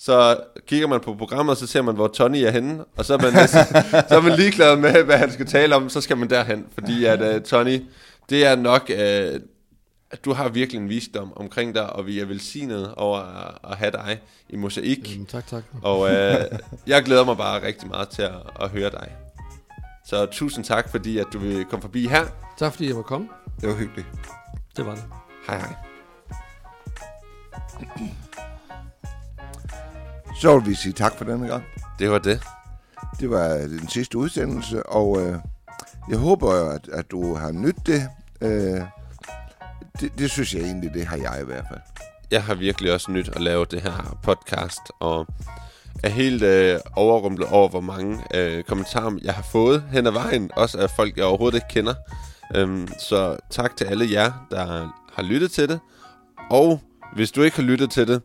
så 0.05 0.37
kigger 0.67 0.87
man 0.87 0.99
på 0.99 1.15
programmet, 1.15 1.57
så 1.57 1.67
ser 1.67 1.81
man, 1.81 1.95
hvor 1.95 2.07
Tony 2.07 2.37
er 2.37 2.51
henne, 2.51 2.83
og 2.97 3.05
så 3.05 3.13
er 3.13 3.17
man, 3.17 3.33
næsten, 3.33 3.59
så 4.09 4.15
er 4.15 4.21
man 4.21 4.35
ligeglad 4.35 4.77
med, 4.77 5.03
hvad 5.03 5.17
han 5.17 5.31
skal 5.31 5.45
tale 5.45 5.75
om, 5.75 5.89
så 5.89 6.01
skal 6.01 6.17
man 6.17 6.29
derhen, 6.29 6.65
fordi 6.73 7.05
at 7.05 7.35
uh, 7.35 7.41
Tony, 7.41 7.81
det 8.29 8.45
er 8.45 8.55
nok, 8.55 8.89
uh, 8.89 9.41
at 10.11 10.25
du 10.25 10.33
har 10.33 10.49
virkelig 10.49 10.81
en 10.81 10.89
visdom 10.89 11.33
omkring 11.35 11.75
dig, 11.75 11.93
og 11.93 12.07
vi 12.07 12.19
er 12.19 12.25
velsignet 12.25 12.93
over 12.95 13.19
at, 13.19 13.71
at 13.71 13.77
have 13.77 13.91
dig 13.91 14.19
i 14.49 14.55
mosaik. 14.55 15.13
Jamen, 15.13 15.25
tak, 15.25 15.47
tak. 15.47 15.63
Og 15.83 16.13
øh, 16.13 16.37
jeg 16.87 17.03
glæder 17.03 17.25
mig 17.25 17.37
bare 17.37 17.63
rigtig 17.63 17.87
meget 17.87 18.09
til 18.09 18.21
at, 18.21 18.31
at 18.61 18.69
høre 18.69 18.89
dig. 18.89 19.11
Så 20.05 20.25
tusind 20.25 20.65
tak, 20.65 20.89
fordi 20.89 21.17
at 21.17 21.25
du 21.33 21.39
vil 21.39 21.65
komme 21.65 21.81
forbi 21.81 22.07
her. 22.07 22.25
Tak 22.57 22.71
fordi 22.71 22.87
jeg 22.87 22.95
må 22.95 23.01
komme. 23.01 23.29
Det 23.61 23.69
var 23.69 23.75
hyggeligt. 23.75 24.07
Det 24.77 24.85
var 24.85 24.95
det. 24.95 25.03
Hej 25.47 25.59
hej. 25.59 25.75
Så 30.39 30.59
vil 30.59 30.69
vi 30.69 30.75
sige 30.75 30.93
tak 30.93 31.17
for 31.17 31.25
denne 31.25 31.47
gang. 31.47 31.63
Det 31.99 32.11
var 32.11 32.19
det. 32.19 32.41
Det 33.19 33.29
var 33.29 33.47
den 33.57 33.87
sidste 33.87 34.17
udsendelse, 34.17 34.83
og 34.83 35.21
øh, 35.21 35.35
jeg 36.09 36.17
håber, 36.17 36.69
at, 36.69 36.89
at 36.93 37.11
du 37.11 37.35
har 37.35 37.51
nydt 37.51 37.87
det. 37.87 38.09
Øh, 38.41 38.81
det. 39.99 40.17
Det 40.17 40.31
synes 40.31 40.55
jeg 40.55 40.61
egentlig, 40.61 40.93
det 40.93 41.05
har 41.05 41.17
jeg 41.17 41.39
i 41.41 41.45
hvert 41.45 41.65
fald. 41.69 41.79
Jeg 42.31 42.43
har 42.43 42.55
virkelig 42.55 42.93
også 42.93 43.11
nyt 43.11 43.29
at 43.29 43.41
lave 43.41 43.65
det 43.65 43.81
her 43.81 44.19
podcast, 44.23 44.81
og 44.99 45.27
er 46.03 46.09
helt 46.09 46.43
øh, 46.43 46.79
overrumplet 46.95 47.49
over, 47.49 47.69
hvor 47.69 47.81
mange 47.81 48.23
øh, 48.33 48.63
kommentarer 48.63 49.11
jeg 49.23 49.33
har 49.33 49.43
fået 49.43 49.83
hen 49.91 50.07
ad 50.07 50.11
vejen. 50.11 50.51
Også 50.55 50.77
af 50.77 50.89
folk, 50.89 51.17
jeg 51.17 51.25
overhovedet 51.25 51.55
ikke 51.55 51.67
kender. 51.69 51.93
Øhm, 52.55 52.87
så 52.99 53.37
tak 53.49 53.75
til 53.75 53.85
alle 53.85 54.11
jer, 54.11 54.47
der 54.51 54.91
har 55.13 55.23
lyttet 55.23 55.51
til 55.51 55.69
det. 55.69 55.79
Og 56.49 56.81
hvis 57.15 57.31
du 57.31 57.41
ikke 57.41 57.55
har 57.55 57.63
lyttet 57.63 57.91
til 57.91 58.07
det, 58.07 58.21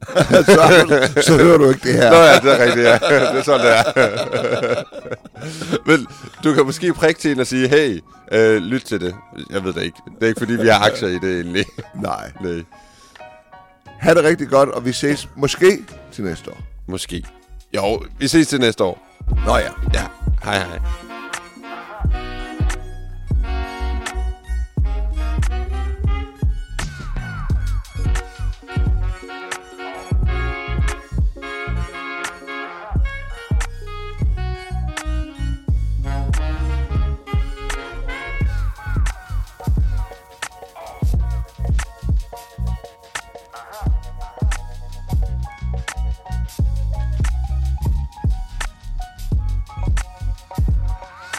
så, 0.46 1.22
så 1.22 1.36
hører 1.36 1.58
du 1.58 1.68
ikke 1.68 1.80
det 1.88 1.94
her. 1.94 2.10
Nå 2.10 2.16
ja, 2.16 2.34
det 2.38 2.60
er 2.60 2.64
rigtigt, 2.64 2.86
ja. 2.86 2.92
Det 3.32 3.38
er 3.38 3.42
sådan, 3.42 3.66
det 3.66 3.76
er. 3.76 4.82
Men 5.86 6.06
du 6.44 6.54
kan 6.54 6.64
måske 6.66 6.92
prikke 6.94 7.20
til 7.20 7.30
en 7.32 7.40
og 7.40 7.46
sige, 7.46 7.68
hey, 7.68 8.00
øh, 8.32 8.56
lyt 8.62 8.82
til 8.82 9.00
det. 9.00 9.14
Jeg 9.50 9.64
ved 9.64 9.72
det 9.72 9.82
ikke. 9.82 9.96
Det 10.06 10.22
er 10.22 10.26
ikke, 10.28 10.38
fordi 10.38 10.52
vi 10.52 10.68
har 10.68 10.86
aktier 10.86 11.08
i 11.08 11.18
det 11.18 11.34
egentlig. 11.40 11.64
Nej. 12.02 12.32
Nej, 12.40 12.62
Ha' 14.00 14.14
det 14.14 14.24
rigtig 14.24 14.48
godt, 14.48 14.68
og 14.68 14.84
vi 14.84 14.92
ses 14.92 15.28
måske 15.36 15.78
til 16.12 16.24
næste 16.24 16.50
år. 16.50 16.58
måske. 16.86 17.24
Jo, 17.76 18.02
vi 18.18 18.28
ses 18.28 18.48
til 18.48 18.60
næste 18.60 18.84
år. 18.84 19.06
Nå 19.46 19.56
ja. 19.56 19.70
Ja, 19.94 20.06
hej 20.44 20.58
hej. 20.58 21.09